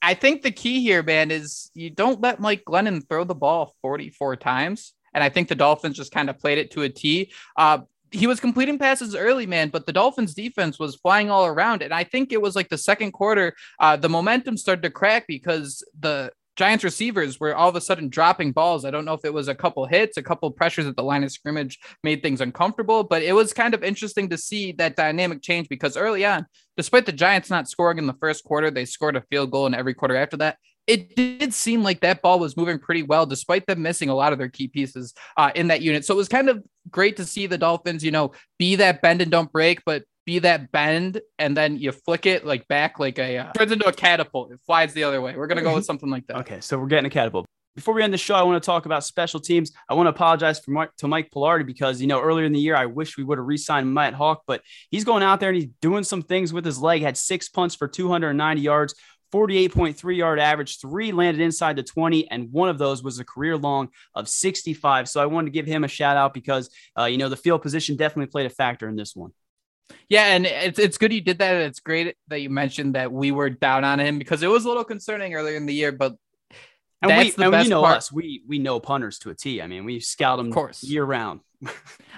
I 0.00 0.14
think 0.14 0.42
the 0.42 0.50
key 0.50 0.80
here, 0.80 1.02
man, 1.02 1.30
is 1.30 1.70
you 1.74 1.90
don't 1.90 2.20
let 2.20 2.40
Mike 2.40 2.64
Glennon 2.64 3.06
throw 3.06 3.24
the 3.24 3.34
ball 3.34 3.74
44 3.82 4.36
times. 4.36 4.94
And 5.12 5.24
I 5.24 5.28
think 5.28 5.48
the 5.48 5.54
Dolphins 5.54 5.96
just 5.96 6.12
kind 6.12 6.30
of 6.30 6.38
played 6.38 6.58
it 6.58 6.70
to 6.72 6.82
a 6.82 6.88
T. 6.88 7.32
Uh, 7.56 7.80
he 8.10 8.26
was 8.26 8.40
completing 8.40 8.78
passes 8.78 9.14
early, 9.14 9.46
man, 9.46 9.68
but 9.68 9.84
the 9.84 9.92
Dolphins 9.92 10.34
defense 10.34 10.78
was 10.78 10.96
flying 10.96 11.30
all 11.30 11.44
around. 11.46 11.82
And 11.82 11.92
I 11.92 12.04
think 12.04 12.32
it 12.32 12.40
was 12.40 12.56
like 12.56 12.68
the 12.68 12.78
second 12.78 13.12
quarter, 13.12 13.54
uh, 13.80 13.96
the 13.96 14.08
momentum 14.08 14.56
started 14.56 14.82
to 14.82 14.90
crack 14.90 15.26
because 15.26 15.84
the 15.98 16.30
Giants 16.58 16.82
receivers 16.82 17.38
were 17.38 17.54
all 17.54 17.68
of 17.68 17.76
a 17.76 17.80
sudden 17.80 18.08
dropping 18.08 18.50
balls. 18.50 18.84
I 18.84 18.90
don't 18.90 19.04
know 19.04 19.12
if 19.12 19.24
it 19.24 19.32
was 19.32 19.46
a 19.46 19.54
couple 19.54 19.86
hits, 19.86 20.16
a 20.16 20.24
couple 20.24 20.50
pressures 20.50 20.86
at 20.86 20.96
the 20.96 21.04
line 21.04 21.22
of 21.22 21.30
scrimmage 21.30 21.78
made 22.02 22.20
things 22.20 22.40
uncomfortable, 22.40 23.04
but 23.04 23.22
it 23.22 23.32
was 23.32 23.52
kind 23.52 23.74
of 23.74 23.84
interesting 23.84 24.28
to 24.30 24.36
see 24.36 24.72
that 24.72 24.96
dynamic 24.96 25.40
change 25.40 25.68
because 25.68 25.96
early 25.96 26.26
on, 26.26 26.46
despite 26.76 27.06
the 27.06 27.12
Giants 27.12 27.48
not 27.48 27.68
scoring 27.68 27.98
in 27.98 28.08
the 28.08 28.16
first 28.20 28.42
quarter, 28.42 28.72
they 28.72 28.84
scored 28.84 29.14
a 29.14 29.22
field 29.30 29.52
goal 29.52 29.66
in 29.66 29.74
every 29.74 29.94
quarter 29.94 30.16
after 30.16 30.36
that. 30.38 30.58
It 30.88 31.14
did 31.14 31.54
seem 31.54 31.84
like 31.84 32.00
that 32.00 32.22
ball 32.22 32.40
was 32.40 32.56
moving 32.56 32.80
pretty 32.80 33.04
well, 33.04 33.24
despite 33.24 33.64
them 33.68 33.82
missing 33.82 34.08
a 34.08 34.14
lot 34.16 34.32
of 34.32 34.40
their 34.40 34.48
key 34.48 34.66
pieces 34.66 35.14
uh, 35.36 35.52
in 35.54 35.68
that 35.68 35.80
unit. 35.80 36.04
So 36.04 36.14
it 36.14 36.16
was 36.16 36.28
kind 36.28 36.48
of 36.48 36.64
great 36.90 37.18
to 37.18 37.24
see 37.24 37.46
the 37.46 37.58
Dolphins, 37.58 38.02
you 38.02 38.10
know, 38.10 38.32
be 38.58 38.74
that 38.76 39.00
bend 39.00 39.22
and 39.22 39.30
don't 39.30 39.52
break, 39.52 39.84
but 39.86 40.02
be 40.28 40.38
that 40.40 40.70
bend 40.70 41.22
and 41.38 41.56
then 41.56 41.78
you 41.78 41.90
flick 41.90 42.26
it 42.26 42.44
like 42.44 42.68
back 42.68 42.98
like 42.98 43.18
a 43.18 43.38
uh, 43.38 43.52
turns 43.52 43.72
into 43.72 43.88
a 43.88 43.92
catapult. 43.92 44.52
It 44.52 44.60
flies 44.66 44.92
the 44.92 45.04
other 45.04 45.22
way. 45.22 45.34
We're 45.34 45.46
gonna 45.46 45.62
go 45.62 45.74
with 45.74 45.86
something 45.86 46.10
like 46.10 46.26
that. 46.26 46.36
Okay, 46.40 46.60
so 46.60 46.78
we're 46.78 46.86
getting 46.86 47.06
a 47.06 47.10
catapult. 47.10 47.46
Before 47.74 47.94
we 47.94 48.02
end 48.02 48.12
the 48.12 48.18
show, 48.18 48.34
I 48.34 48.42
want 48.42 48.62
to 48.62 48.66
talk 48.66 48.84
about 48.84 49.04
special 49.04 49.40
teams. 49.40 49.72
I 49.88 49.94
want 49.94 50.04
to 50.04 50.10
apologize 50.10 50.60
for 50.60 50.72
Mike, 50.72 50.90
to 50.98 51.08
Mike 51.08 51.30
Palardy 51.30 51.64
because 51.64 52.02
you 52.02 52.08
know 52.08 52.20
earlier 52.20 52.44
in 52.44 52.52
the 52.52 52.60
year 52.60 52.76
I 52.76 52.84
wish 52.84 53.16
we 53.16 53.24
would 53.24 53.38
have 53.38 53.46
re-signed 53.46 53.94
Matt 53.94 54.12
Haack, 54.12 54.40
but 54.46 54.60
he's 54.90 55.04
going 55.04 55.22
out 55.22 55.40
there 55.40 55.48
and 55.48 55.56
he's 55.56 55.70
doing 55.80 56.04
some 56.04 56.20
things 56.20 56.52
with 56.52 56.66
his 56.66 56.78
leg. 56.78 57.00
Had 57.00 57.16
six 57.16 57.48
punts 57.48 57.74
for 57.74 57.88
290 57.88 58.60
yards. 58.60 58.94
48.3 59.32 60.16
yard 60.16 60.38
average, 60.38 60.80
three 60.80 61.12
landed 61.12 61.42
inside 61.42 61.76
the 61.76 61.82
20, 61.82 62.30
and 62.30 62.50
one 62.50 62.70
of 62.70 62.78
those 62.78 63.02
was 63.02 63.18
a 63.18 63.24
career 63.24 63.58
long 63.58 63.88
of 64.14 64.26
65. 64.26 65.06
So 65.06 65.20
I 65.20 65.26
wanted 65.26 65.46
to 65.46 65.52
give 65.52 65.66
him 65.66 65.84
a 65.84 65.88
shout 65.88 66.16
out 66.16 66.32
because, 66.32 66.70
uh, 66.98 67.04
you 67.04 67.18
know, 67.18 67.28
the 67.28 67.36
field 67.36 67.60
position 67.60 67.96
definitely 67.96 68.30
played 68.30 68.46
a 68.46 68.50
factor 68.50 68.88
in 68.88 68.96
this 68.96 69.14
one. 69.14 69.32
Yeah, 70.08 70.34
and 70.34 70.46
it's 70.46 70.78
it's 70.78 70.98
good 70.98 71.12
you 71.12 71.20
did 71.20 71.38
that. 71.38 71.56
It's 71.56 71.80
great 71.80 72.16
that 72.28 72.40
you 72.40 72.50
mentioned 72.50 72.94
that 72.94 73.12
we 73.12 73.30
were 73.30 73.50
down 73.50 73.84
on 73.84 74.00
him 74.00 74.18
because 74.18 74.42
it 74.42 74.48
was 74.48 74.64
a 74.64 74.68
little 74.68 74.84
concerning 74.84 75.34
earlier 75.34 75.56
in 75.56 75.66
the 75.66 75.74
year, 75.74 75.92
but 75.92 76.16
and 77.02 77.10
that's 77.10 77.36
we, 77.36 77.44
the 77.44 77.50
best 77.50 77.66
we 77.66 77.70
know 77.70 77.82
part. 77.82 77.96
us. 77.96 78.12
We 78.12 78.42
we 78.46 78.58
know 78.58 78.80
punters 78.80 79.18
to 79.20 79.30
a 79.30 79.34
T. 79.34 79.62
I 79.62 79.66
mean, 79.66 79.84
we 79.84 80.00
scout 80.00 80.38
them 80.38 80.48
of 80.48 80.54
course. 80.54 80.82
year 80.82 81.04
round. 81.04 81.40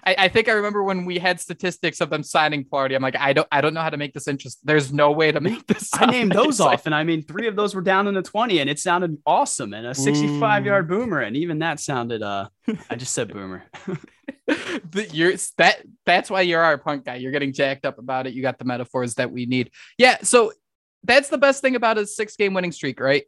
I, 0.04 0.14
I, 0.18 0.28
think 0.28 0.48
I 0.48 0.52
remember 0.52 0.82
when 0.82 1.06
we 1.06 1.18
had 1.18 1.40
statistics 1.40 2.02
of 2.02 2.10
them 2.10 2.22
signing 2.22 2.64
party. 2.64 2.94
I'm 2.94 3.02
like, 3.02 3.16
I 3.16 3.32
don't 3.32 3.48
I 3.50 3.60
don't 3.60 3.74
know 3.74 3.80
how 3.80 3.90
to 3.90 3.96
make 3.96 4.12
this 4.12 4.28
interesting. 4.28 4.60
There's 4.64 4.92
no 4.92 5.12
way 5.12 5.32
to 5.32 5.40
make 5.40 5.66
this. 5.66 5.90
I 5.94 6.06
named 6.06 6.32
those 6.34 6.60
off, 6.60 6.86
and 6.86 6.94
I 6.94 7.04
mean, 7.04 7.22
three 7.22 7.46
of 7.46 7.56
those 7.56 7.74
were 7.74 7.82
down 7.82 8.06
in 8.06 8.14
the 8.14 8.22
20, 8.22 8.60
and 8.60 8.70
it 8.70 8.78
sounded 8.78 9.18
awesome, 9.26 9.74
and 9.74 9.86
a 9.86 9.94
65 9.94 10.66
yard 10.66 10.88
boomer, 10.88 11.20
and 11.20 11.36
even 11.36 11.58
that 11.60 11.80
sounded. 11.80 12.22
uh 12.22 12.48
I 12.88 12.96
just 12.96 13.14
said 13.14 13.32
boomer. 13.32 13.64
you're 15.12 15.34
that 15.58 15.82
that's 16.06 16.30
why 16.30 16.42
you're 16.42 16.62
our 16.62 16.78
punk 16.78 17.04
guy. 17.04 17.16
You're 17.16 17.32
getting 17.32 17.52
jacked 17.52 17.84
up 17.84 17.98
about 17.98 18.26
it. 18.26 18.34
You 18.34 18.42
got 18.42 18.58
the 18.58 18.64
metaphors 18.64 19.14
that 19.14 19.30
we 19.30 19.46
need. 19.46 19.70
Yeah, 19.98 20.18
so 20.22 20.52
that's 21.04 21.28
the 21.28 21.38
best 21.38 21.62
thing 21.62 21.76
about 21.76 21.98
a 21.98 22.06
six 22.06 22.36
game 22.36 22.54
winning 22.54 22.72
streak, 22.72 23.00
right? 23.00 23.24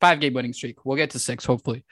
Five 0.00 0.20
game 0.20 0.34
winning 0.34 0.52
streak. 0.52 0.84
We'll 0.84 0.96
get 0.96 1.10
to 1.10 1.18
six, 1.18 1.44
hopefully. 1.44 1.84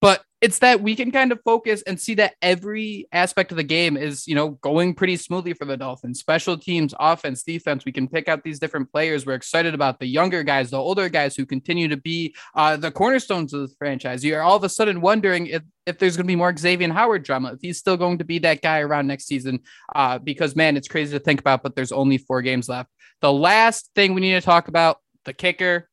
But 0.00 0.22
it's 0.44 0.58
that 0.58 0.82
we 0.82 0.94
can 0.94 1.10
kind 1.10 1.32
of 1.32 1.40
focus 1.42 1.80
and 1.86 1.98
see 1.98 2.12
that 2.12 2.34
every 2.42 3.08
aspect 3.12 3.50
of 3.50 3.56
the 3.56 3.62
game 3.62 3.96
is, 3.96 4.28
you 4.28 4.34
know, 4.34 4.50
going 4.50 4.92
pretty 4.92 5.16
smoothly 5.16 5.54
for 5.54 5.64
the 5.64 5.74
Dolphins. 5.74 6.20
Special 6.20 6.58
teams, 6.58 6.92
offense, 7.00 7.42
defense. 7.42 7.86
We 7.86 7.92
can 7.92 8.06
pick 8.06 8.28
out 8.28 8.44
these 8.44 8.58
different 8.58 8.92
players. 8.92 9.24
We're 9.24 9.36
excited 9.36 9.72
about 9.72 9.98
the 9.98 10.06
younger 10.06 10.42
guys, 10.42 10.68
the 10.68 10.76
older 10.76 11.08
guys 11.08 11.34
who 11.34 11.46
continue 11.46 11.88
to 11.88 11.96
be 11.96 12.36
uh, 12.54 12.76
the 12.76 12.90
cornerstones 12.90 13.54
of 13.54 13.62
the 13.62 13.74
franchise. 13.78 14.22
You're 14.22 14.42
all 14.42 14.56
of 14.56 14.64
a 14.64 14.68
sudden 14.68 15.00
wondering 15.00 15.46
if, 15.46 15.62
if 15.86 15.98
there's 15.98 16.14
going 16.14 16.26
to 16.26 16.30
be 16.30 16.36
more 16.36 16.54
Xavier 16.54 16.92
Howard 16.92 17.22
drama, 17.22 17.54
if 17.54 17.60
he's 17.62 17.78
still 17.78 17.96
going 17.96 18.18
to 18.18 18.24
be 18.24 18.38
that 18.40 18.60
guy 18.60 18.80
around 18.80 19.06
next 19.06 19.24
season. 19.24 19.60
Uh, 19.94 20.18
because, 20.18 20.54
man, 20.54 20.76
it's 20.76 20.88
crazy 20.88 21.16
to 21.16 21.24
think 21.24 21.40
about, 21.40 21.62
but 21.62 21.74
there's 21.74 21.90
only 21.90 22.18
four 22.18 22.42
games 22.42 22.68
left. 22.68 22.90
The 23.22 23.32
last 23.32 23.88
thing 23.94 24.12
we 24.12 24.20
need 24.20 24.34
to 24.34 24.42
talk 24.42 24.68
about 24.68 24.98
the 25.24 25.32
kicker, 25.32 25.88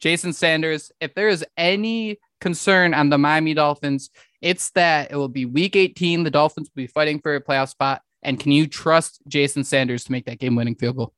Jason 0.00 0.32
Sanders. 0.32 0.90
If 1.00 1.14
there 1.14 1.28
is 1.28 1.44
any 1.56 2.18
concern 2.44 2.92
on 2.92 3.08
the 3.08 3.16
Miami 3.16 3.54
Dolphins. 3.54 4.10
It's 4.42 4.70
that 4.72 5.10
it 5.10 5.16
will 5.16 5.30
be 5.30 5.46
week 5.46 5.76
18. 5.76 6.24
The 6.24 6.30
Dolphins 6.30 6.68
will 6.68 6.82
be 6.82 6.86
fighting 6.86 7.18
for 7.18 7.34
a 7.34 7.40
playoff 7.40 7.70
spot. 7.70 8.02
And 8.22 8.38
can 8.38 8.52
you 8.52 8.66
trust 8.66 9.22
Jason 9.26 9.64
Sanders 9.64 10.04
to 10.04 10.12
make 10.12 10.26
that 10.26 10.38
game 10.38 10.54
winning 10.54 10.74
field 10.74 10.96
goal? 10.96 11.14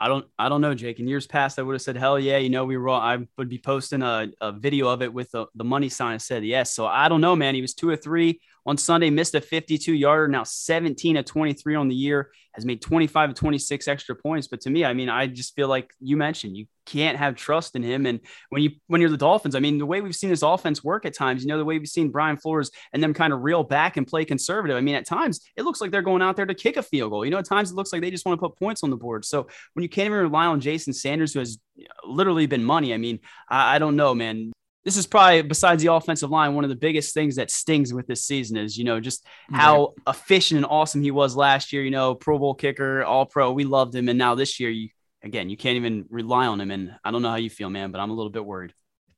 I 0.00 0.08
don't 0.08 0.26
I 0.38 0.48
don't 0.48 0.62
know, 0.62 0.74
Jake. 0.74 1.00
In 1.00 1.06
years 1.06 1.26
past, 1.26 1.58
I 1.58 1.62
would 1.62 1.74
have 1.74 1.82
said, 1.82 1.96
hell 1.96 2.18
yeah, 2.18 2.38
you 2.38 2.48
know, 2.48 2.64
we 2.64 2.78
were 2.78 2.88
all, 2.88 3.00
I 3.00 3.18
would 3.36 3.50
be 3.50 3.58
posting 3.58 4.00
a, 4.00 4.28
a 4.40 4.52
video 4.52 4.88
of 4.88 5.02
it 5.02 5.12
with 5.12 5.30
the, 5.32 5.46
the 5.54 5.64
money 5.64 5.90
sign. 5.90 6.14
I 6.14 6.18
said 6.18 6.46
yes. 6.46 6.72
So 6.72 6.86
I 6.86 7.10
don't 7.10 7.20
know, 7.20 7.36
man. 7.36 7.54
He 7.54 7.60
was 7.60 7.74
two 7.74 7.90
or 7.90 7.96
three 7.96 8.40
on 8.68 8.76
Sunday, 8.76 9.08
missed 9.08 9.34
a 9.34 9.40
52 9.40 9.94
yarder, 9.94 10.28
now 10.28 10.42
17 10.42 11.16
of 11.16 11.24
23 11.24 11.74
on 11.74 11.88
the 11.88 11.94
year, 11.94 12.30
has 12.52 12.66
made 12.66 12.82
25 12.82 13.30
of 13.30 13.34
26 13.34 13.88
extra 13.88 14.14
points. 14.14 14.46
But 14.46 14.60
to 14.62 14.70
me, 14.70 14.84
I 14.84 14.92
mean, 14.92 15.08
I 15.08 15.26
just 15.26 15.54
feel 15.56 15.68
like 15.68 15.90
you 16.00 16.18
mentioned 16.18 16.54
you 16.54 16.66
can't 16.84 17.16
have 17.16 17.34
trust 17.34 17.76
in 17.76 17.82
him. 17.82 18.04
And 18.04 18.20
when 18.50 18.60
you 18.60 18.72
when 18.86 19.00
you're 19.00 19.08
the 19.08 19.16
Dolphins, 19.16 19.54
I 19.54 19.60
mean, 19.60 19.78
the 19.78 19.86
way 19.86 20.02
we've 20.02 20.14
seen 20.14 20.28
this 20.28 20.42
offense 20.42 20.84
work 20.84 21.06
at 21.06 21.14
times, 21.14 21.42
you 21.42 21.48
know, 21.48 21.56
the 21.56 21.64
way 21.64 21.78
we've 21.78 21.88
seen 21.88 22.10
Brian 22.10 22.36
Flores 22.36 22.70
and 22.92 23.02
them 23.02 23.14
kind 23.14 23.32
of 23.32 23.40
reel 23.40 23.64
back 23.64 23.96
and 23.96 24.06
play 24.06 24.26
conservative. 24.26 24.76
I 24.76 24.82
mean, 24.82 24.96
at 24.96 25.06
times 25.06 25.40
it 25.56 25.62
looks 25.62 25.80
like 25.80 25.90
they're 25.90 26.02
going 26.02 26.20
out 26.20 26.36
there 26.36 26.44
to 26.44 26.54
kick 26.54 26.76
a 26.76 26.82
field 26.82 27.10
goal. 27.10 27.24
You 27.24 27.30
know, 27.30 27.38
at 27.38 27.46
times 27.46 27.70
it 27.70 27.74
looks 27.74 27.90
like 27.90 28.02
they 28.02 28.10
just 28.10 28.26
want 28.26 28.38
to 28.38 28.46
put 28.46 28.58
points 28.58 28.82
on 28.82 28.90
the 28.90 28.96
board. 28.96 29.24
So 29.24 29.46
when 29.72 29.82
you 29.82 29.88
can't 29.88 30.06
even 30.06 30.18
rely 30.18 30.44
on 30.44 30.60
Jason 30.60 30.92
Sanders, 30.92 31.32
who 31.32 31.38
has 31.38 31.58
literally 32.04 32.44
been 32.44 32.64
money, 32.64 32.92
I 32.92 32.98
mean, 32.98 33.20
I, 33.48 33.76
I 33.76 33.78
don't 33.78 33.96
know, 33.96 34.14
man 34.14 34.52
this 34.84 34.96
is 34.96 35.06
probably 35.06 35.42
besides 35.42 35.82
the 35.82 35.92
offensive 35.92 36.30
line 36.30 36.54
one 36.54 36.64
of 36.64 36.70
the 36.70 36.76
biggest 36.76 37.12
things 37.14 37.36
that 37.36 37.50
stings 37.50 37.92
with 37.92 38.06
this 38.06 38.26
season 38.26 38.56
is 38.56 38.76
you 38.78 38.84
know 38.84 39.00
just 39.00 39.26
how 39.50 39.94
right. 40.06 40.14
efficient 40.14 40.56
and 40.56 40.66
awesome 40.66 41.02
he 41.02 41.10
was 41.10 41.36
last 41.36 41.72
year 41.72 41.82
you 41.82 41.90
know 41.90 42.14
pro 42.14 42.38
bowl 42.38 42.54
kicker 42.54 43.02
all 43.04 43.26
pro 43.26 43.52
we 43.52 43.64
loved 43.64 43.94
him. 43.94 44.08
And 44.08 44.18
now 44.18 44.34
this 44.34 44.60
year 44.60 44.70
you 44.70 44.88
again 45.22 45.50
you 45.50 45.56
can't 45.56 45.76
even 45.76 46.06
rely 46.10 46.46
on 46.46 46.60
him. 46.60 46.70
And 46.70 46.94
i 47.04 47.10
don't 47.10 47.22
know 47.22 47.30
how 47.30 47.36
you 47.36 47.50
feel 47.50 47.70
man 47.70 47.90
but 47.90 48.00
i'm 48.00 48.10
a 48.10 48.14
little 48.14 48.30
bit 48.30 48.44
worried. 48.44 48.72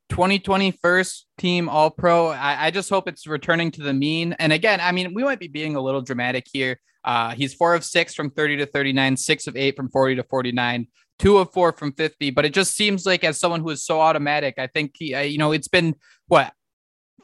2020 0.09 0.73
first 0.83 1.27
team 1.39 1.69
all 1.69 1.91
pro 1.91 2.29
I, 2.29 2.67
I 2.67 2.71
just 2.73 2.91
hope 2.91 3.07
it's 3.07 3.27
returning 3.27 3.71
to 3.73 3.83
the 3.83 3.93
mean. 3.93 4.35
And 4.39 4.53
again 4.53 4.81
i 4.81 4.93
mean 4.93 5.15
we 5.15 5.23
might 5.23 5.41
be 5.41 5.49
being 5.49 5.77
a 5.77 5.81
little 5.81 6.03
dramatic 6.03 6.47
here. 6.53 6.81
Uh, 7.03 7.31
he's 7.31 7.55
four 7.55 7.75
of 7.75 7.83
six 7.83 8.15
from 8.15 8.31
30 8.31 8.59
to 8.59 8.67
39 8.67 9.17
six 9.17 9.47
of 9.47 9.57
eight 9.57 9.75
from 9.75 9.89
40 9.89 10.17
to 10.17 10.23
49 10.25 10.87
two 11.21 11.39
of 11.39 11.53
four 11.53 11.73
from 11.73 11.93
50. 11.93 12.31
But 12.31 12.45
it 12.45 12.53
just 12.53 12.75
seems 12.75 13.07
like, 13.07 13.23
as 13.23 13.39
someone 13.39 13.61
who 13.61 13.71
is 13.71 13.85
so 13.85 14.01
automatic, 14.01 14.55
I 14.59 14.67
think 14.67 14.95
he, 14.99 15.15
uh, 15.15 15.21
you 15.21 15.39
know, 15.39 15.53
it's 15.53 15.69
been 15.69 15.95
what 16.27 16.53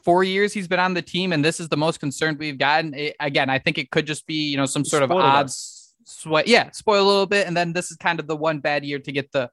four 0.04 0.22
years 0.22 0.52
he's 0.52 0.68
been 0.68 0.78
on 0.78 0.94
the 0.94 1.02
team, 1.02 1.32
and 1.32 1.44
this 1.44 1.59
is 1.59 1.68
the 1.68 1.76
most 1.76 1.98
concerned 1.98 2.38
we've 2.38 2.59
gotten. 2.59 2.94
It, 2.94 3.16
again, 3.18 3.50
I 3.50 3.59
think 3.59 3.78
it 3.78 3.90
could 3.90 4.06
just 4.06 4.26
be, 4.26 4.48
you 4.50 4.56
know, 4.56 4.66
some 4.66 4.85
sort 4.85 5.02
of 5.02 5.11
odds 5.11 5.94
sweat. 6.04 6.46
Yeah, 6.46 6.70
spoil 6.70 7.02
a 7.02 7.09
little 7.09 7.26
bit, 7.26 7.46
and 7.46 7.56
then 7.56 7.72
this 7.72 7.90
is 7.90 7.96
kind 7.96 8.20
of 8.20 8.28
the 8.28 8.37
one 8.37 8.61
bad 8.61 8.85
year 8.85 9.00
to 9.00 9.12
get 9.12 9.32
the 9.32 9.50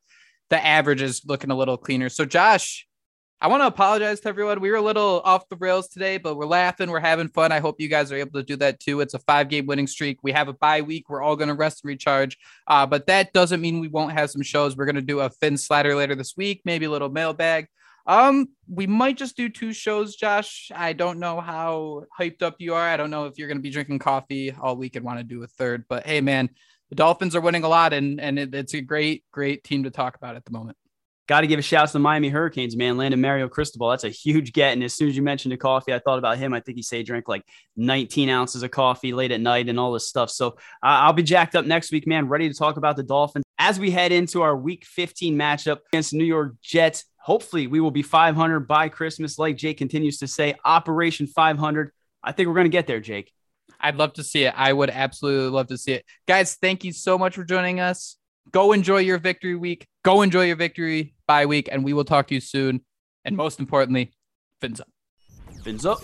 the 0.49 0.63
averages 0.63 1.23
looking 1.25 1.49
a 1.49 1.55
little 1.55 1.77
cleaner. 1.77 2.09
So, 2.09 2.25
Josh, 2.25 2.85
I 3.41 3.47
want 3.47 3.61
to 3.61 3.67
apologize 3.67 4.21
to 4.21 4.29
everyone. 4.29 4.61
We 4.61 4.71
were 4.71 4.77
a 4.77 4.81
little 4.81 5.21
off 5.25 5.49
the 5.49 5.57
rails 5.57 5.89
today, 5.89 6.17
but 6.17 6.37
we're 6.37 6.45
laughing, 6.45 6.89
we're 6.89 7.01
having 7.01 7.27
fun. 7.27 7.51
I 7.51 7.59
hope 7.59 7.81
you 7.81 7.89
guys 7.89 8.09
are 8.11 8.15
able 8.15 8.39
to 8.39 8.43
do 8.43 8.55
that 8.57 8.79
too. 8.79 9.01
It's 9.01 9.13
a 9.13 9.19
five 9.19 9.49
game 9.49 9.65
winning 9.65 9.87
streak. 9.87 10.19
We 10.23 10.31
have 10.31 10.47
a 10.47 10.53
bye 10.53 10.81
week. 10.81 11.09
We're 11.09 11.21
all 11.21 11.35
going 11.35 11.49
to 11.49 11.53
rest 11.53 11.83
and 11.83 11.89
recharge. 11.89 12.37
Uh, 12.67 12.85
but 12.85 13.07
that 13.07 13.33
doesn't 13.33 13.59
mean 13.59 13.81
we 13.81 13.89
won't 13.89 14.13
have 14.13 14.29
some 14.31 14.43
shows. 14.43 14.77
We're 14.77 14.85
going 14.85 14.95
to 14.95 15.01
do 15.01 15.19
a 15.19 15.29
Finn 15.29 15.57
slider 15.57 15.93
later 15.93 16.15
this 16.15 16.37
week, 16.37 16.61
maybe 16.63 16.85
a 16.85 16.89
little 16.89 17.09
mailbag. 17.09 17.67
Um, 18.05 18.49
we 18.67 18.87
might 18.87 19.17
just 19.17 19.37
do 19.37 19.49
two 19.49 19.73
shows, 19.73 20.15
Josh. 20.15 20.71
I 20.73 20.93
don't 20.93 21.19
know 21.19 21.39
how 21.39 22.03
hyped 22.17 22.41
up 22.43 22.55
you 22.59 22.73
are. 22.73 22.87
I 22.87 22.97
don't 22.97 23.11
know 23.11 23.25
if 23.25 23.37
you're 23.37 23.47
going 23.47 23.57
to 23.57 23.61
be 23.61 23.69
drinking 23.69 23.99
coffee 23.99 24.51
all 24.51 24.75
week 24.75 24.95
and 24.95 25.05
want 25.05 25.19
to 25.19 25.23
do 25.23 25.43
a 25.43 25.47
third. 25.47 25.85
But 25.87 26.05
hey, 26.05 26.21
man, 26.21 26.49
the 26.89 26.95
Dolphins 26.95 27.35
are 27.35 27.41
winning 27.41 27.63
a 27.63 27.69
lot, 27.69 27.93
and 27.93 28.19
and 28.19 28.37
it, 28.37 28.53
it's 28.53 28.73
a 28.73 28.81
great, 28.81 29.23
great 29.31 29.63
team 29.63 29.83
to 29.83 29.91
talk 29.91 30.15
about 30.15 30.35
at 30.35 30.45
the 30.45 30.51
moment. 30.51 30.77
Got 31.27 31.41
to 31.41 31.47
give 31.47 31.57
a 31.57 31.61
shout 31.61 31.83
out 31.83 31.87
to 31.87 31.93
the 31.93 31.99
Miami 31.99 32.27
Hurricanes, 32.27 32.75
man. 32.75 32.97
Landon 32.97 33.21
Mario 33.21 33.47
Cristobal. 33.47 33.89
That's 33.89 34.03
a 34.03 34.09
huge 34.09 34.51
get. 34.51 34.73
And 34.73 34.83
as 34.83 34.93
soon 34.93 35.07
as 35.07 35.15
you 35.15 35.21
mentioned 35.21 35.53
the 35.53 35.57
coffee, 35.57 35.93
I 35.93 35.99
thought 35.99 36.19
about 36.19 36.37
him. 36.37 36.53
I 36.53 36.59
think 36.59 36.77
he 36.77 36.97
he 36.97 37.03
drank 37.03 37.29
like 37.29 37.45
19 37.77 38.29
ounces 38.29 38.61
of 38.61 38.71
coffee 38.71 39.13
late 39.13 39.31
at 39.31 39.39
night 39.39 39.69
and 39.69 39.79
all 39.79 39.93
this 39.93 40.07
stuff. 40.07 40.29
So 40.29 40.47
uh, 40.47 40.51
I'll 40.81 41.13
be 41.13 41.23
jacked 41.23 41.55
up 41.55 41.65
next 41.65 41.93
week, 41.93 42.05
man. 42.07 42.27
Ready 42.27 42.49
to 42.49 42.53
talk 42.53 42.75
about 42.75 42.97
the 42.97 43.03
Dolphins 43.03 43.45
as 43.57 43.79
we 43.79 43.89
head 43.89 44.11
into 44.11 44.41
our 44.41 44.55
week 44.55 44.85
15 44.85 45.37
matchup 45.37 45.79
against 45.91 46.11
the 46.11 46.17
New 46.17 46.25
York 46.25 46.55
Jets. 46.61 47.05
Hopefully, 47.17 47.67
we 47.67 47.79
will 47.79 47.91
be 47.91 48.01
500 48.01 48.67
by 48.67 48.89
Christmas, 48.89 49.39
like 49.39 49.55
Jake 49.55 49.77
continues 49.77 50.17
to 50.17 50.27
say. 50.27 50.55
Operation 50.65 51.27
500. 51.27 51.91
I 52.21 52.33
think 52.33 52.47
we're 52.47 52.55
going 52.55 52.65
to 52.65 52.69
get 52.69 52.85
there, 52.85 52.99
Jake. 52.99 53.31
I'd 53.79 53.95
love 53.95 54.13
to 54.13 54.23
see 54.23 54.43
it. 54.43 54.53
I 54.57 54.73
would 54.73 54.89
absolutely 54.89 55.49
love 55.49 55.67
to 55.67 55.77
see 55.77 55.93
it. 55.93 56.05
Guys, 56.27 56.55
thank 56.55 56.83
you 56.83 56.91
so 56.91 57.17
much 57.17 57.35
for 57.35 57.45
joining 57.45 57.79
us. 57.79 58.17
Go 58.51 58.71
enjoy 58.71 58.99
your 58.99 59.17
victory 59.17 59.55
week. 59.55 59.87
Go 60.03 60.21
enjoy 60.21 60.45
your 60.45 60.55
victory 60.55 61.15
bye 61.27 61.45
week, 61.45 61.69
and 61.71 61.83
we 61.83 61.93
will 61.93 62.05
talk 62.05 62.27
to 62.27 62.35
you 62.35 62.41
soon. 62.41 62.81
And 63.25 63.37
most 63.37 63.59
importantly, 63.59 64.13
fins 64.59 64.81
up. 64.81 64.89
Fins 65.63 65.85
up. 65.85 66.03